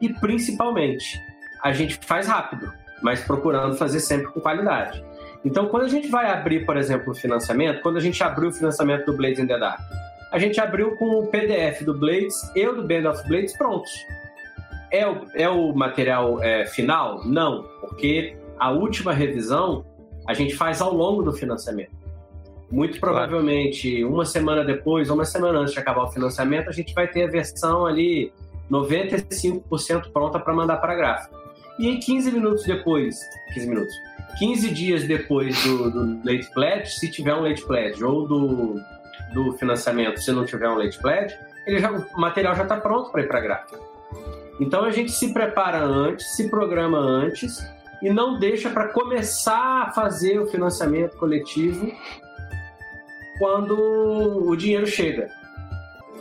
E 0.01 0.09
principalmente, 0.09 1.21
a 1.63 1.73
gente 1.73 1.99
faz 2.03 2.27
rápido, 2.27 2.73
mas 3.03 3.21
procurando 3.21 3.77
fazer 3.77 4.01
sempre 4.01 4.29
com 4.29 4.41
qualidade. 4.41 5.05
Então, 5.45 5.67
quando 5.67 5.85
a 5.85 5.89
gente 5.89 6.09
vai 6.09 6.31
abrir, 6.31 6.65
por 6.65 6.77
exemplo, 6.77 7.13
o 7.13 7.15
financiamento, 7.15 7.83
quando 7.83 7.97
a 7.97 8.01
gente 8.01 8.23
abriu 8.23 8.49
o 8.49 8.53
financiamento 8.53 9.07
do 9.07 9.17
Blades 9.17 9.41
in 9.41 9.47
the 9.47 9.59
Dark, 9.59 9.81
a 10.31 10.39
gente 10.39 10.61
abriu 10.61 10.97
com 10.97 11.19
o 11.19 11.27
PDF 11.27 11.83
do 11.83 11.95
Blades 11.95 12.35
e 12.55 12.65
do 12.65 12.87
Band 12.87 13.11
of 13.11 13.27
Blades 13.29 13.57
prontos. 13.57 14.07
É 14.93 15.09
o, 15.09 15.27
é 15.35 15.49
o 15.49 15.75
material 15.75 16.43
é, 16.43 16.67
final? 16.67 17.25
Não, 17.25 17.65
porque 17.81 18.37
a 18.59 18.71
última 18.71 19.13
revisão 19.13 19.85
a 20.29 20.35
gente 20.35 20.55
faz 20.55 20.81
ao 20.83 20.95
longo 20.95 21.23
do 21.23 21.33
financiamento. 21.33 21.91
Muito 22.71 23.01
provavelmente, 23.01 24.05
uma 24.05 24.25
semana 24.25 24.65
depois, 24.65 25.09
ou 25.09 25.17
uma 25.17 25.25
semana 25.25 25.61
antes 25.61 25.73
de 25.73 25.81
acabar 25.81 26.05
o 26.05 26.11
financiamento, 26.11 26.69
a 26.69 26.73
gente 26.73 26.95
vai 26.95 27.09
ter 27.09 27.25
a 27.25 27.27
versão 27.27 27.87
ali 27.87 28.33
95% 28.71 30.13
pronta 30.13 30.39
para 30.39 30.55
mandar 30.55 30.77
para 30.77 30.93
a 30.93 30.97
gráfica. 30.97 31.37
E 31.79 31.89
em 31.89 31.99
15 31.99 32.31
minutos 32.31 32.65
depois, 32.65 33.19
15 33.55 33.69
minutos, 33.69 33.95
15 34.39 34.71
dias 34.71 35.05
depois 35.05 35.63
do, 35.65 35.91
do 35.91 36.17
late 36.25 36.51
pledge, 36.53 36.93
se 36.93 37.11
tiver 37.11 37.35
um 37.35 37.43
late 37.43 37.65
pledge, 37.65 38.03
ou 38.05 38.27
do, 38.27 38.81
do 39.33 39.53
financiamento, 39.55 40.21
se 40.21 40.33
não 40.33 40.45
tiver 40.45 40.69
um 40.69 40.77
late 40.77 40.99
pledge, 40.99 41.35
ele 41.67 41.79
já, 41.79 41.91
o 41.91 42.21
material 42.21 42.55
já 42.55 42.63
está 42.63 42.77
pronto 42.77 43.11
para 43.11 43.23
ir 43.23 43.29
para 43.29 43.39
a 43.39 43.43
gráfica. 43.43 43.92
Então 44.61 44.85
a 44.85 44.91
gente 44.91 45.11
se 45.11 45.33
prepara 45.33 45.81
antes, 45.83 46.37
se 46.37 46.49
programa 46.49 46.99
antes 46.99 47.59
e 48.03 48.11
não 48.11 48.39
deixa 48.39 48.71
para 48.71 48.89
começar 48.89 49.83
a 49.83 49.93
fazer 49.93 50.39
o 50.41 50.47
financiamento 50.47 51.17
coletivo 51.17 51.93
quando 53.39 54.49
o 54.49 54.55
dinheiro 54.57 54.87
chega. 54.87 55.31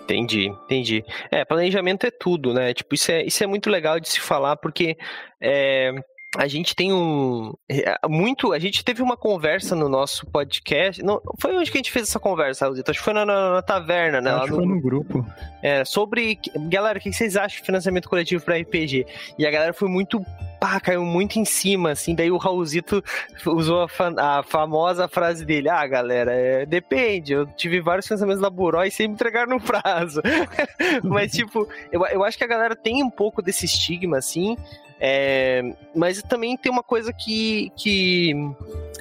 Entendi, 0.04 0.48
entendi. 0.48 1.06
É, 1.30 1.46
planejamento 1.46 2.06
é 2.06 2.12
tudo, 2.12 2.54
né? 2.54 2.74
Tipo, 2.74 2.96
isso 2.96 3.12
é, 3.12 3.24
isso 3.24 3.44
é 3.44 3.48
muito 3.48 3.70
legal 3.70 4.00
de 4.00 4.10
se 4.10 4.20
falar, 4.20 4.58
porque 4.58 4.98
é, 5.40 5.94
a 6.38 6.48
gente 6.48 6.74
tem 6.76 6.94
um 6.94 7.54
é, 7.70 7.98
muito 8.08 8.54
a 8.54 8.60
gente 8.60 8.86
teve 8.86 9.02
uma 9.02 9.18
conversa 9.18 9.76
no 9.76 9.90
nosso 9.90 10.26
podcast 10.28 11.04
não 11.04 11.22
foi 11.38 11.54
onde 11.54 11.70
que 11.70 11.78
a 11.78 11.80
gente 11.80 11.92
fez 11.92 12.08
essa 12.08 12.20
conversa 12.20 12.66
Raulzito? 12.66 12.90
acho 12.90 13.00
que 13.00 13.04
foi 13.04 13.14
na, 13.14 13.26
na, 13.26 13.54
na 13.56 13.62
taverna 13.62 14.22
né 14.22 14.32
acho 14.32 14.46
que 14.46 14.52
no, 14.52 14.56
foi 14.58 14.66
no 14.66 14.82
grupo. 14.82 15.26
É, 15.62 15.84
sobre 15.84 16.40
galera 16.70 17.00
o 17.00 17.02
que 17.02 17.12
vocês 17.12 17.36
acham 17.36 17.60
de 17.60 17.66
financiamento 17.66 18.08
coletivo 18.08 18.44
para 18.46 18.58
RPG 18.58 19.06
e 19.38 19.46
a 19.46 19.52
galera 19.52 19.74
foi 19.74 19.90
muito 19.90 20.26
pá, 20.58 20.80
caiu 20.80 21.04
muito 21.04 21.38
em 21.38 21.44
cima 21.44 21.92
assim 21.92 22.16
daí 22.16 22.32
o 22.32 22.38
Raulzito 22.38 23.04
usou 23.46 23.82
a, 23.82 24.38
a 24.40 24.44
famosa 24.44 25.10
frase 25.10 25.44
dele 25.44 25.68
ah 25.68 25.86
galera 25.86 26.32
é, 26.34 26.66
depende 26.66 27.34
eu 27.34 27.46
tive 27.46 27.82
vários 27.82 28.08
financiamentos 28.08 28.42
da 28.42 28.50
Buró 28.50 28.84
e 28.86 28.92
sempre 28.92 29.14
entregaram 29.14 29.58
no 29.58 29.62
prazo. 29.62 30.22
Mas 31.04 31.34
tipo 31.34 31.68
eu, 31.92 32.06
eu 32.06 32.24
acho 32.24 32.38
que 32.38 32.44
a 32.44 32.48
galera 32.48 32.76
tem 32.76 33.04
um 33.04 33.10
pouco 33.10 33.42
desse 33.42 33.66
estigma 33.66 34.18
assim 34.18 34.56
é, 35.04 35.64
mas 35.96 36.22
também 36.22 36.56
tem 36.56 36.72
uma 36.72 36.84
coisa 36.84 37.12
que, 37.12 37.72
que, 37.76 38.36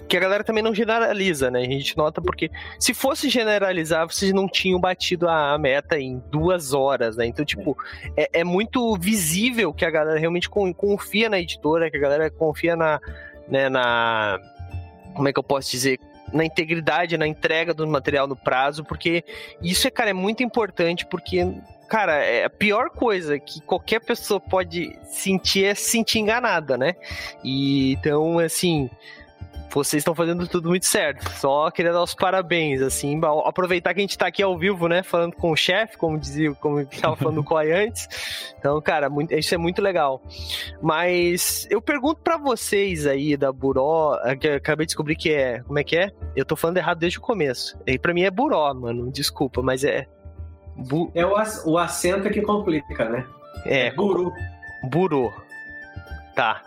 que 0.09 0.17
a 0.17 0.21
galera 0.21 0.43
também 0.43 0.63
não 0.63 0.75
generaliza, 0.75 1.51
né? 1.51 1.61
A 1.61 1.65
gente 1.65 1.95
nota 1.95 2.23
porque 2.23 2.51
se 2.79 2.95
fosse 2.95 3.29
generalizar, 3.29 4.07
vocês 4.11 4.33
não 4.33 4.49
tinham 4.49 4.81
batido 4.81 5.29
a, 5.29 5.59
meta 5.59 6.01
em 6.01 6.19
duas 6.31 6.73
horas, 6.73 7.19
né? 7.19 7.27
Então, 7.27 7.45
tipo, 7.45 7.77
é, 8.17 8.41
é 8.41 8.45
muito 8.45 8.97
visível 8.97 9.75
que 9.75 9.85
a 9.85 9.91
galera 9.91 10.19
realmente 10.19 10.49
confia 10.49 11.29
na 11.29 11.39
editora, 11.39 11.91
que 11.91 11.99
a 11.99 12.01
galera 12.01 12.31
confia 12.31 12.75
na, 12.75 12.99
né, 13.47 13.69
na 13.69 14.41
como 15.15 15.29
é 15.29 15.33
que 15.35 15.39
eu 15.39 15.45
posso 15.45 15.71
dizer? 15.71 16.01
na 16.33 16.45
integridade, 16.45 17.19
na 17.19 17.27
entrega 17.27 17.75
do 17.75 17.85
material 17.89 18.29
no 18.29 18.37
prazo, 18.37 18.85
porque 18.85 19.25
isso 19.61 19.89
é, 19.89 19.91
cara, 19.91 20.11
é 20.11 20.13
muito 20.13 20.45
importante, 20.45 21.05
porque 21.05 21.45
cara, 21.91 22.25
é 22.25 22.45
a 22.45 22.51
pior 22.51 22.89
coisa 22.89 23.37
que 23.37 23.61
qualquer 23.61 24.01
pessoa 24.01 24.39
pode 24.39 24.97
sentir 25.03 25.65
é 25.65 25.75
se 25.75 25.91
sentir 25.91 26.21
enganada, 26.21 26.79
né? 26.79 26.95
E 27.43 27.93
então, 27.95 28.39
assim, 28.39 28.89
vocês 29.69 30.01
estão 30.01 30.15
fazendo 30.15 30.47
tudo 30.47 30.69
muito 30.69 30.87
certo. 30.87 31.29
Só 31.31 31.69
queria 31.69 31.93
dar 31.93 32.03
os 32.05 32.15
parabéns, 32.15 32.81
assim, 32.81 33.21
aproveitar 33.45 33.93
que 33.93 33.99
a 33.99 34.03
gente 34.03 34.13
está 34.13 34.29
aqui 34.29 34.41
ao 34.41 34.57
vivo, 34.57 34.87
né, 34.87 35.03
falando 35.03 35.35
com 35.35 35.51
o 35.51 35.57
chefe, 35.57 35.99
como 35.99 36.17
dizia, 36.17 36.55
como 36.55 36.79
estava 36.81 37.17
falando 37.17 37.39
o 37.39 37.45
Coy 37.45 37.73
antes. 37.73 38.55
Então, 38.57 38.81
cara, 38.81 39.11
muito, 39.11 39.35
isso 39.35 39.53
é 39.53 39.59
muito 39.59 39.83
legal. 39.83 40.23
Mas 40.81 41.67
eu 41.71 41.83
pergunto 41.83 42.21
para 42.23 42.37
vocês 42.37 43.05
aí 43.05 43.37
da 43.37 43.53
Buró, 43.53 44.17
é 44.25 44.37
que 44.37 44.47
eu 44.47 44.55
acabei 44.55 44.87
de 44.87 44.91
descobrir 44.91 45.17
que 45.17 45.33
é, 45.33 45.61
como 45.63 45.79
é 45.79 45.83
que 45.83 45.97
é? 45.97 46.13
Eu 46.37 46.45
tô 46.45 46.55
falando 46.55 46.77
errado 46.77 46.99
desde 46.99 47.19
o 47.19 47.23
começo. 47.23 47.77
E 47.85 47.99
para 47.99 48.15
mim 48.15 48.23
é 48.23 48.31
Buró, 48.31 48.73
mano, 48.75 49.11
desculpa, 49.11 49.61
mas 49.61 49.83
é 49.83 50.07
Bu... 50.81 51.11
É 51.15 51.25
o, 51.25 51.35
o 51.67 51.79
acento 51.79 52.31
que 52.31 52.41
complica, 52.43 53.09
né? 53.09 53.27
É. 53.65 53.91
Buru. 53.93 54.33
Buru. 54.85 55.33
Tá. 56.35 56.63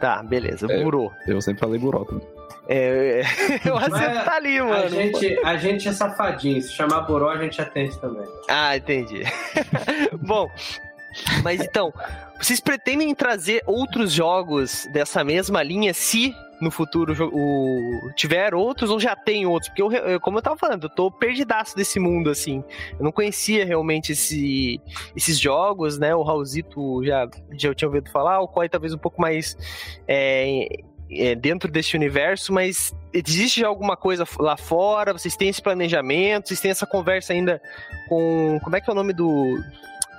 Tá, 0.00 0.22
beleza. 0.22 0.66
É, 0.70 0.82
Buru. 0.82 1.12
Eu 1.26 1.40
sempre 1.40 1.60
falei 1.60 1.78
buró 1.78 2.04
também. 2.04 2.26
É, 2.68 3.22
o 3.70 3.76
acento 3.76 4.24
tá 4.24 4.34
ali, 4.34 4.60
mano. 4.60 4.74
A 4.74 4.88
gente, 4.88 5.40
a 5.44 5.56
gente 5.56 5.88
é 5.88 5.92
safadinho. 5.92 6.60
Se 6.60 6.72
chamar 6.72 7.02
buró, 7.02 7.30
a 7.30 7.38
gente 7.38 7.60
atende 7.60 7.98
também. 8.00 8.26
Ah, 8.48 8.76
entendi. 8.76 9.22
Bom, 10.20 10.50
mas 11.42 11.60
então, 11.60 11.92
vocês 12.38 12.60
pretendem 12.60 13.14
trazer 13.14 13.62
outros 13.66 14.12
jogos 14.12 14.86
dessa 14.92 15.22
mesma 15.22 15.62
linha 15.62 15.94
se 15.94 16.34
no 16.60 16.70
futuro 16.70 17.14
o, 17.32 18.12
tiver 18.14 18.54
outros 18.54 18.90
ou 18.90 18.98
já 18.98 19.14
tem 19.14 19.46
outros? 19.46 19.68
Porque, 19.68 19.82
eu, 19.82 20.20
como 20.20 20.38
eu 20.38 20.42
tava 20.42 20.56
falando, 20.56 20.84
eu 20.84 20.90
tô 20.90 21.10
perdidaço 21.10 21.76
desse 21.76 21.98
mundo, 21.98 22.30
assim. 22.30 22.62
Eu 22.98 23.04
não 23.04 23.12
conhecia 23.12 23.64
realmente 23.64 24.12
esse, 24.12 24.80
esses 25.14 25.38
jogos, 25.38 25.98
né? 25.98 26.14
O 26.14 26.22
Raulzito 26.22 27.04
já, 27.04 27.28
já 27.52 27.68
eu 27.68 27.74
tinha 27.74 27.88
ouvido 27.88 28.10
falar, 28.10 28.40
o 28.40 28.48
Koi 28.48 28.68
talvez 28.68 28.92
um 28.92 28.98
pouco 28.98 29.20
mais 29.20 29.56
é, 30.08 30.66
é, 31.10 31.34
dentro 31.34 31.70
desse 31.70 31.96
universo, 31.96 32.52
mas 32.52 32.94
existe 33.12 33.60
já 33.60 33.68
alguma 33.68 33.96
coisa 33.96 34.24
lá 34.38 34.56
fora? 34.56 35.12
Vocês 35.12 35.36
têm 35.36 35.48
esse 35.48 35.62
planejamento? 35.62 36.48
Vocês 36.48 36.60
têm 36.60 36.70
essa 36.70 36.86
conversa 36.86 37.32
ainda 37.32 37.60
com. 38.08 38.58
Como 38.62 38.76
é 38.76 38.80
que 38.80 38.90
é 38.90 38.92
o 38.92 38.96
nome 38.96 39.12
do. 39.12 39.58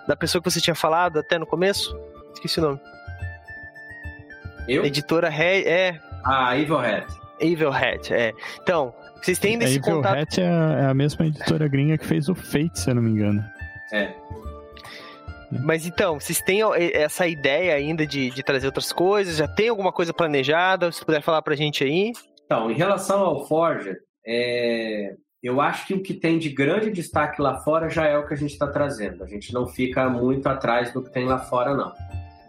Da 0.07 0.15
pessoa 0.15 0.41
que 0.41 0.49
você 0.49 0.61
tinha 0.61 0.75
falado 0.75 1.19
até 1.19 1.37
no 1.37 1.45
começo? 1.45 1.97
Esqueci 2.33 2.59
o 2.59 2.63
nome. 2.63 2.79
Eu? 4.67 4.85
Editora 4.85 5.29
Red. 5.29 5.63
É, 5.63 5.99
a 6.23 6.57
Evil 6.57 6.79
Hat. 6.79 7.07
Evil 7.39 7.71
Hat, 7.71 8.13
é. 8.13 8.33
Então, 8.61 8.93
vocês 9.21 9.39
têm 9.39 9.57
desse 9.57 9.77
Evil 9.77 9.95
contato... 9.95 10.17
Hat 10.17 10.41
é 10.41 10.85
a 10.85 10.93
mesma 10.93 11.25
editora 11.25 11.67
gringa 11.67 11.97
que 11.97 12.05
fez 12.05 12.29
o 12.29 12.35
Fate, 12.35 12.79
se 12.79 12.89
eu 12.89 12.95
não 12.95 13.01
me 13.01 13.11
engano. 13.11 13.43
É. 13.93 14.13
Mas 15.63 15.85
então, 15.85 16.19
vocês 16.19 16.41
têm 16.41 16.59
essa 16.93 17.25
ideia 17.25 17.73
ainda 17.73 18.05
de, 18.05 18.31
de 18.31 18.43
trazer 18.43 18.65
outras 18.65 18.91
coisas? 18.91 19.37
Já 19.37 19.47
tem 19.47 19.69
alguma 19.69 19.93
coisa 19.93 20.13
planejada? 20.13 20.91
Se 20.91 21.05
puder 21.05 21.21
falar 21.21 21.41
pra 21.41 21.55
gente 21.55 21.83
aí. 21.83 22.11
Então, 22.45 22.69
em 22.69 22.75
relação 22.75 23.21
ao 23.21 23.45
Forger, 23.47 23.97
é... 24.25 25.13
eu 25.41 25.61
acho 25.61 25.87
que 25.87 25.93
o 25.93 26.01
que 26.01 26.13
tem 26.13 26.37
de 26.37 26.49
grande 26.49 26.91
destaque 26.91 27.41
lá 27.41 27.59
fora 27.59 27.89
já 27.89 28.05
é 28.05 28.17
o 28.17 28.27
que 28.27 28.33
a 28.33 28.37
gente 28.37 28.51
está 28.51 28.67
trazendo. 28.67 29.23
A 29.23 29.27
gente 29.27 29.53
não 29.53 29.67
fica 29.67 30.09
muito 30.09 30.47
atrás 30.47 30.91
do 30.91 31.01
que 31.01 31.11
tem 31.11 31.25
lá 31.25 31.39
fora, 31.39 31.73
não. 31.75 31.93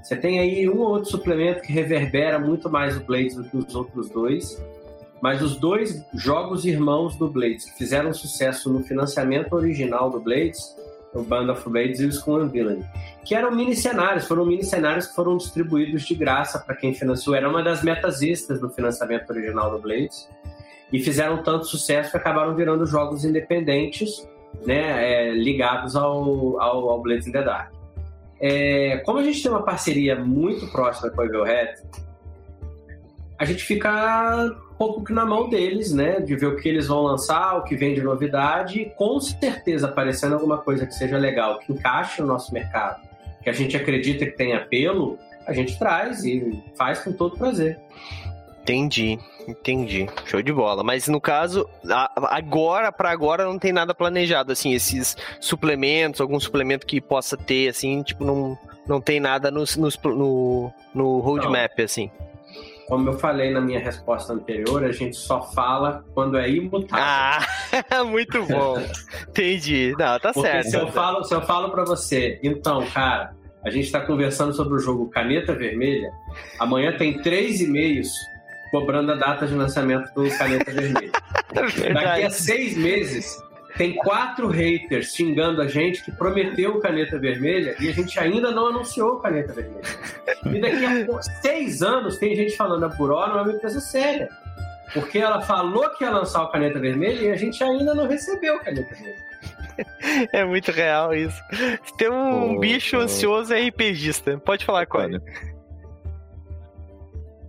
Você 0.02 0.16
tem 0.16 0.38
aí 0.38 0.68
um 0.68 0.78
ou 0.78 0.90
outro 0.90 1.10
suplemento 1.10 1.62
que 1.62 1.72
reverbera 1.72 2.38
muito 2.38 2.70
mais 2.70 2.96
o 2.96 3.00
Blades 3.00 3.36
do 3.36 3.44
que 3.44 3.56
os 3.56 3.74
outros 3.74 4.08
dois, 4.08 4.62
mas 5.20 5.42
os 5.42 5.56
dois 5.56 6.04
jogos 6.14 6.64
irmãos 6.64 7.16
do 7.16 7.28
Blades 7.28 7.64
que 7.64 7.78
fizeram 7.78 8.12
sucesso 8.12 8.72
no 8.72 8.82
financiamento 8.82 9.52
original 9.54 10.10
do 10.10 10.20
Blades, 10.20 10.76
o 11.12 11.22
Band 11.22 11.50
of 11.50 11.68
Blades 11.68 12.00
e 12.00 12.06
o 12.06 12.08
Skull 12.08 12.42
and 12.42 12.48
Villainy, 12.48 12.84
que 13.24 13.34
eram 13.34 13.50
mini 13.50 13.74
cenários, 13.74 14.26
foram 14.26 14.44
mini 14.44 14.64
cenários 14.64 15.06
que 15.06 15.14
foram 15.14 15.36
distribuídos 15.36 16.02
de 16.02 16.14
graça 16.14 16.58
para 16.58 16.76
quem 16.76 16.94
financiou, 16.94 17.34
era 17.34 17.48
uma 17.48 17.62
das 17.62 17.82
metas 17.82 18.22
extras 18.22 18.60
do 18.60 18.70
financiamento 18.70 19.28
original 19.30 19.70
do 19.70 19.78
Blades, 19.78 20.28
e 20.92 21.00
fizeram 21.00 21.42
tanto 21.42 21.66
sucesso 21.66 22.10
que 22.10 22.16
acabaram 22.16 22.54
virando 22.54 22.86
jogos 22.86 23.24
independentes, 23.24 24.26
né, 24.66 25.28
é, 25.28 25.32
ligados 25.32 25.94
ao, 25.96 26.60
ao, 26.60 26.90
ao 26.90 27.02
Blades 27.02 27.26
in 27.26 27.32
the 27.32 27.42
Dark. 27.42 27.77
É, 28.40 28.98
como 28.98 29.18
a 29.18 29.22
gente 29.22 29.42
tem 29.42 29.50
uma 29.50 29.62
parceria 29.62 30.16
muito 30.16 30.66
próxima 30.68 31.10
com 31.10 31.20
a 31.20 31.26
Evil 31.26 31.44
Hat, 31.44 31.82
a 33.38 33.44
gente 33.44 33.64
fica 33.64 34.50
um 34.72 34.74
pouco 34.76 35.12
na 35.12 35.24
mão 35.24 35.48
deles, 35.48 35.92
né? 35.92 36.20
De 36.20 36.34
ver 36.36 36.46
o 36.46 36.56
que 36.56 36.68
eles 36.68 36.88
vão 36.88 37.02
lançar, 37.02 37.56
o 37.56 37.64
que 37.64 37.76
vem 37.76 37.94
de 37.94 38.02
novidade, 38.02 38.80
e 38.80 38.90
com 38.90 39.20
certeza 39.20 39.88
aparecendo 39.88 40.34
alguma 40.34 40.58
coisa 40.58 40.86
que 40.86 40.94
seja 40.94 41.16
legal, 41.16 41.58
que 41.60 41.72
encaixe 41.72 42.20
no 42.20 42.26
nosso 42.26 42.52
mercado, 42.52 43.00
que 43.42 43.48
a 43.48 43.52
gente 43.52 43.76
acredita 43.76 44.26
que 44.26 44.32
tem 44.32 44.54
apelo, 44.54 45.18
a 45.46 45.52
gente 45.52 45.78
traz 45.78 46.24
e 46.24 46.62
faz 46.76 47.00
com 47.00 47.12
todo 47.12 47.36
prazer. 47.36 47.78
Entendi, 48.68 49.18
entendi. 49.46 50.06
Show 50.26 50.42
de 50.42 50.52
bola. 50.52 50.84
Mas 50.84 51.08
no 51.08 51.18
caso, 51.18 51.66
agora, 52.28 52.92
para 52.92 53.10
agora, 53.10 53.46
não 53.46 53.58
tem 53.58 53.72
nada 53.72 53.94
planejado, 53.94 54.52
assim, 54.52 54.74
esses 54.74 55.16
suplementos, 55.40 56.20
algum 56.20 56.38
suplemento 56.38 56.86
que 56.86 57.00
possa 57.00 57.34
ter, 57.34 57.68
assim, 57.68 58.02
tipo, 58.02 58.26
não, 58.26 58.58
não 58.86 59.00
tem 59.00 59.20
nada 59.20 59.50
no, 59.50 59.64
no, 60.14 60.72
no 60.94 61.18
roadmap, 61.20 61.80
assim. 61.80 62.10
Como 62.86 63.08
eu 63.08 63.18
falei 63.18 63.50
na 63.50 63.60
minha 63.60 63.80
resposta 63.80 64.34
anterior, 64.34 64.84
a 64.84 64.92
gente 64.92 65.16
só 65.16 65.40
fala 65.52 66.04
quando 66.12 66.36
é 66.36 66.50
imutável. 66.50 67.02
Ah, 67.02 67.40
muito 68.04 68.44
bom. 68.44 68.76
Entendi. 69.28 69.94
Não, 69.98 70.18
tá 70.20 70.30
Porque 70.32 70.40
certo. 70.42 70.70
Se 70.70 70.76
eu 70.76 70.88
falo, 70.88 71.24
se 71.24 71.34
eu 71.34 71.40
falo 71.40 71.70
para 71.70 71.84
você, 71.84 72.38
então, 72.42 72.84
cara, 72.86 73.34
a 73.64 73.70
gente 73.70 73.84
está 73.84 74.00
conversando 74.00 74.52
sobre 74.52 74.74
o 74.74 74.78
jogo 74.78 75.08
Caneta 75.08 75.54
Vermelha. 75.54 76.10
Amanhã 76.58 76.94
tem 76.96 77.20
três 77.22 77.62
e-mails 77.62 78.10
cobrando 78.70 79.12
a 79.12 79.14
data 79.14 79.46
de 79.46 79.54
lançamento 79.54 80.12
do 80.14 80.28
Caneta 80.36 80.72
Vermelha. 80.72 81.12
Daqui 81.52 82.22
a 82.24 82.30
seis 82.30 82.76
meses, 82.76 83.42
tem 83.76 83.94
quatro 83.94 84.48
haters 84.48 85.14
xingando 85.14 85.62
a 85.62 85.68
gente 85.68 86.04
que 86.04 86.10
prometeu 86.10 86.72
o 86.72 86.80
Caneta 86.80 87.18
Vermelha 87.18 87.76
e 87.80 87.88
a 87.88 87.92
gente 87.92 88.18
ainda 88.18 88.50
não 88.50 88.68
anunciou 88.68 89.14
o 89.14 89.20
Caneta 89.20 89.52
Vermelha. 89.52 89.82
E 90.46 90.60
daqui 90.60 90.84
a 90.84 91.22
seis 91.40 91.82
anos 91.82 92.18
tem 92.18 92.34
gente 92.34 92.56
falando 92.56 92.84
a 92.84 92.88
Buró 92.88 93.26
não 93.28 93.38
é 93.38 93.42
uma 93.42 93.52
empresa 93.52 93.80
séria. 93.80 94.28
Porque 94.92 95.18
ela 95.18 95.40
falou 95.42 95.88
que 95.90 96.04
ia 96.04 96.10
lançar 96.10 96.42
o 96.42 96.50
Caneta 96.50 96.78
Vermelha 96.78 97.28
e 97.28 97.30
a 97.30 97.36
gente 97.36 97.62
ainda 97.62 97.94
não 97.94 98.08
recebeu 98.08 98.56
o 98.56 98.60
Caneta 98.60 98.94
Vermelha. 98.94 99.28
É 100.32 100.44
muito 100.44 100.72
real 100.72 101.14
isso. 101.14 101.40
Tem 101.96 102.10
um 102.10 102.56
Oh, 102.56 102.58
bicho 102.58 102.96
oh. 102.96 103.00
ansioso 103.02 103.54
é 103.54 103.68
RPGista. 103.68 104.36
Pode 104.38 104.64
falar, 104.64 104.86
Corey. 104.86 105.20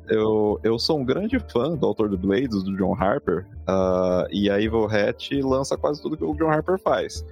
Eu, 0.09 0.59
eu 0.63 0.79
sou 0.79 0.99
um 0.99 1.05
grande 1.05 1.39
fã 1.51 1.75
do 1.75 1.85
autor 1.85 2.09
do 2.09 2.17
Blades, 2.17 2.63
do 2.63 2.75
John 2.75 2.95
Harper, 2.95 3.45
ah, 3.67 4.25
e 4.31 4.49
a 4.49 4.59
Evil 4.59 4.85
Hat 4.85 5.41
lança 5.41 5.77
quase 5.77 6.01
tudo 6.01 6.17
que 6.17 6.23
o 6.23 6.33
John 6.33 6.49
Harper 6.49 6.79
faz. 6.79 7.23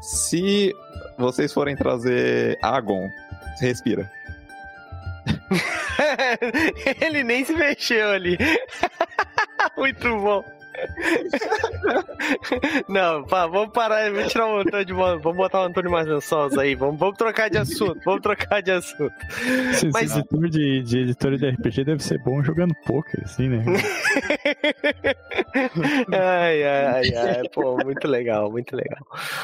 Se 0.00 0.74
vocês 1.18 1.52
forem 1.52 1.76
trazer 1.76 2.58
Agon, 2.62 3.08
respira. 3.60 4.10
Ele 7.00 7.22
nem 7.22 7.44
se 7.44 7.52
mexeu 7.54 8.10
ali. 8.10 8.36
Muito 9.76 10.08
bom. 10.18 10.44
Não, 12.88 13.24
pá, 13.24 13.46
vamos 13.46 13.72
parar, 13.72 14.10
vamos 14.12 14.32
tirar 14.32 14.46
o 14.46 14.58
Antônio 14.60 14.84
de 14.84 14.92
vamos 14.92 15.36
botar 15.36 15.60
o 15.62 15.64
Antônio 15.64 15.90
mais 15.90 16.06
lençosos 16.06 16.58
aí, 16.58 16.74
vamos, 16.74 16.98
vamos 16.98 17.16
trocar 17.16 17.50
de 17.50 17.58
assunto, 17.58 17.98
vamos 18.04 18.20
trocar 18.20 18.62
de 18.62 18.70
assunto. 18.70 19.14
Esse 19.70 19.88
Mas- 19.90 20.16
editor 20.16 20.48
de, 20.48 20.82
de 20.82 20.98
editor 21.00 21.36
de 21.36 21.48
RPG 21.50 21.84
deve 21.84 22.02
ser 22.02 22.18
bom 22.22 22.42
jogando 22.42 22.74
poker, 22.86 23.22
assim, 23.24 23.48
né? 23.48 23.64
Ai, 26.12 26.62
ai, 26.64 27.14
ai, 27.14 27.42
pô, 27.52 27.76
muito 27.84 28.06
legal, 28.08 28.50
muito 28.50 28.74
legal. 28.74 28.98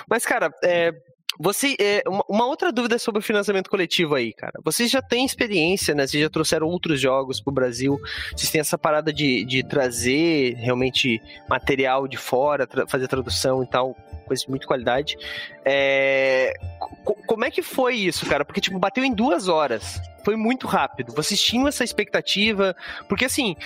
Mas, 0.08 0.24
cara, 0.24 0.50
é, 0.62 0.92
você, 1.38 1.76
é, 1.78 2.02
uma, 2.28 2.46
outra 2.46 2.72
dúvida 2.72 2.98
sobre 2.98 3.20
o 3.20 3.22
financiamento 3.22 3.70
coletivo 3.70 4.14
aí, 4.14 4.32
cara. 4.32 4.54
Vocês 4.64 4.90
já 4.90 5.00
têm 5.00 5.24
experiência, 5.24 5.94
né? 5.94 6.06
Vocês 6.06 6.22
já 6.22 6.28
trouxeram 6.28 6.66
outros 6.66 7.00
jogos 7.00 7.40
pro 7.40 7.52
Brasil. 7.52 7.98
Vocês 8.34 8.50
têm 8.50 8.60
essa 8.60 8.76
parada 8.76 9.12
de, 9.12 9.44
de 9.44 9.62
trazer 9.62 10.54
realmente 10.56 11.20
material 11.48 12.08
de 12.08 12.16
fora, 12.16 12.66
tra- 12.66 12.86
fazer 12.88 13.06
tradução 13.06 13.62
e 13.62 13.66
tal, 13.66 13.96
coisa 14.28 14.42
de 14.44 14.50
muita 14.50 14.66
qualidade. 14.66 15.16
É, 15.64 16.54
co- 16.78 17.16
como 17.26 17.44
é 17.44 17.50
que 17.50 17.62
foi 17.62 17.94
isso, 17.96 18.24
cara? 18.26 18.44
Porque, 18.44 18.60
tipo, 18.60 18.78
bateu 18.78 19.04
em 19.04 19.12
duas 19.12 19.48
horas. 19.48 20.00
Foi 20.24 20.36
muito 20.36 20.66
rápido. 20.66 21.14
Vocês 21.14 21.40
tinham 21.40 21.66
essa 21.68 21.82
expectativa? 21.82 22.76
Porque, 23.08 23.24
assim, 23.24 23.56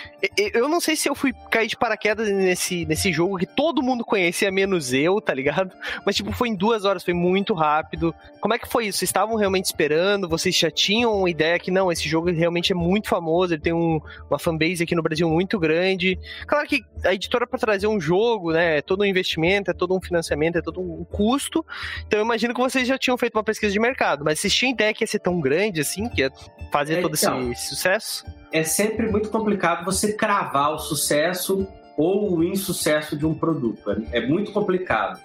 eu 0.55 0.69
não 0.69 0.81
sei 0.81 0.95
se 0.95 1.09
eu 1.09 1.15
fui 1.15 1.33
cair 1.51 1.67
de 1.67 1.77
paraquedas 1.77 2.29
nesse, 2.31 2.85
nesse 2.87 3.11
jogo 3.13 3.37
que 3.37 3.47
todo 3.47 3.83
mundo 3.83 4.05
conhecia, 4.05 4.51
menos 4.53 4.93
eu, 4.93 5.21
tá 5.21 5.35
ligado? 5.35 5.73
Mas, 6.07 6.15
tipo, 6.15 6.31
foi 6.31 6.49
em 6.51 6.55
duas 6.55 6.85
horas, 6.85 7.03
foi 7.03 7.15
muito 7.15 7.53
rápido. 7.53 8.15
Como 8.41 8.55
é 8.55 8.59
que 8.59 8.69
foi 8.69 8.87
isso? 8.87 8.99
Vocês 8.99 9.09
estavam 9.09 9.35
realmente 9.35 9.65
esperando? 9.65 10.29
Vocês 10.29 10.57
já 10.57 10.71
tinham 10.71 11.13
uma 11.19 11.29
ideia 11.31 11.59
que, 11.59 11.71
não, 11.71 11.91
esse 11.91 12.09
jogo 12.09 12.31
realmente 12.31 12.71
é 12.71 12.77
muito 12.77 13.09
famoso, 13.09 13.55
ele 13.55 13.63
tem 13.63 13.73
um- 13.73 14.01
uma 14.31 14.39
fanbase 14.39 14.85
aqui 14.85 14.95
no 14.95 15.03
Brasil 15.03 15.29
muito 15.29 15.59
grande. 15.59 16.17
Claro 16.47 16.69
que 16.69 16.85
a 17.05 17.13
editora, 17.13 17.45
para 17.45 17.59
trazer 17.59 17.89
um 17.89 18.01
jogo, 18.01 18.53
né, 18.53 18.79
é 18.79 18.83
todo 18.83 19.01
um 19.01 19.05
investimento, 19.07 19.71
é 19.71 19.75
todo 19.75 19.97
um 19.97 20.01
financiamento, 20.01 20.52
é 20.59 20.63
todo 20.63 20.81
um 20.81 21.05
custo. 21.05 21.65
Então, 22.07 22.19
eu 22.19 22.25
imagino 22.25 22.55
que 22.55 22.61
vocês 22.61 22.87
já 22.87 22.99
tinham 22.99 23.17
feito 23.19 23.35
uma 23.37 23.45
pesquisa 23.45 23.73
de 23.73 23.81
mercado, 23.81 24.25
mas 24.25 24.41
vocês 24.41 24.55
tinham 24.55 24.73
ideia 24.73 24.93
que 24.93 25.03
ia 25.03 25.09
ser 25.09 25.19
tão 25.19 25.41
grande 25.41 25.81
assim, 25.81 26.09
que 26.09 26.21
ia 26.23 26.31
fazer 26.71 27.01
todo 27.03 27.17
Então. 27.17 27.51
esse 27.53 27.69
sucesso? 27.69 28.25
É 28.53 28.63
sempre 28.63 29.11
muito 29.11 29.31
complicado 29.31 29.85
você 29.85 30.13
cravar 30.13 30.73
o 30.75 30.79
sucesso 30.79 31.67
ou 31.97 32.37
o 32.37 32.45
insucesso 32.45 33.17
de 33.17 33.27
um 33.27 33.35
produto. 33.35 33.91
É, 33.91 34.19
é 34.19 34.27
muito 34.27 34.53
complicado. 34.53 35.21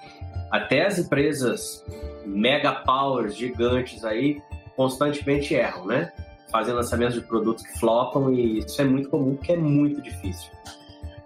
Até 0.51 0.85
as 0.85 0.97
empresas 0.97 1.83
mega 2.25 2.71
powers 2.71 3.35
gigantes 3.35 4.03
aí 4.03 4.41
constantemente 4.75 5.53
erram, 5.53 5.85
né? 5.87 6.11
Fazem 6.51 6.73
lançamentos 6.73 7.15
de 7.15 7.21
produtos 7.21 7.65
que 7.65 7.77
flopam 7.79 8.31
e 8.31 8.59
isso 8.59 8.81
é 8.81 8.85
muito 8.85 9.09
comum 9.09 9.35
porque 9.35 9.53
é 9.53 9.57
muito 9.57 10.01
difícil. 10.01 10.49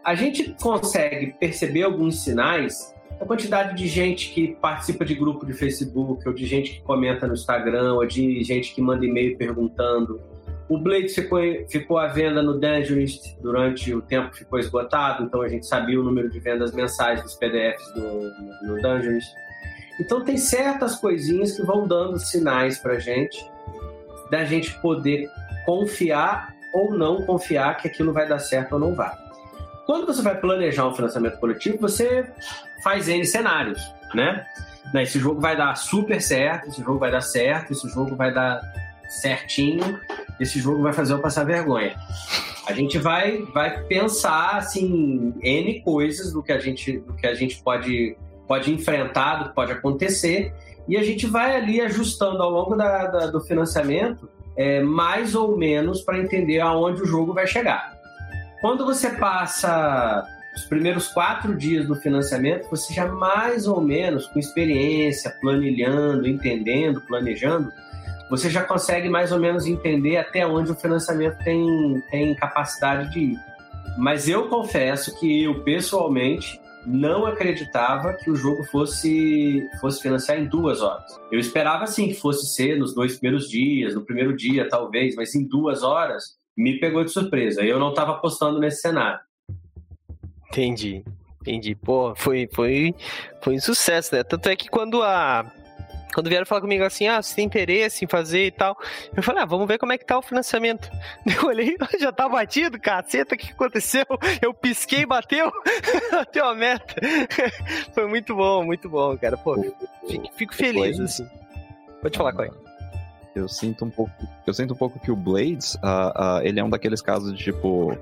A 0.03 0.15
gente 0.15 0.55
consegue 0.59 1.33
perceber 1.39 1.83
alguns 1.83 2.23
sinais 2.23 2.95
a 3.21 3.25
quantidade 3.25 3.77
de 3.77 3.87
gente 3.87 4.33
que 4.33 4.55
participa 4.55 5.05
de 5.05 5.13
grupo 5.13 5.45
de 5.45 5.53
Facebook, 5.53 6.27
ou 6.27 6.33
de 6.33 6.45
gente 6.47 6.73
que 6.73 6.81
comenta 6.81 7.27
no 7.27 7.33
Instagram, 7.33 7.93
ou 7.93 8.05
de 8.05 8.43
gente 8.43 8.73
que 8.73 8.81
manda 8.81 9.05
e-mail 9.05 9.37
perguntando. 9.37 10.19
O 10.67 10.79
Blade 10.79 11.09
ficou, 11.09 11.39
ficou 11.69 11.97
à 11.99 12.07
venda 12.07 12.41
no 12.41 12.59
Dungeonist 12.59 13.37
durante 13.39 13.93
o 13.93 14.01
tempo 14.01 14.31
que 14.31 14.39
ficou 14.39 14.57
esgotado, 14.57 15.23
então 15.23 15.41
a 15.41 15.47
gente 15.47 15.67
sabia 15.67 15.99
o 15.99 16.03
número 16.03 16.29
de 16.29 16.39
vendas 16.39 16.73
mensais 16.73 17.21
dos 17.21 17.35
PDFs 17.35 17.93
do, 17.93 18.65
no 18.65 18.81
Dungeonist. 18.81 19.31
Então 19.99 20.23
tem 20.23 20.37
certas 20.37 20.95
coisinhas 20.95 21.55
que 21.55 21.63
vão 21.63 21.87
dando 21.87 22.17
sinais 22.17 22.79
pra 22.79 22.97
gente, 22.97 23.45
da 24.31 24.43
gente 24.45 24.73
poder 24.81 25.29
confiar 25.63 26.55
ou 26.73 26.91
não 26.91 27.21
confiar 27.23 27.77
que 27.77 27.87
aquilo 27.87 28.11
vai 28.13 28.27
dar 28.27 28.39
certo 28.39 28.73
ou 28.73 28.79
não 28.79 28.95
vai. 28.95 29.13
Quando 29.91 30.05
você 30.05 30.21
vai 30.21 30.39
planejar 30.39 30.87
um 30.87 30.93
financiamento 30.93 31.37
coletivo, 31.37 31.77
você 31.77 32.25
faz 32.81 33.09
N 33.09 33.25
cenários, 33.25 33.77
né? 34.15 34.45
Né, 34.93 35.03
Esse 35.03 35.19
jogo 35.19 35.41
vai 35.41 35.57
dar 35.57 35.75
super 35.75 36.21
certo, 36.21 36.69
esse 36.69 36.81
jogo 36.81 36.97
vai 36.97 37.11
dar 37.11 37.19
certo, 37.19 37.73
esse 37.73 37.89
jogo 37.89 38.15
vai 38.15 38.33
dar 38.33 38.61
certinho, 39.09 39.99
esse 40.39 40.59
jogo 40.61 40.81
vai 40.81 40.93
fazer 40.93 41.11
eu 41.11 41.19
passar 41.19 41.43
vergonha. 41.43 41.97
A 42.65 42.71
gente 42.71 42.97
vai, 42.97 43.39
vai 43.53 43.83
pensar 43.83 44.55
assim 44.55 45.33
N 45.43 45.81
coisas 45.81 46.31
do 46.31 46.41
que 46.41 46.53
a 46.53 46.57
gente, 46.57 46.99
do 46.99 47.13
que 47.13 47.27
a 47.27 47.33
gente 47.33 47.61
pode, 47.61 48.15
pode 48.47 48.73
enfrentar, 48.73 49.39
do 49.43 49.49
que 49.49 49.55
pode 49.55 49.73
acontecer, 49.73 50.53
e 50.87 50.95
a 50.95 51.03
gente 51.03 51.27
vai 51.27 51.53
ali 51.53 51.81
ajustando 51.81 52.41
ao 52.41 52.49
longo 52.49 52.77
da, 52.77 53.07
da- 53.07 53.25
do 53.27 53.41
financiamento 53.41 54.29
é, 54.55 54.81
mais 54.81 55.35
ou 55.35 55.57
menos 55.57 55.99
para 56.01 56.17
entender 56.17 56.61
aonde 56.61 57.01
o 57.01 57.05
jogo 57.05 57.33
vai 57.33 57.45
chegar. 57.45 57.99
Quando 58.61 58.85
você 58.85 59.09
passa 59.09 60.23
os 60.55 60.63
primeiros 60.65 61.07
quatro 61.07 61.57
dias 61.57 61.87
do 61.87 61.95
financiamento, 61.95 62.69
você 62.69 62.93
já 62.93 63.07
mais 63.07 63.65
ou 63.65 63.81
menos, 63.81 64.27
com 64.27 64.37
experiência, 64.37 65.35
planilhando, 65.41 66.27
entendendo, 66.27 67.01
planejando, 67.01 67.71
você 68.29 68.51
já 68.51 68.63
consegue 68.63 69.09
mais 69.09 69.31
ou 69.31 69.39
menos 69.39 69.65
entender 69.65 70.17
até 70.17 70.45
onde 70.45 70.71
o 70.71 70.75
financiamento 70.75 71.37
tem, 71.43 72.03
tem 72.11 72.35
capacidade 72.35 73.11
de 73.11 73.19
ir. 73.19 73.39
Mas 73.97 74.29
eu 74.29 74.47
confesso 74.47 75.19
que 75.19 75.43
eu, 75.43 75.63
pessoalmente, 75.63 76.61
não 76.85 77.25
acreditava 77.25 78.13
que 78.13 78.29
o 78.29 78.35
jogo 78.35 78.63
fosse, 78.65 79.67
fosse 79.79 80.03
financiar 80.03 80.39
em 80.39 80.45
duas 80.45 80.81
horas. 80.81 81.19
Eu 81.31 81.39
esperava, 81.39 81.87
sim, 81.87 82.09
que 82.09 82.13
fosse 82.13 82.45
ser 82.45 82.77
nos 82.77 82.93
dois 82.93 83.17
primeiros 83.17 83.49
dias, 83.49 83.95
no 83.95 84.05
primeiro 84.05 84.35
dia, 84.35 84.69
talvez, 84.69 85.15
mas 85.15 85.33
em 85.33 85.47
duas 85.47 85.81
horas 85.81 86.39
me 86.61 86.79
pegou 86.79 87.03
de 87.03 87.11
surpresa. 87.11 87.63
Eu 87.63 87.79
não 87.79 87.89
estava 87.89 88.11
apostando 88.11 88.59
nesse 88.59 88.81
cenário. 88.81 89.19
Entendi. 90.49 91.03
Entendi. 91.41 91.73
Pô, 91.73 92.13
foi, 92.15 92.47
foi, 92.53 92.93
foi 93.41 93.55
um 93.55 93.59
sucesso, 93.59 94.15
né? 94.15 94.23
Tanto 94.23 94.47
é 94.47 94.55
que 94.55 94.69
quando 94.69 95.01
a. 95.01 95.51
Quando 96.13 96.27
vieram 96.27 96.45
falar 96.45 96.59
comigo 96.59 96.83
assim, 96.83 97.07
ah, 97.07 97.21
você 97.21 97.33
tem 97.33 97.45
interesse 97.45 98.03
em 98.03 98.07
fazer 98.07 98.47
e 98.47 98.51
tal, 98.51 98.77
eu 99.15 99.23
falei, 99.23 99.43
ah, 99.43 99.45
vamos 99.45 99.65
ver 99.65 99.77
como 99.77 99.93
é 99.93 99.97
que 99.97 100.05
tá 100.05 100.19
o 100.19 100.21
financiamento. 100.21 100.91
Eu 101.25 101.47
olhei, 101.47 101.77
já 102.01 102.11
tá 102.11 102.27
batido, 102.27 102.77
caceta, 102.77 103.33
o 103.33 103.37
que 103.37 103.53
aconteceu? 103.53 104.05
Eu 104.41 104.53
pisquei 104.53 105.05
bateu, 105.05 105.49
bateu 106.11 106.45
a 106.45 106.53
meta. 106.53 106.95
Foi 107.93 108.07
muito 108.07 108.35
bom, 108.35 108.61
muito 108.61 108.89
bom, 108.89 109.17
cara. 109.17 109.37
Pô, 109.37 109.55
fico, 110.05 110.33
fico 110.35 110.53
feliz, 110.53 110.99
assim. 110.99 111.25
Pode 112.01 112.17
falar, 112.17 112.33
Coy. 112.33 112.51
Eu 113.33 113.47
sinto 113.47 113.85
um 113.85 113.89
pouco, 113.89 114.11
eu 114.45 114.53
sinto 114.53 114.73
um 114.73 114.77
pouco 114.77 114.99
que 114.99 115.11
o 115.11 115.15
Blades, 115.15 115.77
ah, 115.81 116.37
ah, 116.37 116.41
ele 116.43 116.59
é 116.59 116.63
um 116.63 116.69
daqueles 116.69 117.01
casos 117.01 117.33
de 117.33 117.43
tipo, 117.43 117.97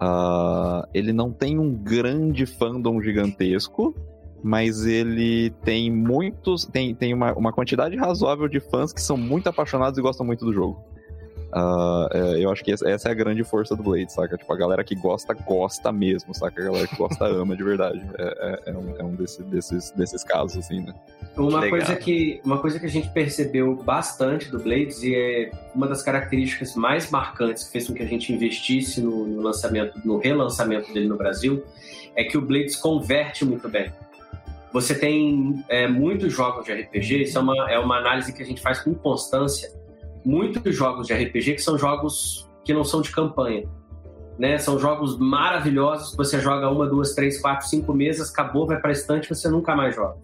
ah, 0.00 0.86
ele 0.92 1.12
não 1.12 1.32
tem 1.32 1.58
um 1.58 1.72
grande 1.72 2.44
fandom 2.44 3.00
gigantesco, 3.00 3.94
mas 4.42 4.84
ele 4.84 5.50
tem 5.62 5.90
muitos, 5.90 6.66
tem, 6.66 6.94
tem 6.94 7.14
uma, 7.14 7.32
uma 7.32 7.52
quantidade 7.52 7.96
razoável 7.96 8.48
de 8.48 8.60
fãs 8.60 8.92
que 8.92 9.00
são 9.00 9.16
muito 9.16 9.48
apaixonados 9.48 9.98
e 9.98 10.02
gostam 10.02 10.26
muito 10.26 10.44
do 10.44 10.52
jogo. 10.52 10.84
É, 12.12 12.44
eu 12.44 12.50
acho 12.50 12.64
que 12.64 12.72
essa, 12.72 12.88
essa 12.88 13.08
é 13.08 13.12
a 13.12 13.14
grande 13.14 13.44
força 13.44 13.76
do 13.76 13.82
Blade, 13.82 14.12
saca? 14.12 14.36
Tipo, 14.36 14.52
a 14.52 14.56
galera 14.56 14.82
que 14.82 14.94
gosta, 14.94 15.32
gosta 15.34 15.92
mesmo, 15.92 16.34
saca? 16.34 16.60
A 16.60 16.64
galera 16.64 16.86
que 16.86 16.96
gosta, 16.96 17.24
ama 17.26 17.56
de 17.56 17.62
verdade. 17.62 18.04
É, 18.18 18.24
é- 18.66 18.70
é 18.70 18.76
um, 18.76 18.96
é 18.98 19.04
um 19.04 19.14
desse- 19.14 19.42
desses, 19.44 19.90
desses 19.92 20.24
casos, 20.24 20.58
assim, 20.58 20.80
né? 20.80 20.92
Uma 21.36 21.60
Legal. 21.60 21.70
coisa, 21.70 21.96
que, 21.96 22.40
uma 22.44 22.58
coisa 22.58 22.78
que 22.78 22.86
a 22.86 22.88
gente 22.88 23.08
percebeu 23.10 23.74
bastante 23.76 24.50
do 24.50 24.58
Blades 24.58 25.02
e 25.02 25.14
é 25.14 25.50
uma 25.74 25.86
das 25.88 26.02
características 26.02 26.74
mais 26.76 27.10
marcantes 27.10 27.64
que 27.64 27.72
fez 27.72 27.86
com 27.88 27.94
que 27.94 28.02
a 28.02 28.06
gente 28.06 28.32
investisse 28.32 29.00
no, 29.00 29.26
no 29.26 29.40
lançamento, 29.42 30.00
no 30.04 30.18
relançamento 30.18 30.92
dele 30.92 31.08
no 31.08 31.16
Brasil, 31.16 31.64
é 32.16 32.22
que 32.24 32.38
o 32.38 32.40
Blades 32.40 32.76
converte 32.76 33.44
muito 33.44 33.68
bem. 33.68 33.92
Você 34.72 34.94
tem 34.94 35.64
é, 35.68 35.86
muitos 35.86 36.32
jogos 36.32 36.64
de 36.64 36.72
RPG, 36.72 37.22
isso 37.22 37.38
é 37.38 37.40
uma, 37.40 37.70
é 37.70 37.78
uma 37.78 37.96
análise 37.98 38.32
que 38.32 38.42
a 38.42 38.46
gente 38.46 38.60
faz 38.60 38.80
com 38.80 38.92
constância. 38.94 39.70
Muitos 40.24 40.74
jogos 40.74 41.06
de 41.06 41.14
RPG 41.14 41.54
que 41.54 41.62
são 41.62 41.76
jogos 41.76 42.48
que 42.64 42.72
não 42.72 42.84
são 42.84 43.02
de 43.02 43.10
campanha. 43.10 43.68
Né? 44.38 44.58
São 44.58 44.78
jogos 44.78 45.18
maravilhosos 45.18 46.10
que 46.10 46.16
você 46.16 46.40
joga 46.40 46.68
uma, 46.68 46.86
duas, 46.86 47.14
três, 47.14 47.40
quatro, 47.40 47.68
cinco 47.68 47.92
meses, 47.92 48.30
acabou, 48.30 48.66
vai 48.66 48.80
para 48.80 48.90
estante, 48.90 49.28
você 49.28 49.48
nunca 49.48 49.76
mais 49.76 49.94
joga 49.94 50.16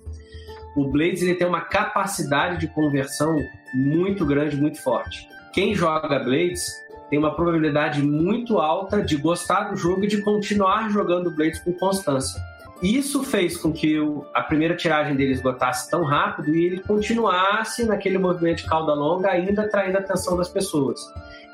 o 0.76 0.88
Blades 0.88 1.22
ele 1.22 1.34
tem 1.34 1.46
uma 1.46 1.62
capacidade 1.62 2.58
de 2.58 2.68
conversão 2.68 3.36
muito 3.74 4.24
grande, 4.24 4.56
muito 4.56 4.82
forte. 4.82 5.28
Quem 5.52 5.74
joga 5.74 6.18
Blades 6.18 6.70
tem 7.08 7.18
uma 7.18 7.34
probabilidade 7.34 8.02
muito 8.02 8.58
alta 8.58 9.02
de 9.02 9.16
gostar 9.16 9.70
do 9.70 9.76
jogo 9.76 10.04
e 10.04 10.06
de 10.06 10.22
continuar 10.22 10.88
jogando 10.90 11.34
Blades 11.34 11.60
com 11.60 11.72
constância. 11.72 12.40
Isso 12.82 13.22
fez 13.22 13.58
com 13.58 13.72
que 13.72 13.98
a 14.32 14.42
primeira 14.42 14.74
tiragem 14.74 15.14
dele 15.14 15.32
esgotasse 15.32 15.90
tão 15.90 16.02
rápido 16.02 16.54
e 16.54 16.64
ele 16.64 16.80
continuasse 16.80 17.84
naquele 17.84 18.16
movimento 18.16 18.62
de 18.62 18.68
cauda 18.68 18.94
longa, 18.94 19.30
ainda 19.30 19.62
atraindo 19.62 19.98
a 19.98 20.00
atenção 20.00 20.36
das 20.36 20.48
pessoas. 20.48 20.98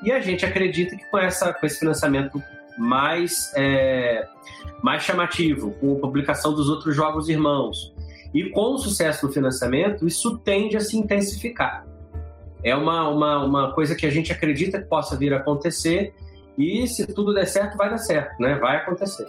E 0.02 0.12
a 0.12 0.20
gente 0.20 0.46
acredita 0.46 0.96
que 0.96 1.04
com, 1.10 1.18
essa, 1.18 1.52
com 1.52 1.66
esse 1.66 1.80
financiamento 1.80 2.40
mais, 2.78 3.52
é, 3.56 4.26
mais 4.82 5.02
chamativo, 5.02 5.72
com 5.80 5.96
a 5.96 5.98
publicação 5.98 6.54
dos 6.54 6.68
outros 6.68 6.94
jogos 6.94 7.28
irmãos, 7.28 7.92
e 8.32 8.50
com 8.50 8.74
o 8.74 8.78
sucesso 8.78 9.26
do 9.26 9.32
financiamento, 9.32 10.06
isso 10.06 10.38
tende 10.38 10.76
a 10.76 10.80
se 10.80 10.96
intensificar. 10.96 11.86
É 12.62 12.74
uma, 12.76 13.08
uma, 13.08 13.44
uma 13.44 13.72
coisa 13.72 13.94
que 13.94 14.06
a 14.06 14.10
gente 14.10 14.30
acredita 14.30 14.78
que 14.80 14.84
possa 14.84 15.16
vir 15.16 15.32
a 15.32 15.38
acontecer, 15.38 16.14
e 16.56 16.86
se 16.86 17.06
tudo 17.06 17.34
der 17.34 17.46
certo, 17.46 17.76
vai 17.76 17.90
dar 17.90 17.98
certo, 17.98 18.40
né? 18.40 18.54
Vai 18.56 18.76
acontecer. 18.76 19.26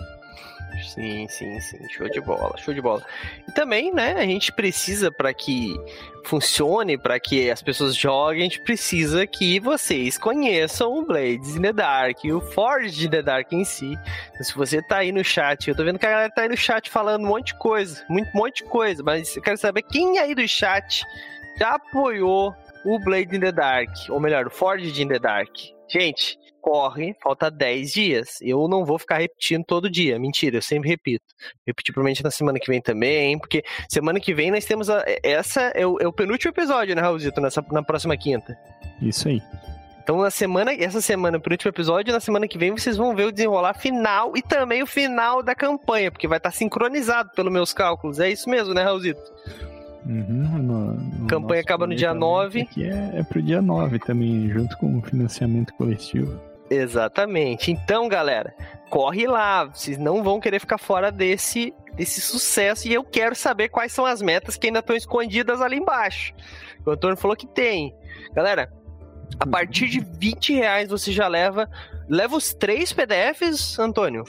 Sim, 0.93 1.28
sim, 1.28 1.59
sim. 1.59 1.89
Show 1.89 2.09
de 2.09 2.22
bola, 2.22 2.55
show 2.57 2.74
de 2.74 2.82
bola. 2.82 3.03
E 3.47 3.51
também, 3.51 3.93
né, 3.93 4.13
a 4.13 4.26
gente 4.26 4.51
precisa 4.51 5.11
para 5.11 5.34
que 5.34 5.76
funcione, 6.24 6.97
para 6.97 7.20
que 7.20 7.49
as 7.49 7.61
pessoas 7.61 7.95
joguem, 7.95 8.41
a 8.41 8.43
gente 8.43 8.61
precisa 8.61 9.26
que 9.26 9.59
vocês 9.59 10.18
conheçam 10.18 10.93
o 10.93 11.05
Blades 11.05 11.55
in 11.55 11.61
the 11.61 11.74
Dark, 11.74 12.24
o 12.26 12.41
Forge 12.41 13.07
in 13.07 13.09
the 13.09 13.22
Dark 13.22 13.51
em 13.53 13.63
si. 13.63 13.97
Então, 14.30 14.43
se 14.43 14.53
você 14.55 14.82
tá 14.82 14.97
aí 14.97 15.11
no 15.11 15.24
chat, 15.24 15.68
eu 15.68 15.76
tô 15.76 15.84
vendo 15.84 15.97
que 15.97 16.05
a 16.05 16.11
galera 16.11 16.32
tá 16.32 16.43
aí 16.43 16.49
no 16.49 16.57
chat 16.57 16.89
falando 16.89 17.24
um 17.24 17.28
monte 17.28 17.47
de 17.47 17.55
coisa, 17.55 18.05
muito 18.09 18.30
um 18.36 18.38
monte 18.38 18.63
de 18.63 18.70
coisa, 18.70 19.01
mas 19.03 19.36
eu 19.36 19.41
quero 19.41 19.57
saber 19.57 19.82
quem 19.84 20.20
aí 20.20 20.36
do 20.36 20.47
chat 20.47 21.03
já 21.57 21.76
apoiou 21.76 22.53
o 22.86 22.99
Blade 22.99 23.36
in 23.36 23.39
the 23.39 23.51
Dark, 23.51 23.89
ou 24.09 24.20
melhor, 24.20 24.47
o 24.47 24.51
Forge 24.51 25.01
in 25.01 25.07
the 25.07 25.20
Dark. 25.20 25.51
Gente, 25.89 26.38
corre, 26.62 27.16
falta 27.22 27.49
10 27.49 27.91
dias. 27.91 28.30
Eu 28.41 28.68
não 28.68 28.86
vou 28.86 28.97
ficar 28.99 29.18
repetindo 29.18 29.64
todo 29.64 29.89
dia. 29.89 30.20
Mentira, 30.20 30.58
eu 30.58 30.62
sempre 30.62 30.89
repito. 30.89 31.26
Repetir 31.66 31.93
provavelmente 31.93 32.24
na 32.24 32.32
semana 32.32 32.60
que 32.60 32.68
vem 32.70 32.82
também, 32.82 33.38
porque 33.38 33.64
semana 33.89 34.20
que 34.20 34.34
vem 34.34 34.51
nós 34.51 34.66
temos 34.66 34.89
a, 34.89 35.03
essa 35.24 35.62
é 35.76 35.86
o, 35.86 35.97
é 35.99 36.08
o 36.08 36.14
penúltimo 36.14 36.51
episódio, 36.51 36.95
né, 36.95 37.01
Raulzito, 37.01 37.39
nessa 37.39 37.64
na 37.72 37.84
próxima 37.84 38.18
quinta. 38.18 38.58
Isso 39.01 39.28
aí. 39.28 39.41
Então, 40.08 40.22
na 40.22 40.32
semana, 40.32 40.74
essa 40.74 41.01
semana, 41.01 41.38
o 41.38 41.51
último 41.51 41.70
episódio, 41.70 42.14
na 42.14 42.22
semana 42.22 42.47
que 42.47 42.58
vem 42.58 42.72
vocês 42.72 42.95
vão 42.95 43.14
ver 43.14 43.26
o 43.26 43.32
desenrolar 43.32 43.74
final 43.74 44.32
e 44.38 44.41
também 44.41 44.82
o 44.82 44.88
final 44.88 45.43
da 45.43 45.53
campanha, 45.53 46.10
porque 46.10 46.30
vai 46.30 46.38
estar 46.38 46.51
sincronizado 46.51 47.32
pelos 47.36 47.51
meus 47.51 47.74
cálculos. 47.74 48.18
É 48.18 48.30
isso 48.30 48.49
mesmo, 48.49 48.74
né, 48.74 48.84
Raulzito? 48.84 49.22
Uhum, 50.08 50.58
no, 50.60 50.93
no 50.93 51.28
campanha 51.28 51.62
acaba 51.62 51.86
no 51.86 51.93
dia 51.93 52.14
9. 52.14 52.62
Aqui 52.62 52.86
é, 52.86 53.12
é 53.16 53.24
pro 53.24 53.41
dia 53.41 53.62
9 53.62 53.99
também, 53.99 54.49
junto 54.49 54.78
com 54.78 54.97
o 54.97 55.01
financiamento 55.01 55.74
coletivo. 55.74 56.39
Exatamente. 56.70 57.72
Então, 57.72 58.08
galera, 58.08 58.55
corre 58.89 59.28
lá. 59.28 59.66
Vocês 59.66 59.97
não 59.97 60.24
vão 60.24 60.39
querer 60.39 60.60
ficar 60.60 60.78
fora 60.78 61.12
desse, 61.12 61.74
desse 61.93 62.22
sucesso. 62.22 62.88
E 62.88 62.93
eu 62.93 63.03
quero 63.03 63.36
saber 63.36 63.68
quais 63.68 63.91
são 63.91 64.05
as 64.05 64.22
metas 64.22 64.55
que 64.55 64.68
ainda 64.68 64.80
estão 64.80 64.95
escondidas 64.95 65.62
ali 65.62 65.78
embaixo. 65.78 66.34
O 66.86 66.91
Antônio 66.91 67.18
falou 67.18 67.36
que 67.36 67.47
tem. 67.47 67.93
Galera, 68.34 68.72
a 69.39 69.45
partir 69.45 69.88
de 69.88 69.99
20 69.99 70.53
reais 70.53 70.89
você 70.89 71.12
já 71.12 71.28
leva. 71.28 71.70
Leva 72.08 72.38
os 72.38 72.53
três 72.53 72.93
PDFs, 72.93 73.78
Antônio? 73.78 74.24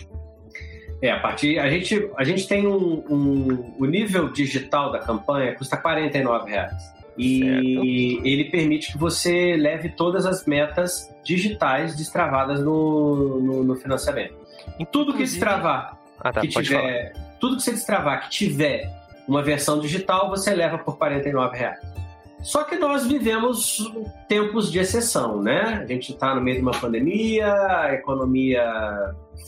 É, 1.01 1.11
a 1.11 1.21
partir. 1.21 1.59
A 1.59 1.69
gente, 1.69 2.11
a 2.17 2.25
gente 2.25 2.47
tem 2.49 2.67
um, 2.67 3.05
um. 3.09 3.75
O 3.79 3.87
nível 3.87 4.31
digital 4.31 4.91
da 4.91 4.99
campanha 4.99 5.55
custa 5.55 5.77
49 5.77 6.51
reais. 6.51 6.99
E 7.17 7.41
certo. 7.41 8.27
ele 8.27 8.45
permite 8.45 8.93
que 8.93 8.99
você 8.99 9.57
leve 9.57 9.89
todas 9.91 10.25
as 10.25 10.47
metas 10.47 11.13
digitais 11.25 11.97
destravadas 11.97 12.61
no, 12.61 13.41
no, 13.41 13.65
no 13.65 13.75
financiamento. 13.77 14.35
Em 14.79 14.85
tudo 14.85 15.13
que 15.13 15.19
destravar, 15.19 15.99
ah, 16.21 16.33
tá, 16.33 16.41
que 16.41 16.49
tiver, 16.49 17.13
falar. 17.13 17.27
tudo 17.41 17.57
que 17.57 17.63
você 17.63 17.73
destravar 17.73 18.23
que 18.23 18.31
tiver 18.31 18.89
uma 19.27 19.43
versão 19.43 19.81
digital, 19.81 20.31
você 20.31 20.55
leva 20.55 20.79
por 20.79 20.97
R$ 21.01 21.21
reais. 21.53 21.98
Só 22.43 22.63
que 22.65 22.77
nós 22.77 23.07
vivemos 23.07 23.93
tempos 24.29 24.71
de 24.71 24.79
exceção, 24.79 25.43
né? 25.43 25.81
A 25.83 25.87
gente 25.87 26.13
está 26.13 26.35
no 26.35 26.41
meio 26.41 26.59
de 26.59 26.63
uma 26.63 26.73
pandemia, 26.73 27.53
a 27.53 27.95
economia 27.95 28.65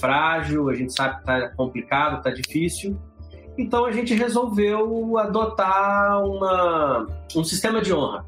frágil, 0.00 0.68
a 0.68 0.74
gente 0.74 0.92
sabe 0.92 1.14
que 1.14 1.20
está 1.20 1.48
complicado, 1.50 2.18
está 2.18 2.30
difícil. 2.30 2.98
Então 3.56 3.84
a 3.84 3.92
gente 3.92 4.14
resolveu 4.14 5.18
adotar 5.18 6.24
uma, 6.24 7.06
um 7.36 7.44
sistema 7.44 7.80
de 7.80 7.92
honra. 7.92 8.24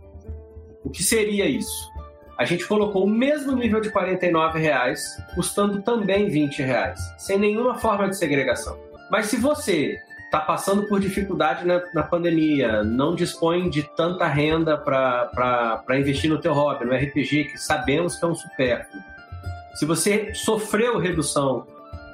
O 0.84 0.90
que 0.90 1.02
seria 1.02 1.46
isso? 1.46 1.90
A 2.38 2.44
gente 2.44 2.66
colocou 2.66 3.04
o 3.04 3.10
mesmo 3.10 3.52
nível 3.52 3.80
de 3.80 3.88
R$ 3.88 4.18
reais, 4.54 5.02
custando 5.34 5.82
também 5.82 6.28
R$ 6.28 6.46
reais, 6.58 7.00
sem 7.18 7.38
nenhuma 7.38 7.76
forma 7.76 8.08
de 8.08 8.16
segregação. 8.16 8.78
Mas 9.10 9.26
se 9.26 9.36
você 9.36 9.96
está 10.32 10.40
passando 10.40 10.88
por 10.88 10.98
dificuldade 10.98 11.66
na, 11.66 11.82
na, 11.92 12.02
pandemia, 12.02 12.82
não 12.82 13.14
dispõe 13.14 13.68
de 13.68 13.82
tanta 13.82 14.26
renda 14.26 14.78
para 14.78 15.84
investir 15.98 16.30
no 16.30 16.40
teu 16.40 16.54
hobby, 16.54 16.86
no 16.86 16.94
RPG, 16.94 17.50
que 17.50 17.58
sabemos 17.58 18.16
que 18.16 18.24
é 18.24 18.28
um 18.28 18.34
supérfluo. 18.34 19.02
Se 19.74 19.84
você 19.84 20.32
sofreu 20.32 20.98
redução 20.98 21.66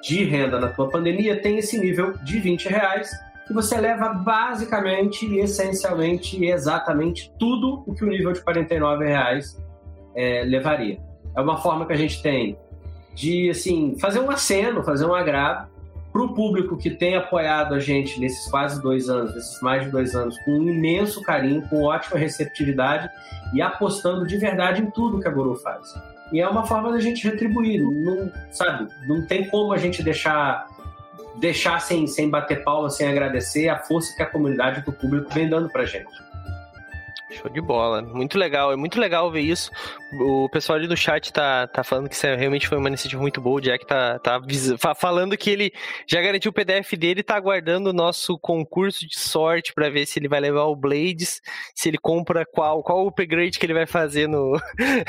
de 0.02 0.24
renda 0.24 0.58
na 0.58 0.68
tua 0.68 0.88
pandemia 0.88 1.40
tem 1.40 1.58
esse 1.58 1.78
nível 1.78 2.12
de 2.24 2.40
20 2.40 2.68
reais 2.68 3.08
que 3.46 3.52
você 3.52 3.80
leva 3.80 4.08
basicamente, 4.08 5.24
essencialmente 5.38 6.36
e 6.42 6.50
exatamente 6.50 7.32
tudo 7.38 7.84
o 7.86 7.94
que 7.94 8.04
o 8.04 8.08
nível 8.08 8.32
de 8.32 8.40
49 8.42 9.06
reais 9.06 9.56
é, 10.16 10.42
levaria. 10.42 10.98
É 11.36 11.40
uma 11.40 11.58
forma 11.58 11.86
que 11.86 11.92
a 11.92 11.96
gente 11.96 12.20
tem 12.20 12.58
de 13.14 13.48
assim 13.48 13.96
fazer 14.00 14.18
um 14.18 14.28
aceno, 14.28 14.82
fazer 14.82 15.06
um 15.06 15.14
agrado 15.14 15.77
para 16.18 16.24
o 16.24 16.34
público 16.34 16.76
que 16.76 16.90
tem 16.90 17.14
apoiado 17.14 17.76
a 17.76 17.78
gente 17.78 18.18
nesses 18.18 18.50
quase 18.50 18.82
dois 18.82 19.08
anos, 19.08 19.32
nesses 19.36 19.62
mais 19.62 19.84
de 19.84 19.90
dois 19.90 20.16
anos, 20.16 20.36
com 20.40 20.50
um 20.50 20.68
imenso 20.68 21.22
carinho, 21.22 21.62
com 21.68 21.84
ótima 21.84 22.18
receptividade 22.18 23.08
e 23.54 23.62
apostando 23.62 24.26
de 24.26 24.36
verdade 24.36 24.82
em 24.82 24.90
tudo 24.90 25.20
que 25.20 25.28
a 25.28 25.30
Guru 25.30 25.54
faz. 25.54 25.94
E 26.32 26.40
é 26.40 26.48
uma 26.48 26.66
forma 26.66 26.90
da 26.90 26.98
gente 26.98 27.24
retribuir, 27.28 27.80
não, 27.80 28.32
sabe? 28.50 28.88
Não 29.06 29.24
tem 29.24 29.48
como 29.48 29.72
a 29.72 29.78
gente 29.78 30.02
deixar 30.02 30.66
deixar 31.36 31.80
sem, 31.80 32.04
sem 32.08 32.28
bater 32.28 32.64
palma, 32.64 32.90
sem 32.90 33.06
agradecer 33.06 33.68
a 33.68 33.78
força 33.78 34.12
que 34.16 34.22
a 34.22 34.26
comunidade 34.26 34.84
do 34.84 34.92
público 34.92 35.32
vem 35.32 35.48
dando 35.48 35.68
pra 35.68 35.84
gente. 35.84 36.10
Show 37.30 37.48
de 37.48 37.60
bola. 37.60 38.02
Muito 38.02 38.36
legal. 38.36 38.72
É 38.72 38.76
muito 38.76 38.98
legal 38.98 39.30
ver 39.30 39.42
isso. 39.42 39.70
O 40.12 40.48
pessoal 40.48 40.78
ali 40.78 40.88
do 40.88 40.96
chat 40.96 41.30
tá, 41.30 41.66
tá 41.66 41.84
falando 41.84 42.08
que 42.08 42.14
isso 42.14 42.26
realmente 42.26 42.66
foi 42.66 42.78
uma 42.78 42.88
iniciativa 42.88 43.20
muito 43.20 43.42
boa. 43.42 43.58
O 43.58 43.60
Jack 43.60 43.86
tá, 43.86 44.18
tá 44.18 44.40
falando 44.94 45.36
que 45.36 45.50
ele 45.50 45.70
já 46.06 46.22
garantiu 46.22 46.50
o 46.50 46.52
PDF 46.52 46.94
dele 46.94 47.20
e 47.20 47.22
tá 47.22 47.36
aguardando 47.36 47.90
o 47.90 47.92
nosso 47.92 48.38
concurso 48.38 49.06
de 49.06 49.18
sorte 49.18 49.74
para 49.74 49.90
ver 49.90 50.06
se 50.06 50.18
ele 50.18 50.26
vai 50.26 50.40
levar 50.40 50.64
o 50.64 50.74
Blades, 50.74 51.42
se 51.74 51.90
ele 51.90 51.98
compra 51.98 52.46
qual, 52.46 52.82
qual 52.82 53.04
o 53.04 53.08
upgrade 53.08 53.58
que 53.58 53.66
ele 53.66 53.74
vai 53.74 53.84
fazer 53.86 54.26
no 54.26 54.58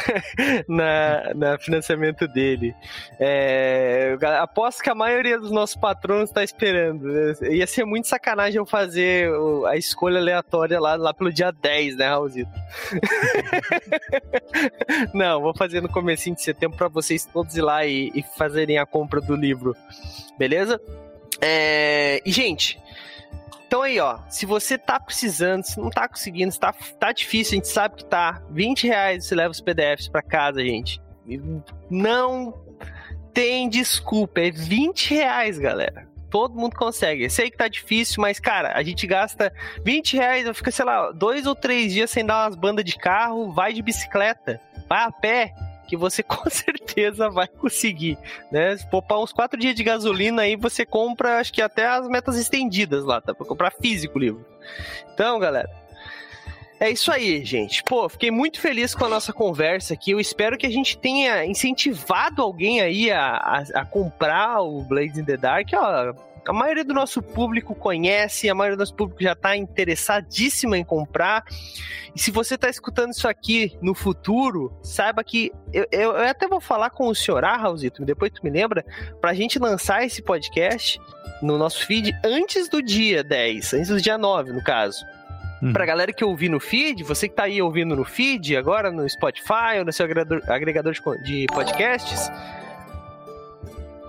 na, 0.68 1.34
na 1.34 1.58
financiamento 1.58 2.28
dele. 2.28 2.76
É, 3.20 4.18
aposto 4.42 4.84
que 4.84 4.90
a 4.90 4.96
maioria 4.96 5.40
dos 5.40 5.52
nossos 5.52 5.78
patronos 5.78 6.30
tá 6.30 6.44
esperando. 6.44 7.08
Ia 7.50 7.68
ser 7.68 7.86
muito 7.86 8.10
sacanagem 8.10 8.58
eu 8.58 8.66
fazer 8.66 9.32
a 9.66 9.78
escolha 9.78 10.20
aleatória 10.20 10.78
lá, 10.78 10.96
lá 10.96 11.14
pelo 11.14 11.32
dia 11.32 11.52
10, 11.52 11.96
né? 11.96 12.10
Raulzito. 12.10 12.52
Não, 15.14 15.42
vou 15.42 15.54
fazer 15.54 15.82
no 15.82 15.90
comecinho 15.90 16.36
de 16.36 16.42
setembro 16.42 16.78
para 16.78 16.88
vocês 16.88 17.26
todos 17.26 17.56
ir 17.56 17.62
lá 17.62 17.86
e, 17.86 18.12
e, 18.14 18.24
fazerem 18.24 18.78
a 18.78 18.86
compra 18.86 19.22
do 19.22 19.36
livro. 19.36 19.76
Beleza? 20.38 20.82
É... 21.42 22.22
E, 22.26 22.32
gente, 22.32 22.80
então 23.68 23.84
aí, 23.84 24.00
ó, 24.00 24.20
se 24.30 24.46
você 24.46 24.78
tá 24.78 25.00
precisando, 25.00 25.64
se 25.64 25.80
não 25.80 25.90
tá 25.90 26.08
conseguindo, 26.08 26.52
se 26.52 26.60
tá, 26.60 26.74
tá 27.00 27.12
difícil, 27.12 27.54
a 27.54 27.56
gente 27.56 27.68
sabe 27.68 27.98
que 27.98 28.06
tá. 28.06 28.42
20 28.50 28.88
reais 28.88 29.26
você 29.26 29.36
leva 29.36 29.52
os 29.52 29.62
PDFs 29.62 30.08
para 30.08 30.22
casa, 30.22 30.62
gente. 30.62 31.00
Não 31.90 32.54
tem 33.34 33.70
desculpa, 33.70 34.42
é 34.42 34.50
20 34.50 35.14
reais, 35.14 35.60
galera 35.60 36.10
todo 36.30 36.56
mundo 36.56 36.76
consegue. 36.76 37.24
Eu 37.24 37.30
sei 37.30 37.50
que 37.50 37.58
tá 37.58 37.68
difícil, 37.68 38.22
mas, 38.22 38.40
cara, 38.40 38.74
a 38.76 38.84
gente 38.84 39.06
gasta 39.08 39.52
20 39.84 40.16
reais, 40.16 40.46
eu 40.46 40.54
fico, 40.54 40.72
sei 40.72 40.86
lá, 40.86 41.12
dois 41.12 41.46
ou 41.46 41.56
três 41.56 41.92
dias 41.92 42.12
sem 42.12 42.26
dar 42.26 42.46
umas 42.46 42.56
bandas 42.56 42.86
de 42.86 42.96
carro, 42.96 43.52
vai 43.52 43.74
de 43.74 43.82
bicicleta, 43.82 44.62
vai 44.90 45.04
a 45.04 45.12
pé, 45.12 45.54
que 45.88 45.96
você 45.96 46.22
com 46.24 46.50
certeza 46.50 47.30
vai 47.30 47.48
conseguir, 47.48 48.18
né? 48.52 48.76
Se 48.76 48.90
poupar 48.90 49.20
uns 49.20 49.32
quatro 49.32 49.60
dias 49.60 49.76
de 49.76 49.84
gasolina 49.84 50.42
aí, 50.42 50.56
você 50.56 50.86
compra, 50.86 51.40
acho 51.40 51.54
que 51.54 51.62
até 51.62 51.88
as 51.88 52.08
metas 52.08 52.38
estendidas 52.38 53.06
lá, 53.06 53.22
tá? 53.22 53.34
Pra 53.34 53.46
comprar 53.46 53.72
físico 53.72 54.18
o 54.18 54.22
livro. 54.22 54.46
Então, 55.14 55.40
galera, 55.40 55.70
é 56.80 56.90
isso 56.90 57.12
aí, 57.12 57.44
gente. 57.44 57.84
Pô, 57.84 58.08
fiquei 58.08 58.32
muito 58.32 58.62
feliz 58.62 58.96
com 58.96 59.04
a 59.04 59.10
nossa 59.10 59.34
conversa 59.34 59.94
aqui. 59.94 60.12
Eu 60.12 60.20
espero 60.20 60.58
que 60.58 60.66
a 60.66 60.72
gente 60.72 60.98
tenha 60.98 61.46
incentivado 61.46 62.42
alguém 62.42 62.80
aí 62.80 63.12
a, 63.12 63.36
a, 63.36 63.64
a 63.82 63.86
comprar 63.86 64.62
o 64.62 64.82
Blades 64.84 65.18
in 65.18 65.26
the 65.26 65.36
Dark. 65.36 65.68
Ó, 65.74 66.14
a 66.48 66.54
maioria 66.54 66.84
do 66.84 66.94
nosso 66.94 67.22
público 67.22 67.76
conhece, 67.76 68.50
a 68.50 68.56
maioria 68.56 68.76
do 68.76 68.82
nosso 68.82 68.96
público 68.96 69.22
já 69.22 69.34
está 69.34 69.56
interessadíssima 69.56 70.78
em 70.78 70.84
comprar. 70.84 71.44
E 72.16 72.20
se 72.20 72.32
você 72.32 72.56
está 72.56 72.70
escutando 72.70 73.12
isso 73.12 73.28
aqui 73.28 73.78
no 73.82 73.94
futuro, 73.94 74.74
saiba 74.82 75.24
que 75.24 75.52
eu, 75.72 75.86
eu, 75.92 76.12
eu 76.12 76.28
até 76.28 76.48
vou 76.48 76.60
falar 76.60 76.90
com 76.90 77.08
o 77.08 77.16
senhor, 77.16 77.44
ah, 77.44 77.58
Raulzito, 77.58 78.04
depois 78.04 78.32
tu 78.32 78.42
me 78.44 78.50
lembra, 78.50 78.84
para 79.22 79.32
a 79.32 79.34
gente 79.34 79.60
lançar 79.60 80.04
esse 80.04 80.22
podcast 80.22 81.00
no 81.42 81.58
nosso 81.58 81.86
feed 81.86 82.14
antes 82.24 82.70
do 82.70 82.82
dia 82.82 83.24
10, 83.24 83.74
antes 83.74 83.88
do 83.90 84.02
dia 84.02 84.18
9, 84.18 84.52
no 84.52 84.64
caso. 84.64 85.06
Uhum. 85.62 85.74
Pra 85.74 85.86
galera 85.86 86.14
que 86.14 86.24
ouvir 86.24 86.50
no 86.50 86.60
feed, 86.60 87.04
você 87.04 87.28
que 87.28 87.36
tá 87.36 87.44
aí 87.44 87.62
ouvindo 87.62 87.96
no 87.96 88.06
feed, 88.06 88.56
agora 88.56 88.92
no 88.92 89.08
Spotify 89.08 89.80
ou 89.80 89.86
no 89.86 89.92
seu 89.92 90.06
agregador, 90.06 90.42
agregador 90.48 90.94
de 91.22 91.46
podcasts, 91.48 92.30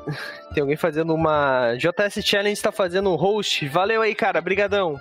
tem 0.54 0.60
alguém 0.60 0.76
fazendo 0.76 1.14
uma. 1.14 1.74
JS 1.76 2.24
Challenge 2.24 2.60
tá 2.60 2.72
fazendo 2.72 3.10
um 3.10 3.16
host. 3.16 3.66
Valeu 3.68 4.02
aí, 4.02 4.14
cara. 4.14 4.40
Brigadão. 4.40 5.00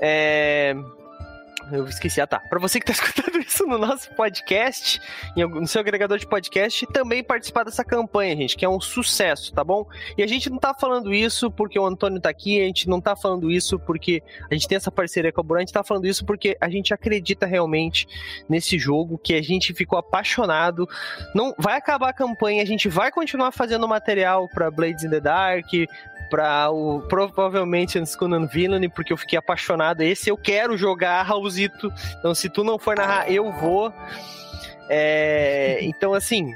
É... 0.00 0.74
Eu 1.70 1.84
esqueci. 1.86 2.20
Ah, 2.20 2.26
tá. 2.26 2.38
Pra 2.38 2.58
você 2.58 2.78
que 2.78 2.86
tá 2.86 2.92
escutando 2.94 3.38
isso 3.38 3.66
no 3.66 3.78
nosso 3.78 4.10
podcast, 4.14 5.00
no 5.36 5.66
seu 5.66 5.80
agregador 5.80 6.18
de 6.18 6.26
podcast, 6.26 6.86
também 6.86 7.22
participar 7.22 7.64
dessa 7.64 7.84
campanha, 7.84 8.36
gente, 8.36 8.56
que 8.56 8.64
é 8.64 8.68
um 8.68 8.80
sucesso, 8.80 9.52
tá 9.52 9.64
bom? 9.64 9.86
E 10.16 10.22
a 10.22 10.26
gente 10.26 10.48
não 10.48 10.58
tá 10.58 10.74
falando 10.74 11.12
isso 11.12 11.50
porque 11.50 11.78
o 11.78 11.84
Antônio 11.84 12.20
tá 12.20 12.30
aqui, 12.30 12.60
a 12.60 12.64
gente 12.64 12.88
não 12.88 13.00
tá 13.00 13.16
falando 13.16 13.50
isso 13.50 13.78
porque 13.78 14.22
a 14.50 14.54
gente 14.54 14.68
tem 14.68 14.76
essa 14.76 14.90
parceria 14.90 15.32
com 15.32 15.40
a 15.40 15.44
Buran, 15.44 15.58
a 15.58 15.62
gente 15.62 15.72
tá 15.72 15.82
falando 15.82 16.06
isso 16.06 16.24
porque 16.24 16.56
a 16.60 16.68
gente 16.68 16.94
acredita 16.94 17.46
realmente 17.46 18.06
nesse 18.48 18.78
jogo, 18.78 19.18
que 19.18 19.34
a 19.34 19.42
gente 19.42 19.74
ficou 19.74 19.98
apaixonado. 19.98 20.88
Não 21.34 21.54
vai 21.58 21.76
acabar 21.76 22.10
a 22.10 22.12
campanha, 22.12 22.62
a 22.62 22.66
gente 22.66 22.88
vai 22.88 23.10
continuar 23.10 23.52
fazendo 23.52 23.86
material 23.88 24.48
para 24.48 24.70
Blades 24.70 25.04
in 25.04 25.10
the 25.10 25.20
Dark, 25.20 25.66
pra 26.30 26.70
o 26.70 27.02
provavelmente 27.02 27.98
Unsconan 27.98 28.46
Villain, 28.46 28.88
porque 28.88 29.12
eu 29.12 29.16
fiquei 29.16 29.38
apaixonado. 29.38 30.02
Esse 30.02 30.30
eu 30.30 30.36
quero 30.36 30.76
jogar, 30.76 31.22
Raulzito. 31.22 31.92
Então, 32.18 32.34
se 32.34 32.48
tu 32.48 32.62
não 32.64 32.78
for 32.78 32.96
narrar, 32.96 33.30
eu 33.30 33.50
vou. 33.52 33.92
É, 34.88 35.78
então, 35.82 36.14
assim, 36.14 36.52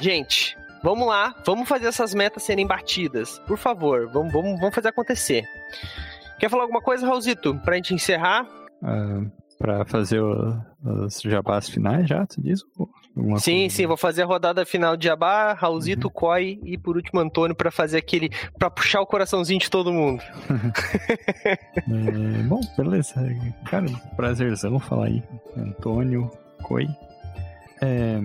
gente, 0.00 0.56
vamos 0.82 1.06
lá, 1.06 1.34
vamos 1.44 1.68
fazer 1.68 1.86
essas 1.86 2.14
metas 2.14 2.42
serem 2.42 2.66
batidas. 2.66 3.38
Por 3.40 3.56
favor, 3.56 4.08
vamos, 4.08 4.32
vamos, 4.32 4.58
vamos 4.58 4.74
fazer 4.74 4.88
acontecer. 4.88 5.44
Quer 6.38 6.48
falar 6.48 6.62
alguma 6.64 6.80
coisa, 6.80 7.06
Raulzito, 7.06 7.54
pra 7.64 7.76
gente 7.76 7.94
encerrar? 7.94 8.46
Uh, 8.82 9.30
pra 9.58 9.84
fazer 9.84 10.20
o, 10.20 10.56
os 11.04 11.20
jabás 11.20 11.68
finais 11.68 12.08
já, 12.08 12.24
tu 12.26 12.40
diz? 12.40 12.60
Uma 13.18 13.40
sim, 13.40 13.60
coisa. 13.60 13.74
sim, 13.74 13.86
vou 13.86 13.96
fazer 13.96 14.22
a 14.22 14.26
rodada 14.26 14.64
final 14.64 14.96
de 14.96 15.06
Jabá, 15.06 15.52
Raulzito, 15.52 16.06
uhum. 16.06 16.12
Koi 16.12 16.60
e 16.64 16.78
por 16.78 16.96
último 16.96 17.18
Antônio 17.18 17.54
para 17.54 17.70
fazer 17.70 17.98
aquele. 17.98 18.30
para 18.56 18.70
puxar 18.70 19.00
o 19.00 19.06
coraçãozinho 19.06 19.58
de 19.58 19.68
todo 19.68 19.92
mundo. 19.92 20.22
é, 21.74 22.42
bom, 22.44 22.60
beleza. 22.76 23.14
Cara, 23.64 23.86
prazerzão 24.16 24.78
falar 24.78 25.06
aí. 25.06 25.22
Antônio, 25.56 26.30
Koi. 26.62 26.86
É, 27.82 28.20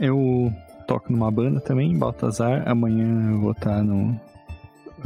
eu 0.00 0.52
toco 0.88 1.12
numa 1.12 1.30
banda 1.30 1.60
também, 1.60 1.96
Baltazar. 1.96 2.68
Amanhã 2.68 3.30
eu 3.30 3.40
vou 3.40 3.52
estar 3.52 3.76
tá 3.76 3.82
no. 3.82 4.20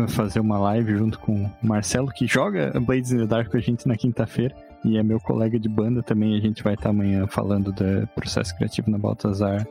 Fazer 0.08 0.38
uma 0.38 0.58
live 0.60 0.96
junto 0.96 1.18
com 1.18 1.44
o 1.44 1.50
Marcelo, 1.60 2.12
que 2.12 2.24
joga 2.24 2.72
Blades 2.80 3.10
in 3.10 3.18
the 3.18 3.26
Dark 3.26 3.50
com 3.50 3.56
a 3.56 3.60
gente 3.60 3.88
na 3.88 3.96
quinta-feira 3.96 4.54
e 4.92 4.98
é 4.98 5.02
meu 5.02 5.20
colega 5.20 5.58
de 5.58 5.68
banda 5.68 6.02
também. 6.02 6.36
A 6.36 6.40
gente 6.40 6.62
vai 6.62 6.74
estar 6.74 6.90
amanhã 6.90 7.26
falando 7.26 7.72
do 7.72 8.06
processo 8.14 8.56
criativo 8.56 8.90
na 8.90 8.98
Baltazar 8.98 9.66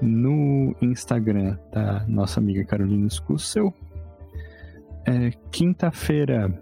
no 0.00 0.74
Instagram 0.80 1.56
da 1.72 2.04
nossa 2.06 2.40
amiga 2.40 2.64
Carolina 2.64 3.08
Scussel. 3.08 3.72
É, 5.04 5.30
Quinta-feira 5.50 6.52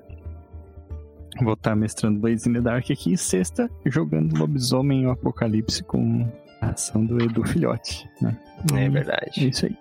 vou 1.42 1.54
estar 1.54 1.74
mestrando 1.74 2.20
Blades 2.20 2.46
in 2.46 2.52
the 2.52 2.60
Dark 2.60 2.90
aqui 2.90 3.12
e 3.12 3.18
sexta 3.18 3.68
jogando 3.86 4.38
Lobisomem 4.38 5.02
e 5.02 5.06
o 5.06 5.10
Apocalipse 5.10 5.82
com 5.82 6.30
a 6.60 6.68
ação 6.68 7.04
do 7.04 7.20
Edu 7.22 7.44
Filhote. 7.44 8.08
Né? 8.20 8.38
É 8.74 8.88
verdade. 8.88 9.44
É 9.44 9.44
isso 9.44 9.66
aí. 9.66 9.76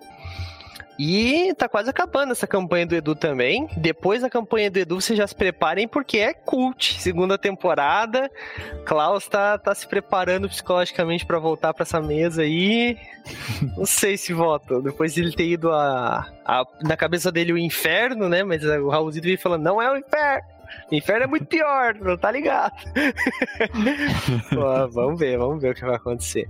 E 0.98 1.52
tá 1.54 1.68
quase 1.68 1.90
acabando 1.90 2.32
essa 2.32 2.46
campanha 2.46 2.86
do 2.86 2.94
Edu 2.94 3.14
também. 3.14 3.68
Depois 3.76 4.22
da 4.22 4.30
campanha 4.30 4.70
do 4.70 4.78
Edu, 4.78 5.00
vocês 5.00 5.16
já 5.16 5.26
se 5.26 5.34
preparem, 5.34 5.88
porque 5.88 6.18
é 6.18 6.32
cult. 6.32 7.00
Segunda 7.00 7.36
temporada. 7.36 8.30
Klaus 8.84 9.26
tá, 9.26 9.58
tá 9.58 9.74
se 9.74 9.86
preparando 9.88 10.48
psicologicamente 10.48 11.26
para 11.26 11.38
voltar 11.38 11.74
para 11.74 11.82
essa 11.82 12.00
mesa 12.00 12.42
aí. 12.42 12.96
Não 13.76 13.86
sei 13.86 14.16
se 14.16 14.32
volta. 14.32 14.80
Depois 14.80 15.14
de 15.14 15.22
ele 15.22 15.32
ter 15.32 15.48
ido 15.48 15.72
a, 15.72 16.26
a, 16.44 16.64
na 16.82 16.96
cabeça 16.96 17.32
dele 17.32 17.52
o 17.52 17.58
inferno, 17.58 18.28
né? 18.28 18.44
Mas 18.44 18.62
o 18.64 18.88
Raulzito 18.88 19.26
veio 19.26 19.38
falando: 19.38 19.62
não 19.62 19.82
é 19.82 19.90
o 19.90 19.96
inferno. 19.96 20.54
O 20.90 20.94
inferno 20.94 21.24
é 21.24 21.26
muito 21.26 21.46
pior, 21.46 21.94
não 21.94 22.16
tá 22.16 22.30
ligado? 22.30 22.74
Pô, 24.50 24.88
vamos 24.88 25.18
ver, 25.18 25.38
vamos 25.38 25.62
ver 25.62 25.72
o 25.72 25.74
que 25.74 25.84
vai 25.84 25.96
acontecer. 25.96 26.48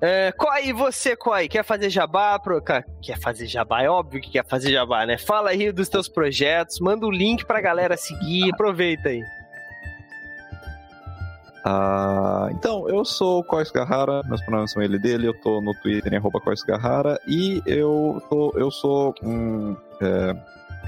É, 0.00 0.32
você, 0.74 1.16
Koi, 1.16 1.48
quer 1.48 1.64
fazer 1.64 1.90
jabá? 1.90 2.38
Pro... 2.38 2.62
Quer 3.02 3.18
fazer 3.18 3.46
jabá? 3.46 3.82
É 3.82 3.88
óbvio 3.88 4.20
que 4.20 4.30
quer 4.30 4.46
fazer 4.46 4.72
jabá, 4.72 5.06
né? 5.06 5.18
Fala 5.18 5.50
aí 5.50 5.70
dos 5.72 5.88
teus 5.88 6.08
projetos, 6.08 6.80
manda 6.80 7.06
o 7.06 7.08
um 7.08 7.12
link 7.12 7.44
pra 7.44 7.60
galera 7.60 7.96
seguir, 7.96 8.52
aproveita 8.52 9.08
aí. 9.08 9.22
Ah, 11.64 12.48
então, 12.52 12.88
eu 12.88 13.04
sou 13.04 13.40
o 13.40 13.44
Cois 13.44 13.70
Garrara, 13.70 14.22
meus 14.24 14.40
pronomes 14.40 14.72
são 14.72 14.82
ele 14.82 14.98
dele, 14.98 15.28
eu 15.28 15.34
tô 15.34 15.60
no 15.60 15.74
Twitter 15.74 16.12
em 16.12 16.16
arroba 16.16 16.40
Garrara 16.66 17.20
e 17.26 17.62
eu, 17.66 18.22
tô, 18.30 18.52
eu 18.56 18.70
sou 18.70 19.14
um. 19.22 19.76
É, 20.00 20.34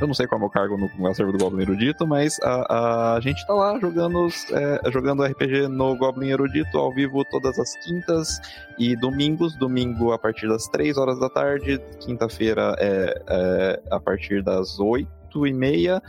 eu 0.03 0.07
não 0.09 0.15
sei 0.15 0.27
qual 0.27 0.37
é 0.37 0.39
o 0.39 0.41
meu 0.41 0.51
cargo 0.51 0.77
no, 0.77 1.07
acervo 1.07 1.33
do 1.33 1.39
Goblin 1.39 1.63
Erudito, 1.63 2.07
mas 2.07 2.39
a, 2.43 3.15
a 3.15 3.21
gente 3.21 3.47
tá 3.47 3.55
lá 3.55 3.79
jogando, 3.79 4.27
é, 4.53 4.91
jogando 4.91 5.23
RPG 5.23 5.69
no 5.69 5.97
Goblin 5.97 6.31
Erudito 6.31 6.77
ao 6.77 6.93
vivo 6.93 7.25
todas 7.25 7.59
as 7.59 7.77
quintas 7.77 8.41
e 8.79 8.97
domingos. 8.97 9.55
Domingo 9.57 10.13
a 10.13 10.19
partir 10.19 10.49
das 10.49 10.67
3 10.67 10.97
horas 10.99 11.21
da 11.21 11.29
tarde, 11.29 11.81
quinta-feira 12.01 12.75
é, 12.79 13.23
é 13.29 13.83
a 13.91 14.01
partir 14.01 14.43
das 14.43 14.81
8 14.81 15.22
e 15.47 15.53
meia. 15.53 16.03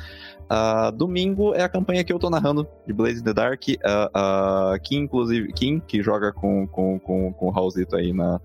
Uh, 0.44 0.92
domingo 0.92 1.56
é 1.56 1.64
a 1.64 1.70
campanha 1.70 2.04
que 2.04 2.12
eu 2.12 2.20
tô 2.20 2.30
narrando 2.30 2.68
de 2.86 2.94
Blaze 2.94 3.22
in 3.22 3.24
the 3.24 3.34
Dark. 3.34 3.62
Uh, 3.68 4.76
uh, 4.76 4.80
Kim, 4.82 5.04
inclusive, 5.04 5.52
Kim, 5.54 5.80
que 5.80 6.04
joga 6.04 6.32
com, 6.32 6.68
com, 6.68 7.00
com, 7.00 7.34
com 7.34 7.48
o 7.48 7.50
Raulzito 7.50 7.96
aí 7.96 8.14
na, 8.14 8.40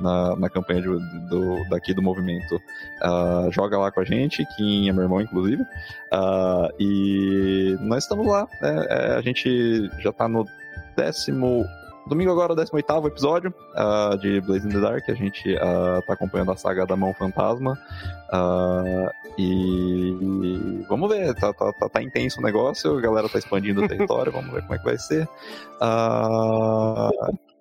na, 0.00 0.36
na 0.36 0.48
campanha 0.48 0.82
de, 0.82 0.88
do, 1.28 1.68
daqui 1.70 1.94
do 1.94 2.02
movimento, 2.02 2.56
uh, 3.02 3.50
joga 3.50 3.78
lá 3.78 3.90
com 3.90 4.00
a 4.00 4.04
gente, 4.04 4.46
Kim 4.56 4.88
é 4.88 4.92
meu 4.92 5.04
irmão, 5.04 5.20
inclusive. 5.20 5.64
E 6.78 7.76
nós 7.80 8.04
estamos 8.04 8.26
lá. 8.26 8.46
Né? 8.62 8.86
É, 8.88 9.16
a 9.16 9.20
gente 9.20 9.90
já 9.98 10.12
tá 10.12 10.28
no 10.28 10.46
décimo 10.96 11.64
Domingo 12.08 12.32
agora, 12.32 12.54
o 12.54 12.56
18 12.56 13.06
episódio 13.06 13.54
uh, 13.74 14.16
de 14.18 14.40
Blaze 14.40 14.66
in 14.66 14.70
the 14.70 14.80
Dark. 14.80 15.08
A 15.08 15.14
gente 15.14 15.54
uh, 15.54 16.02
tá 16.06 16.14
acompanhando 16.14 16.52
a 16.52 16.56
saga 16.56 16.86
da 16.86 16.96
Mão 16.96 17.12
Fantasma. 17.12 17.78
Uh, 18.32 19.10
e 19.38 20.84
vamos 20.88 21.10
ver, 21.10 21.34
tá, 21.34 21.52
tá, 21.52 21.72
tá, 21.72 21.88
tá, 21.88 22.02
intenso 22.02 22.40
o 22.40 22.42
negócio, 22.42 22.96
a 22.96 23.00
galera 23.00 23.28
tá 23.28 23.38
expandindo 23.38 23.82
o 23.82 23.86
território, 23.88 24.32
vamos 24.32 24.52
ver 24.52 24.62
como 24.62 24.74
é 24.74 24.78
que 24.78 24.84
vai 24.84 24.98
ser. 24.98 25.28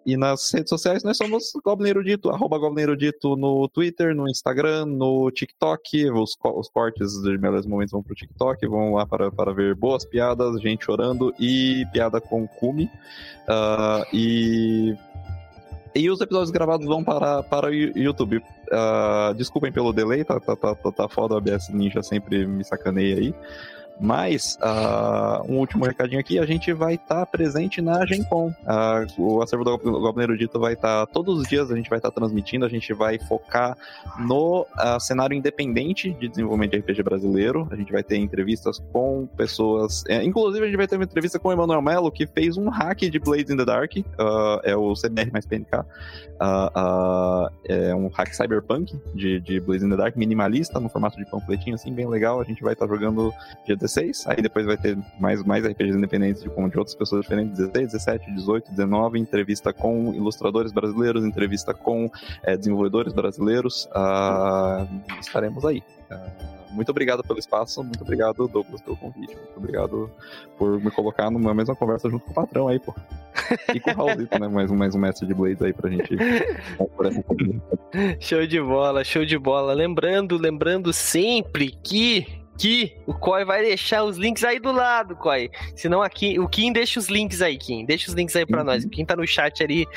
E 0.07 0.15
nas 0.15 0.49
redes 0.53 0.69
sociais 0.69 1.03
nós 1.03 1.17
somos 1.17 1.51
Goblin 1.61 1.89
Erudito, 1.89 2.29
arroba 2.29 2.57
Goblin 2.57 2.83
Erudito 2.83 3.35
no 3.35 3.67
Twitter, 3.67 4.15
no 4.15 4.29
Instagram, 4.29 4.85
no 4.85 5.29
TikTok. 5.29 6.09
Os, 6.11 6.37
os 6.41 6.69
cortes 6.69 7.21
de 7.21 7.37
melhores 7.37 7.65
momentos 7.65 7.91
vão 7.91 8.01
pro 8.01 8.15
TikTok, 8.15 8.65
vão 8.67 8.93
lá 8.93 9.05
para, 9.05 9.29
para 9.29 9.53
ver 9.53 9.75
boas 9.75 10.05
piadas, 10.05 10.61
gente 10.61 10.85
chorando 10.85 11.35
e 11.37 11.85
piada 11.91 12.21
com 12.21 12.47
Kumi. 12.47 12.85
Uh, 12.85 14.15
e 14.15 14.95
e 15.93 16.09
os 16.09 16.21
episódios 16.21 16.51
gravados 16.51 16.87
vão 16.87 17.03
para, 17.03 17.43
para 17.43 17.67
o 17.67 17.73
YouTube. 17.73 18.37
Uh, 18.37 19.33
desculpem 19.35 19.73
pelo 19.73 19.91
delay, 19.91 20.23
tá, 20.23 20.39
tá, 20.39 20.55
tá, 20.55 20.73
tá 20.73 21.09
foda, 21.09 21.33
o 21.33 21.37
ABS 21.37 21.67
Ninja 21.69 22.01
sempre 22.01 22.45
me 22.45 22.63
sacaneia 22.63 23.17
aí. 23.17 23.35
Mas, 23.99 24.57
uh, 24.61 25.51
um 25.51 25.57
último 25.57 25.85
recadinho 25.85 26.19
aqui, 26.19 26.37
a 26.37 26.45
gente 26.45 26.71
vai 26.71 26.95
estar 26.95 27.19
tá 27.19 27.25
presente 27.25 27.81
na 27.81 28.05
Gen 28.05 28.23
Con. 28.23 28.49
Uh, 28.49 29.21
o 29.21 29.41
acervo 29.41 29.63
do 29.63 29.77
Goblin 29.77 30.27
vai 30.53 30.73
estar 30.73 31.05
tá, 31.05 31.11
todos 31.11 31.39
os 31.39 31.47
dias, 31.47 31.71
a 31.71 31.75
gente 31.75 31.89
vai 31.89 31.97
estar 31.97 32.11
tá 32.11 32.15
transmitindo, 32.15 32.65
a 32.65 32.69
gente 32.69 32.93
vai 32.93 33.17
focar 33.17 33.75
no 34.19 34.61
uh, 34.61 34.99
cenário 34.99 35.35
independente 35.35 36.11
de 36.13 36.27
desenvolvimento 36.27 36.71
de 36.71 36.77
RPG 36.77 37.01
brasileiro. 37.01 37.67
A 37.71 37.75
gente 37.75 37.91
vai 37.91 38.03
ter 38.03 38.17
entrevistas 38.17 38.79
com 38.91 39.27
pessoas, 39.35 40.03
é, 40.07 40.23
inclusive 40.23 40.63
a 40.63 40.67
gente 40.67 40.77
vai 40.77 40.87
ter 40.87 40.95
uma 40.95 41.05
entrevista 41.05 41.39
com 41.39 41.49
o 41.49 41.51
Emanuel 41.51 41.81
Melo, 41.81 42.11
que 42.11 42.27
fez 42.27 42.57
um 42.57 42.69
hack 42.69 42.99
de 42.99 43.19
Blades 43.19 43.49
in 43.49 43.57
the 43.57 43.65
Dark, 43.65 43.91
é 44.63 44.75
o 44.75 44.93
CBR 44.93 45.31
mais 45.31 45.45
PNK. 45.45 45.85
é 47.67 47.95
um 47.95 48.09
hack 48.09 48.33
cyberpunk 48.33 48.95
de, 49.15 49.39
de 49.39 49.59
Blades 49.59 49.83
in 49.83 49.89
the 49.89 49.95
Dark, 49.95 50.15
minimalista, 50.15 50.79
no 50.79 50.89
formato 50.89 51.17
de 51.17 51.25
panfletinho, 51.29 51.75
assim, 51.75 51.93
bem 51.93 52.07
legal. 52.07 52.39
A 52.39 52.43
gente 52.43 52.61
vai 52.61 52.73
estar 52.73 52.87
jogando 52.87 53.33
dia 53.65 53.75
16, 53.87 54.27
aí 54.27 54.41
depois 54.41 54.65
vai 54.65 54.77
ter 54.77 54.97
mais, 55.19 55.43
mais 55.43 55.65
RPGs 55.65 55.97
independentes 55.97 56.43
de, 56.43 56.49
de 56.49 56.77
outras 56.77 56.95
pessoas 56.95 57.21
diferentes, 57.21 57.57
16, 57.57 57.91
17, 57.93 58.31
18, 58.33 58.71
19, 58.71 59.19
entrevista 59.19 59.71
com 59.71 60.13
ilustradores 60.13 60.71
brasileiros, 60.71 61.25
entrevista 61.25 61.73
com 61.73 62.09
é, 62.43 62.57
desenvolvedores 62.57 63.13
brasileiros, 63.13 63.87
uh, 63.87 64.87
estaremos 65.19 65.65
aí. 65.65 65.81
Uh, 66.11 66.57
muito 66.71 66.89
obrigado 66.89 67.23
pelo 67.23 67.39
espaço, 67.39 67.83
muito 67.83 68.03
obrigado, 68.03 68.47
Douglas, 68.47 68.81
pelo 68.81 68.97
convite, 68.97 69.35
muito 69.35 69.57
obrigado 69.57 70.11
por 70.57 70.79
me 70.79 70.91
colocar 70.91 71.31
numa 71.31 71.53
mesma 71.53 71.75
conversa 71.75 72.09
junto 72.09 72.25
com 72.25 72.31
o 72.31 72.33
patrão 72.33 72.67
aí, 72.67 72.79
pô. 72.79 72.93
E 73.73 73.79
com 73.79 73.91
o 73.91 73.93
Raulzito, 73.93 74.37
né? 74.39 74.47
Mais 74.47 74.69
um, 74.69 74.75
mais 74.75 74.95
um 74.95 74.99
mestre 74.99 75.25
de 75.25 75.33
Blades 75.33 75.61
aí 75.61 75.71
pra 75.71 75.89
gente. 75.89 76.09
show 78.19 78.45
de 78.45 78.59
bola, 78.59 79.03
show 79.03 79.25
de 79.25 79.37
bola. 79.37 79.73
Lembrando, 79.73 80.37
lembrando 80.37 80.91
sempre 80.91 81.71
que 81.71 82.45
que 82.57 82.95
o 83.05 83.13
Koi 83.13 83.45
vai 83.45 83.61
deixar 83.61 84.03
os 84.03 84.17
links 84.17 84.43
aí 84.43 84.59
do 84.59 84.71
lado, 84.71 85.15
Koi. 85.15 85.51
Senão 85.75 86.01
aqui, 86.01 86.39
o 86.39 86.47
Kim 86.47 86.71
deixa 86.71 86.99
os 86.99 87.07
links 87.07 87.41
aí, 87.41 87.57
Kim. 87.57 87.85
Deixa 87.85 88.09
os 88.09 88.15
links 88.15 88.35
aí 88.35 88.45
para 88.45 88.59
uhum. 88.59 88.65
nós. 88.65 88.85
Quem 88.85 89.05
tá 89.05 89.15
no 89.15 89.27
chat 89.27 89.63
ali 89.63 89.87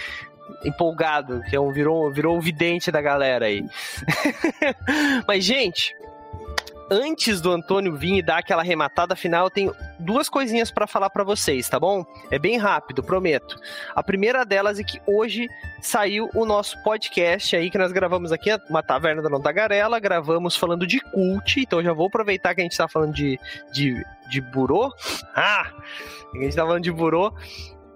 empolgado, 0.64 1.42
que 1.48 1.56
é 1.56 1.60
um 1.60 1.72
virou, 1.72 2.12
virou 2.12 2.36
o 2.36 2.40
vidente 2.40 2.90
da 2.90 3.00
galera 3.00 3.46
aí. 3.46 3.64
Mas 5.26 5.44
gente, 5.44 5.94
antes 6.90 7.40
do 7.40 7.52
Antônio 7.52 7.94
vir 7.94 8.16
e 8.16 8.22
dar 8.22 8.38
aquela 8.38 8.62
arrematada 8.62 9.14
final, 9.14 9.46
eu 9.46 9.50
tenho 9.50 9.74
duas 9.98 10.28
coisinhas 10.28 10.70
para 10.70 10.86
falar 10.86 11.08
para 11.10 11.22
vocês, 11.22 11.68
tá 11.68 11.78
bom? 11.78 12.04
É 12.30 12.38
bem 12.38 12.58
rápido, 12.58 13.02
prometo. 13.02 13.56
A 13.94 14.02
primeira 14.02 14.44
delas 14.44 14.78
é 14.78 14.82
que 14.82 15.00
hoje 15.06 15.48
saiu 15.80 16.28
o 16.34 16.44
nosso 16.44 16.82
podcast 16.82 17.54
aí 17.54 17.70
que 17.70 17.78
nós 17.78 17.92
gravamos 17.92 18.32
aqui, 18.32 18.50
uma 18.68 18.82
taverna 18.82 19.22
da 19.22 19.40
Tagarela, 19.40 20.00
gravamos 20.00 20.56
falando 20.56 20.86
de 20.86 21.00
cult, 21.00 21.60
então 21.60 21.82
já 21.82 21.92
vou 21.92 22.06
aproveitar 22.06 22.54
que 22.54 22.60
a 22.60 22.64
gente 22.64 22.76
tá 22.76 22.88
falando 22.88 23.14
de, 23.14 23.38
de, 23.72 24.04
de 24.28 24.40
burô. 24.40 24.92
Ah! 25.34 25.70
A 26.34 26.38
gente 26.38 26.54
tá 26.54 26.62
falando 26.62 26.82
de 26.82 26.92
burô. 26.92 27.32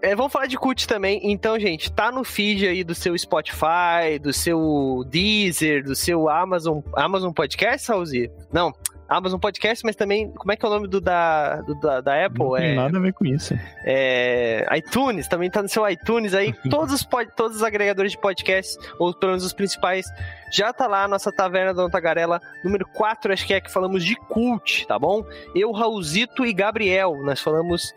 É, 0.05 0.15
vamos 0.15 0.31
falar 0.31 0.47
de 0.47 0.59
cult 0.59 0.87
também. 0.87 1.19
Então, 1.25 1.59
gente, 1.59 1.91
tá 1.91 2.13
no 2.13 2.23
feed 2.23 2.69
aí 2.69 2.85
do 2.85 2.95
seu 2.95 3.17
Spotify, 3.17 4.19
do 4.21 4.35
seu 4.35 5.03
Deezer, 5.09 5.83
do 5.83 5.97
seu 5.97 6.29
Amazon, 6.29 6.81
Amazon 6.95 7.33
Podcast, 7.33 7.87
Saulzi? 7.87 8.31
Não, 8.53 8.71
Amazon 9.09 9.41
Podcast, 9.41 9.83
mas 9.83 9.97
também, 9.97 10.31
como 10.33 10.53
é 10.53 10.57
que 10.57 10.65
é 10.65 10.69
o 10.69 10.73
nome 10.73 10.89
do 10.89 11.01
da, 11.01 11.57
do, 11.63 11.75
da, 11.81 12.01
da 12.03 12.27
Apple? 12.27 12.45
Não 12.45 12.55
tem 12.55 12.73
é, 12.73 12.75
nada 12.75 12.99
a 12.99 13.01
ver 13.01 13.15
com 13.15 13.25
isso. 13.25 13.59
É, 13.83 14.67
iTunes, 14.77 15.27
também 15.27 15.51
tá 15.51 15.63
no 15.63 15.69
seu 15.71 15.89
iTunes 15.89 16.35
aí, 16.35 16.53
todos 16.69 16.93
os, 16.93 17.09
todos 17.35 17.57
os 17.57 17.63
agregadores 17.63 18.13
de 18.13 18.19
podcast, 18.19 18.77
ou 18.99 19.15
pelo 19.15 19.33
menos 19.33 19.45
os 19.45 19.55
principais, 19.55 20.07
já 20.55 20.73
tá 20.73 20.87
lá 20.87 21.03
a 21.03 21.09
nossa 21.09 21.33
Taverna 21.33 21.75
da 21.75 21.91
Tagarela, 21.91 22.41
número 22.63 22.87
4, 22.87 23.33
acho 23.33 23.45
que 23.45 23.53
é 23.53 23.61
que 23.61 23.73
falamos 23.73 24.05
de 24.05 24.15
cult, 24.15 24.87
tá 24.87 24.97
bom? 24.97 25.27
Eu, 25.53 25.73
Raulzito 25.73 26.47
e 26.47 26.53
Gabriel, 26.53 27.17
nós 27.25 27.41
falamos 27.41 27.93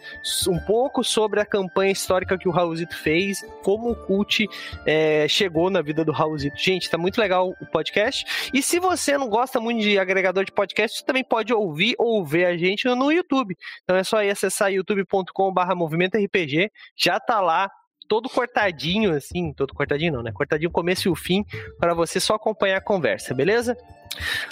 um 0.47 0.57
pouco 0.57 1.03
sobre 1.03 1.39
a 1.39 1.45
campanha 1.45 1.91
histórica 1.91 2.35
que 2.35 2.49
o 2.49 2.51
Raulzito 2.51 2.97
fez, 2.97 3.45
como 3.61 3.91
o 3.91 3.95
cult 3.95 4.47
é, 4.87 5.27
chegou 5.27 5.69
na 5.69 5.83
vida 5.83 6.03
do 6.03 6.11
Raulzito. 6.11 6.57
Gente, 6.57 6.89
tá 6.89 6.97
muito 6.97 7.21
legal 7.21 7.53
o 7.61 7.65
podcast. 7.67 8.49
E 8.51 8.63
se 8.63 8.79
você 8.79 9.19
não 9.19 9.29
gosta 9.29 9.59
muito 9.59 9.81
de 9.81 9.99
agregador 9.99 10.43
de 10.43 10.51
podcast, 10.51 10.97
você 10.97 11.05
também 11.05 11.23
pode 11.23 11.53
ouvir 11.53 11.93
ou 11.99 12.25
ver 12.25 12.45
a 12.45 12.57
gente 12.57 12.87
no 12.87 13.11
YouTube. 13.11 13.55
Então 13.83 13.95
é 13.95 14.03
só 14.03 14.23
ir 14.23 14.31
acessar 14.31 14.71
youtube.com/barra 14.71 15.75
movimento 15.75 16.17
RPG, 16.17 16.71
já 16.95 17.19
tá 17.19 17.39
lá 17.39 17.69
todo 18.07 18.29
cortadinho, 18.29 19.13
assim, 19.13 19.53
todo 19.53 19.73
cortadinho 19.73 20.13
não, 20.13 20.23
né? 20.23 20.31
Cortadinho 20.31 20.71
começo 20.71 21.07
e 21.07 21.11
o 21.11 21.15
fim, 21.15 21.45
para 21.79 21.93
você 21.93 22.19
só 22.19 22.35
acompanhar 22.35 22.77
a 22.77 22.81
conversa, 22.81 23.33
beleza? 23.33 23.77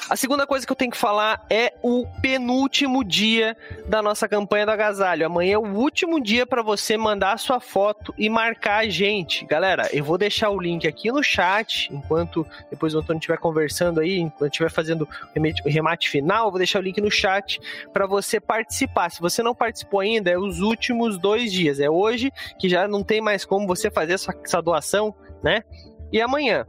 A 0.09 0.16
segunda 0.16 0.45
coisa 0.45 0.66
que 0.66 0.72
eu 0.72 0.76
tenho 0.76 0.91
que 0.91 0.97
falar 0.97 1.45
é 1.49 1.74
o 1.82 2.05
penúltimo 2.22 3.03
dia 3.03 3.57
da 3.88 4.01
nossa 4.01 4.28
campanha 4.28 4.66
do 4.66 4.72
agasalho. 4.72 5.26
Amanhã 5.26 5.55
é 5.55 5.57
o 5.57 5.74
último 5.74 6.22
dia 6.22 6.45
para 6.45 6.61
você 6.61 6.97
mandar 6.97 7.34
a 7.34 7.38
sua 7.38 7.59
foto 7.59 8.13
e 8.18 8.30
marcar 8.30 8.86
a 8.86 8.89
gente. 8.89 9.45
Galera, 9.45 9.89
eu 9.91 10.03
vou 10.03 10.18
deixar 10.18 10.49
o 10.49 10.59
link 10.59 10.88
aqui 10.88 11.11
no 11.11 11.24
chat, 11.24 11.89
enquanto 11.91 12.45
depois 12.70 12.93
o 12.93 12.99
Antônio 12.99 13.20
estiver 13.20 13.38
conversando 13.38 13.99
aí, 13.99 14.20
enquanto 14.20 14.51
estiver 14.51 14.72
fazendo 14.72 15.07
o 15.36 15.70
remate 15.70 16.09
final, 16.09 16.45
eu 16.45 16.51
vou 16.51 16.57
deixar 16.57 16.80
o 16.80 16.82
link 16.82 16.99
no 17.01 17.11
chat 17.11 17.59
para 17.91 18.05
você 18.05 18.39
participar. 18.39 19.09
Se 19.09 19.22
você 19.22 19.41
não 19.41 19.55
participou 19.55 19.99
ainda, 19.99 20.30
é 20.30 20.38
os 20.38 20.59
últimos 20.61 21.18
dois 21.18 21.51
dias. 21.51 21.80
É 21.80 21.89
hoje 21.89 22.32
que 22.59 22.70
já 22.70 22.88
não 22.88 23.03
tem 23.03 23.22
mais 23.22 23.45
como 23.45 23.68
você 23.68 23.89
fazer 23.89 24.13
essa, 24.13 24.34
essa 24.43 24.61
doação, 24.61 25.13
né? 25.43 25.63
E 26.11 26.22
amanhã. 26.22 26.66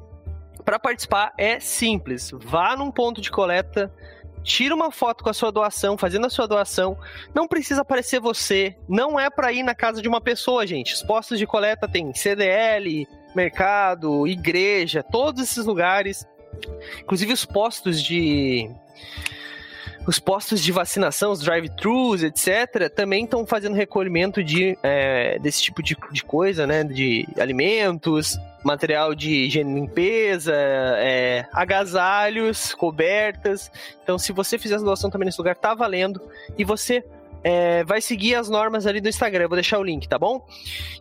Para 0.66 0.80
participar 0.80 1.32
é 1.38 1.60
simples. 1.60 2.32
Vá 2.34 2.76
num 2.76 2.90
ponto 2.90 3.20
de 3.20 3.30
coleta, 3.30 3.88
tira 4.42 4.74
uma 4.74 4.90
foto 4.90 5.22
com 5.22 5.30
a 5.30 5.32
sua 5.32 5.52
doação, 5.52 5.96
fazendo 5.96 6.26
a 6.26 6.30
sua 6.30 6.48
doação. 6.48 6.98
Não 7.32 7.46
precisa 7.46 7.82
aparecer 7.82 8.18
você. 8.18 8.76
Não 8.88 9.18
é 9.18 9.30
para 9.30 9.52
ir 9.52 9.62
na 9.62 9.76
casa 9.76 10.02
de 10.02 10.08
uma 10.08 10.20
pessoa, 10.20 10.66
gente. 10.66 10.92
Os 10.92 11.04
postos 11.04 11.38
de 11.38 11.46
coleta 11.46 11.86
tem 11.86 12.12
CDL, 12.12 13.06
mercado, 13.32 14.26
igreja, 14.26 15.04
todos 15.04 15.40
esses 15.40 15.64
lugares. 15.64 16.26
Inclusive 17.00 17.32
os 17.32 17.44
postos 17.44 18.02
de 18.02 18.68
os 20.06 20.18
postos 20.18 20.62
de 20.62 20.70
vacinação, 20.70 21.32
os 21.32 21.40
drive-thrus, 21.40 22.22
etc., 22.22 22.88
também 22.94 23.24
estão 23.24 23.44
fazendo 23.44 23.74
recolhimento 23.74 24.42
de, 24.42 24.78
é, 24.82 25.38
desse 25.38 25.62
tipo 25.62 25.82
de, 25.82 25.96
de 26.12 26.22
coisa, 26.22 26.66
né? 26.66 26.84
De 26.84 27.26
alimentos, 27.38 28.38
material 28.64 29.14
de 29.14 29.46
higiene 29.46 29.70
e 29.70 29.74
limpeza, 29.74 30.54
é, 30.54 31.46
agasalhos, 31.52 32.74
cobertas. 32.74 33.70
Então, 34.02 34.18
se 34.18 34.32
você 34.32 34.58
fizer 34.58 34.76
a 34.76 34.78
doação 34.78 35.10
também 35.10 35.26
nesse 35.26 35.38
lugar, 35.38 35.56
tá 35.56 35.74
valendo. 35.74 36.20
E 36.56 36.64
você 36.64 37.04
é, 37.48 37.84
vai 37.84 38.00
seguir 38.00 38.34
as 38.34 38.50
normas 38.50 38.88
ali 38.88 39.00
do 39.00 39.08
Instagram. 39.08 39.46
Vou 39.46 39.54
deixar 39.54 39.78
o 39.78 39.84
link, 39.84 40.08
tá 40.08 40.18
bom? 40.18 40.44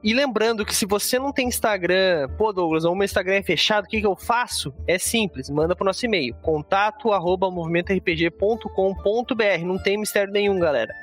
E 0.03 0.13
lembrando 0.13 0.63
que 0.63 0.75
se 0.75 0.85
você 0.85 1.17
não 1.17 1.33
tem 1.33 1.47
Instagram, 1.47 2.29
pô, 2.37 2.53
Douglas, 2.53 2.85
ou 2.85 2.93
o 2.93 2.95
meu 2.95 3.05
Instagram 3.05 3.37
é 3.37 3.41
fechado, 3.41 3.85
o 3.85 3.87
que, 3.87 3.99
que 3.99 4.05
eu 4.05 4.15
faço? 4.15 4.71
É 4.87 4.99
simples, 4.99 5.49
manda 5.49 5.75
pro 5.75 5.83
nosso 5.83 6.05
e-mail, 6.05 6.35
contato 6.43 7.11
arroba 7.11 7.49
movimentorpg.com.br. 7.49 9.65
Não 9.65 9.81
tem 9.81 9.97
mistério 9.97 10.31
nenhum, 10.31 10.59
galera 10.59 10.93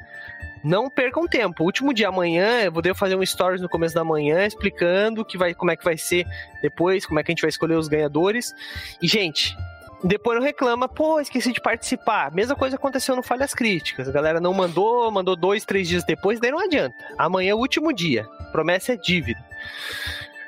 não 0.65 0.89
percam 0.89 1.27
tempo. 1.27 1.65
último 1.65 1.93
dia 1.93 2.07
amanhã, 2.07 2.63
eu 2.63 2.71
vou 2.71 2.81
fazer 2.95 3.17
um 3.17 3.27
stories 3.27 3.61
no 3.61 3.69
começo 3.69 3.97
da 3.97 4.05
manhã 4.05 4.47
explicando 4.47 5.25
que 5.25 5.37
vai, 5.37 5.55
como 5.55 5.73
é 5.73 5.77
que 5.77 5.85
vai 5.85 5.99
ser 5.99 6.25
depois, 6.63 7.05
como 7.05 7.19
é 7.19 7.25
que 7.25 7.31
a 7.31 7.33
gente 7.33 7.43
vai 7.43 7.49
escolher 7.49 7.75
os 7.75 7.89
ganhadores. 7.89 8.55
E, 9.03 9.09
gente, 9.09 9.57
depois 10.03 10.43
reclama, 10.43 10.89
pô, 10.89 11.21
esqueci 11.21 11.53
de 11.53 11.61
participar. 11.61 12.33
Mesma 12.33 12.57
coisa 12.57 12.77
aconteceu 12.77 13.15
no 13.15 13.23
Falhas 13.23 13.55
Críticas. 13.55 14.09
A 14.09 14.13
galera 14.13 14.41
não 14.41 14.53
mandou, 14.53 15.11
mandou 15.11 15.37
dois, 15.37 15.65
três 15.65 15.89
dias 15.89 16.05
depois, 16.05 16.41
daí 16.41 16.51
não 16.51 16.59
adianta. 16.59 16.95
Amanhã 17.17 17.53
é 17.53 17.55
o 17.55 17.59
último 17.59 17.93
dia. 17.93 18.27
Promessa 18.51 18.93
é 18.93 18.97
dívida. 18.97 19.43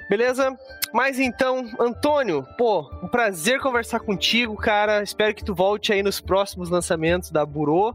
Beleza? 0.09 0.57
Mas 0.93 1.19
então, 1.19 1.69
Antônio, 1.81 2.47
pô, 2.57 2.89
um 3.03 3.09
prazer 3.09 3.59
conversar 3.61 4.01
contigo, 4.01 4.55
cara. 4.55 5.03
Espero 5.03 5.35
que 5.35 5.45
tu 5.45 5.55
volte 5.55 5.93
aí 5.93 6.03
nos 6.03 6.21
próximos 6.21 6.71
lançamentos 6.71 7.31
da 7.31 7.45
Burô. 7.45 7.95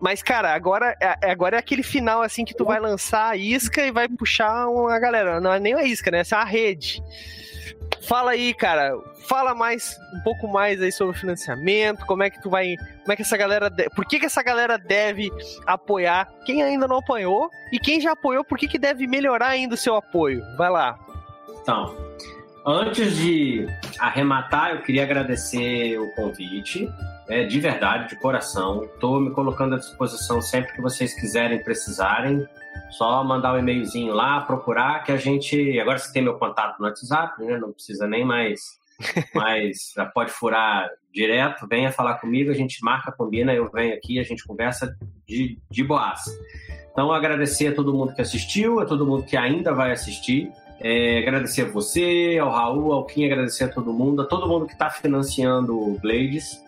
Mas, 0.00 0.22
cara, 0.22 0.54
agora 0.54 0.96
é, 1.00 1.30
agora 1.30 1.56
é 1.56 1.58
aquele 1.58 1.82
final 1.82 2.22
assim 2.22 2.44
que 2.44 2.54
tu 2.54 2.64
vai 2.64 2.80
lançar 2.80 3.30
a 3.30 3.36
isca 3.36 3.84
e 3.84 3.92
vai 3.92 4.08
puxar 4.08 4.68
uma 4.68 4.98
galera. 4.98 5.40
Não 5.40 5.52
é 5.52 5.60
nem 5.60 5.74
a 5.74 5.84
isca, 5.84 6.10
né? 6.10 6.20
Essa 6.20 6.36
é 6.36 6.38
a 6.40 6.44
rede. 6.44 7.02
Fala 8.06 8.32
aí, 8.32 8.54
cara. 8.54 8.98
Fala 9.28 9.54
mais, 9.54 9.98
um 10.14 10.20
pouco 10.20 10.48
mais 10.48 10.80
aí 10.80 10.90
sobre 10.90 11.16
o 11.16 11.18
financiamento, 11.18 12.04
como 12.06 12.22
é 12.22 12.30
que 12.30 12.40
tu 12.40 12.50
vai, 12.50 12.76
como 13.02 13.12
é 13.12 13.16
que 13.16 13.22
essa 13.22 13.36
galera, 13.36 13.70
por 13.94 14.04
que 14.04 14.18
que 14.18 14.26
essa 14.26 14.42
galera 14.42 14.78
deve 14.78 15.30
apoiar 15.66 16.28
quem 16.44 16.62
ainda 16.62 16.88
não 16.88 16.98
apoiou 16.98 17.50
e 17.70 17.78
quem 17.78 18.00
já 18.00 18.12
apoiou, 18.12 18.44
por 18.44 18.58
que 18.58 18.66
que 18.66 18.78
deve 18.78 19.06
melhorar 19.06 19.48
ainda 19.48 19.74
o 19.74 19.78
seu 19.78 19.94
apoio? 19.94 20.42
Vai 20.56 20.70
lá. 20.70 20.98
Então, 21.62 21.94
antes 22.66 23.16
de 23.16 23.68
arrematar, 23.98 24.72
eu 24.72 24.82
queria 24.82 25.02
agradecer 25.02 25.98
o 25.98 26.12
convite, 26.14 26.90
né, 27.28 27.44
de 27.44 27.60
verdade, 27.60 28.08
de 28.08 28.16
coração. 28.16 28.84
Estou 28.84 29.20
me 29.20 29.30
colocando 29.30 29.74
à 29.74 29.78
disposição 29.78 30.40
sempre 30.40 30.72
que 30.72 30.80
vocês 30.80 31.14
quiserem, 31.14 31.62
precisarem. 31.62 32.48
Só 32.90 33.22
mandar 33.22 33.54
um 33.54 33.58
e-mailzinho 33.58 34.12
lá, 34.12 34.40
procurar, 34.40 35.02
que 35.04 35.12
a 35.12 35.16
gente. 35.16 35.78
Agora 35.78 35.98
você 35.98 36.12
tem 36.12 36.22
meu 36.22 36.34
contato 36.38 36.78
no 36.78 36.86
WhatsApp, 36.86 37.42
né? 37.44 37.58
Não 37.58 37.72
precisa 37.72 38.06
nem 38.06 38.24
mais. 38.24 38.78
Mas 39.34 39.92
já 39.96 40.04
pode 40.04 40.30
furar 40.30 40.88
direto, 41.12 41.66
venha 41.68 41.90
falar 41.90 42.14
comigo, 42.14 42.50
a 42.50 42.54
gente 42.54 42.82
marca, 42.84 43.10
combina, 43.10 43.52
eu 43.52 43.70
venho 43.70 43.94
aqui, 43.94 44.18
a 44.18 44.22
gente 44.22 44.44
conversa 44.44 44.96
de, 45.26 45.58
de 45.70 45.84
boas. 45.84 46.20
Então, 46.92 47.12
agradecer 47.12 47.68
a 47.68 47.74
todo 47.74 47.94
mundo 47.94 48.14
que 48.14 48.20
assistiu, 48.20 48.80
a 48.80 48.84
todo 48.84 49.06
mundo 49.06 49.24
que 49.24 49.36
ainda 49.36 49.72
vai 49.72 49.92
assistir. 49.92 50.50
É, 50.80 51.18
agradecer 51.18 51.62
a 51.62 51.70
você, 51.70 52.38
ao 52.40 52.50
Raul, 52.50 52.92
ao 52.92 53.04
Kim, 53.04 53.26
agradecer 53.26 53.64
a 53.64 53.68
todo 53.68 53.92
mundo, 53.92 54.22
a 54.22 54.26
todo 54.26 54.48
mundo 54.48 54.66
que 54.66 54.72
está 54.72 54.88
financiando 54.88 55.78
o 55.78 55.98
Blades. 55.98 56.62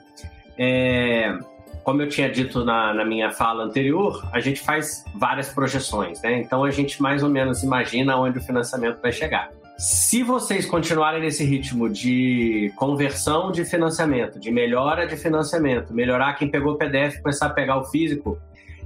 É, 0.59 1.39
como 1.83 2.03
eu 2.03 2.09
tinha 2.09 2.31
dito 2.31 2.65
na, 2.65 2.95
na, 2.95 3.05
minha 3.05 3.31
fala 3.31 3.65
anterior, 3.65 4.25
a 4.33 4.41
gente 4.41 4.61
faz 4.61 5.05
várias 5.15 5.49
projeções, 5.49 6.21
né? 6.23 6.41
Então 6.41 6.65
a 6.65 6.71
gente 6.71 7.03
mais 7.03 7.23
ou 7.23 7.29
menos 7.29 7.63
imagina 7.63 8.17
onde 8.17 8.39
o 8.39 8.43
financiamento 8.43 9.01
vai 9.01 9.13
chegar. 9.13 9.51
Se 9.79 10.23
vocês 10.23 10.65
continuarem 10.65 11.21
nesse 11.21 11.45
ritmo 11.45 11.89
de 11.89 12.73
conversão 12.77 13.51
de 13.51 13.65
financiamento, 13.65 14.39
de 14.39 14.51
melhora 14.51 15.07
de 15.07 15.17
financiamento, 15.17 15.93
melhorar 15.93 16.35
quem 16.35 16.49
pegou 16.49 16.75
o 16.75 16.79
PDF 16.79 17.21
começar 17.21 17.47
a 17.47 17.51
pegar 17.51 17.79
o 17.79 17.85
físico, 17.85 18.39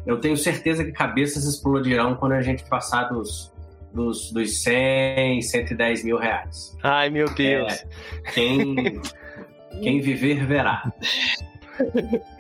eu 0.07 0.19
tenho 0.19 0.37
certeza 0.37 0.85
que 0.85 0.93
cabeças 0.93 1.45
explodirão 1.45 2.15
quando 2.15 2.33
a 2.33 2.41
gente 2.41 2.65
passar 2.65 3.05
dos, 3.05 3.53
dos, 3.93 4.31
dos 4.31 4.63
100, 4.63 5.43
110 5.43 6.05
mil 6.05 6.17
reais. 6.17 6.77
Ai, 6.83 7.11
meu 7.11 7.29
Deus. 7.35 7.73
É, 7.73 7.87
quem, 8.33 9.01
quem 9.83 10.01
viver, 10.01 10.47
verá. 10.47 10.91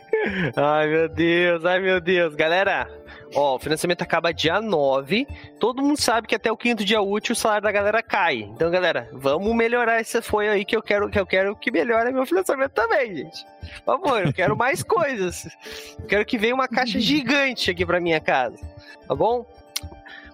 Ai, 0.56 0.88
meu 0.88 1.08
Deus, 1.08 1.64
ai, 1.64 1.78
meu 1.80 2.00
Deus. 2.00 2.34
Galera, 2.34 2.88
Ó, 3.34 3.56
o 3.56 3.58
financiamento 3.58 4.02
acaba 4.02 4.32
dia 4.32 4.60
9. 4.60 5.26
Todo 5.58 5.82
mundo 5.82 6.00
sabe 6.00 6.26
que 6.26 6.34
até 6.34 6.50
o 6.50 6.56
quinto 6.56 6.84
dia 6.84 7.00
útil 7.00 7.32
o 7.32 7.36
salário 7.36 7.64
da 7.64 7.72
galera 7.72 8.02
cai. 8.02 8.38
Então, 8.38 8.70
galera, 8.70 9.08
vamos 9.12 9.54
melhorar 9.54 10.00
esse 10.00 10.22
foi 10.22 10.48
aí 10.48 10.64
que 10.64 10.76
eu 10.76 10.82
quero 10.82 11.10
que 11.10 11.18
eu 11.18 11.26
quero 11.26 11.56
que 11.56 11.70
melhore 11.70 12.12
meu 12.12 12.24
financiamento 12.24 12.72
também, 12.72 13.16
gente. 13.16 13.44
Por 13.84 14.00
favor, 14.00 14.26
eu 14.26 14.32
quero 14.32 14.56
mais 14.56 14.82
coisas. 14.84 15.46
Eu 15.98 16.06
quero 16.06 16.24
que 16.24 16.38
venha 16.38 16.54
uma 16.54 16.68
caixa 16.68 17.00
gigante 17.00 17.70
aqui 17.70 17.84
para 17.84 18.00
minha 18.00 18.20
casa. 18.20 18.58
Tá 19.06 19.14
bom? 19.14 19.44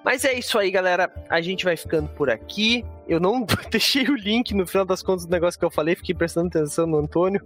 Mas 0.04 0.24
é 0.24 0.32
isso 0.32 0.58
aí, 0.58 0.70
galera. 0.70 1.12
A 1.28 1.40
gente 1.40 1.64
vai 1.64 1.76
ficando 1.76 2.08
por 2.10 2.28
aqui. 2.28 2.84
Eu 3.06 3.20
não 3.20 3.44
deixei 3.70 4.04
o 4.04 4.14
link 4.14 4.54
no 4.54 4.66
final 4.66 4.84
das 4.84 5.02
contas 5.02 5.26
do 5.26 5.30
negócio 5.30 5.58
que 5.58 5.64
eu 5.64 5.70
falei, 5.70 5.94
fiquei 5.94 6.14
prestando 6.14 6.48
atenção 6.48 6.86
no 6.86 6.98
Antônio. 6.98 7.44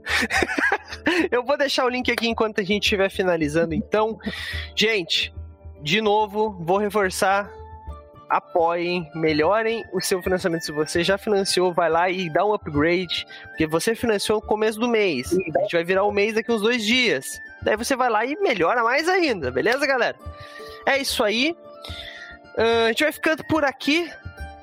eu 1.30 1.44
vou 1.44 1.56
deixar 1.56 1.84
o 1.84 1.88
link 1.88 2.10
aqui 2.10 2.28
enquanto 2.28 2.60
a 2.60 2.64
gente 2.64 2.82
estiver 2.82 3.10
finalizando, 3.10 3.74
então. 3.74 4.18
Gente, 4.74 5.34
de 5.82 6.00
novo, 6.00 6.56
vou 6.60 6.78
reforçar. 6.78 7.50
Apoiem, 8.28 9.08
melhorem 9.14 9.84
o 9.92 10.00
seu 10.00 10.20
financiamento. 10.20 10.64
Se 10.64 10.72
você 10.72 11.04
já 11.04 11.16
financiou, 11.16 11.72
vai 11.72 11.88
lá 11.88 12.10
e 12.10 12.28
dá 12.28 12.44
um 12.44 12.52
upgrade. 12.52 13.24
Porque 13.50 13.68
você 13.68 13.94
financiou 13.94 14.40
no 14.40 14.46
começo 14.46 14.80
do 14.80 14.88
mês. 14.88 15.32
A 15.32 15.60
gente 15.60 15.72
vai 15.72 15.84
virar 15.84 16.02
o 16.02 16.08
um 16.08 16.12
mês 16.12 16.34
daqui 16.34 16.50
uns 16.50 16.60
dois 16.60 16.84
dias. 16.84 17.40
Daí 17.62 17.76
você 17.76 17.94
vai 17.94 18.10
lá 18.10 18.26
e 18.26 18.34
melhora 18.40 18.82
mais 18.82 19.08
ainda, 19.08 19.52
beleza, 19.52 19.86
galera? 19.86 20.16
É 20.84 20.98
isso 20.98 21.22
aí. 21.22 21.56
Uh, 22.56 22.86
a 22.86 22.88
gente 22.88 23.04
vai 23.04 23.12
ficando 23.12 23.44
por 23.44 23.64
aqui. 23.64 24.10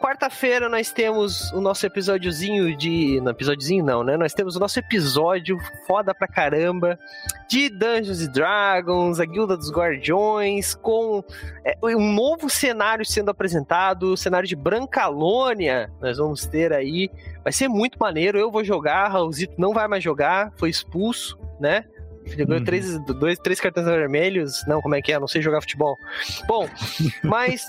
Quarta-feira 0.04 0.68
nós 0.68 0.92
temos 0.92 1.50
o 1.54 1.62
nosso 1.62 1.86
episódiozinho 1.86 2.76
de. 2.76 3.22
Não, 3.22 3.32
episódiozinho 3.32 3.86
não, 3.86 4.04
né? 4.04 4.18
Nós 4.18 4.34
temos 4.34 4.58
o 4.58 4.60
nosso 4.60 4.78
episódio 4.78 5.58
foda 5.88 6.14
pra 6.14 6.28
caramba 6.28 7.00
de 7.48 7.70
Dungeons 7.70 8.28
Dragons, 8.28 9.22
a 9.22 9.24
Guilda 9.24 9.56
dos 9.56 9.72
Guardiões, 9.72 10.76
com 10.76 11.24
é, 11.64 11.78
um 11.86 12.12
novo 12.12 12.50
cenário 12.50 13.06
sendo 13.06 13.32
apresentado, 13.32 14.12
o 14.12 14.18
cenário 14.18 14.46
de 14.46 14.58
Brancalônia. 14.58 15.90
Nós 16.02 16.18
vamos 16.18 16.46
ter 16.46 16.74
aí. 16.74 17.10
Vai 17.42 17.54
ser 17.54 17.70
muito 17.70 17.98
maneiro. 17.98 18.38
Eu 18.38 18.52
vou 18.52 18.62
jogar, 18.62 19.08
Raulzito 19.08 19.54
não 19.58 19.72
vai 19.72 19.88
mais 19.88 20.04
jogar, 20.04 20.52
foi 20.58 20.70
expulso, 20.70 21.40
né? 21.62 21.86
Jogou 22.26 22.58
uhum. 22.58 22.64
três, 22.66 23.00
dois, 23.06 23.40
três 23.40 23.62
cartões 23.62 23.86
vermelhos. 23.86 24.66
Não, 24.68 24.82
como 24.82 24.96
é 24.96 25.02
que 25.02 25.14
é? 25.14 25.20
Não 25.20 25.30
sei 25.30 25.42
jogar 25.42 25.62
futebol. 25.62 25.98
Bom, 26.46 26.68
mas 27.24 27.66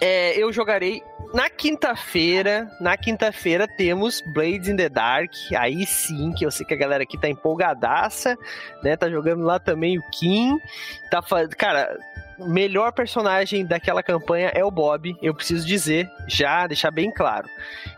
é, 0.00 0.42
eu 0.42 0.50
jogarei 0.50 1.02
na 1.32 1.48
quinta-feira. 1.48 2.70
Na 2.80 2.96
quinta-feira 2.96 3.66
temos 3.66 4.20
Blades 4.20 4.68
in 4.68 4.76
the 4.76 4.88
Dark. 4.88 5.32
Aí 5.56 5.86
sim, 5.86 6.32
que 6.32 6.44
eu 6.44 6.50
sei 6.50 6.66
que 6.66 6.74
a 6.74 6.76
galera 6.76 7.02
aqui 7.02 7.18
tá 7.18 7.28
empolgadaça, 7.28 8.36
né? 8.82 8.96
Tá 8.96 9.08
jogando 9.08 9.44
lá 9.44 9.58
também 9.58 9.98
o 9.98 10.02
Kim. 10.10 10.58
Tá 11.10 11.22
fazendo. 11.22 11.56
Cara, 11.56 11.98
melhor 12.38 12.92
personagem 12.92 13.64
daquela 13.64 14.02
campanha 14.02 14.50
é 14.54 14.64
o 14.64 14.70
Bob, 14.70 15.14
eu 15.20 15.34
preciso 15.34 15.66
dizer, 15.66 16.08
já 16.26 16.66
deixar 16.66 16.90
bem 16.90 17.12
claro. 17.12 17.48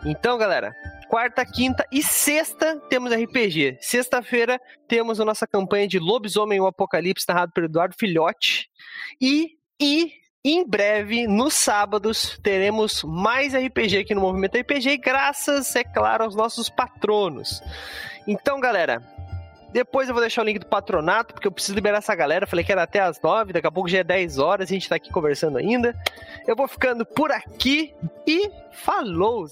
Então, 0.04 0.36
galera, 0.36 0.74
quarta, 1.08 1.44
quinta 1.44 1.86
e 1.92 2.02
sexta 2.02 2.80
temos 2.88 3.12
RPG. 3.12 3.78
Sexta-feira 3.80 4.60
temos 4.88 5.20
a 5.20 5.24
nossa 5.24 5.46
campanha 5.46 5.86
de 5.86 5.98
Lobisomem 5.98 6.60
o 6.60 6.66
Apocalipse, 6.66 7.26
narrado 7.28 7.52
pelo 7.52 7.66
Eduardo 7.66 7.94
Filhote. 7.96 8.68
E, 9.20 9.56
e 9.80 10.12
em 10.44 10.66
breve, 10.66 11.28
nos 11.28 11.54
sábados, 11.54 12.36
teremos 12.42 13.04
mais 13.04 13.54
RPG 13.54 13.98
aqui 13.98 14.12
no 14.12 14.20
Movimento 14.20 14.58
RPG, 14.58 14.96
graças, 14.96 15.76
é 15.76 15.84
claro, 15.84 16.24
aos 16.24 16.34
nossos 16.34 16.68
patronos. 16.68 17.62
Então, 18.26 18.58
galera, 18.58 19.00
depois 19.72 20.08
eu 20.08 20.14
vou 20.14 20.20
deixar 20.20 20.42
o 20.42 20.44
link 20.44 20.58
do 20.58 20.66
patronato, 20.66 21.32
porque 21.32 21.46
eu 21.46 21.52
preciso 21.52 21.76
liberar 21.76 21.98
essa 21.98 22.14
galera. 22.16 22.44
Falei 22.44 22.64
que 22.64 22.72
era 22.72 22.82
até 22.82 22.98
as 22.98 23.20
9, 23.22 23.52
daqui 23.52 23.68
a 23.68 23.70
pouco 23.70 23.88
já 23.88 23.98
é 23.98 24.04
10 24.04 24.38
horas, 24.38 24.68
a 24.68 24.74
gente 24.74 24.88
tá 24.88 24.96
aqui 24.96 25.12
conversando 25.12 25.58
ainda. 25.58 25.96
Eu 26.44 26.56
vou 26.56 26.66
ficando 26.66 27.06
por 27.06 27.30
aqui 27.30 27.94
e 28.26 28.50
falou! 28.72 29.48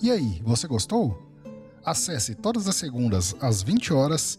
E 0.00 0.10
aí, 0.10 0.40
você 0.42 0.66
gostou? 0.66 1.28
Acesse 1.84 2.34
todas 2.34 2.66
as 2.66 2.76
segundas 2.76 3.36
às 3.38 3.62
20 3.62 3.92
horas 3.92 4.38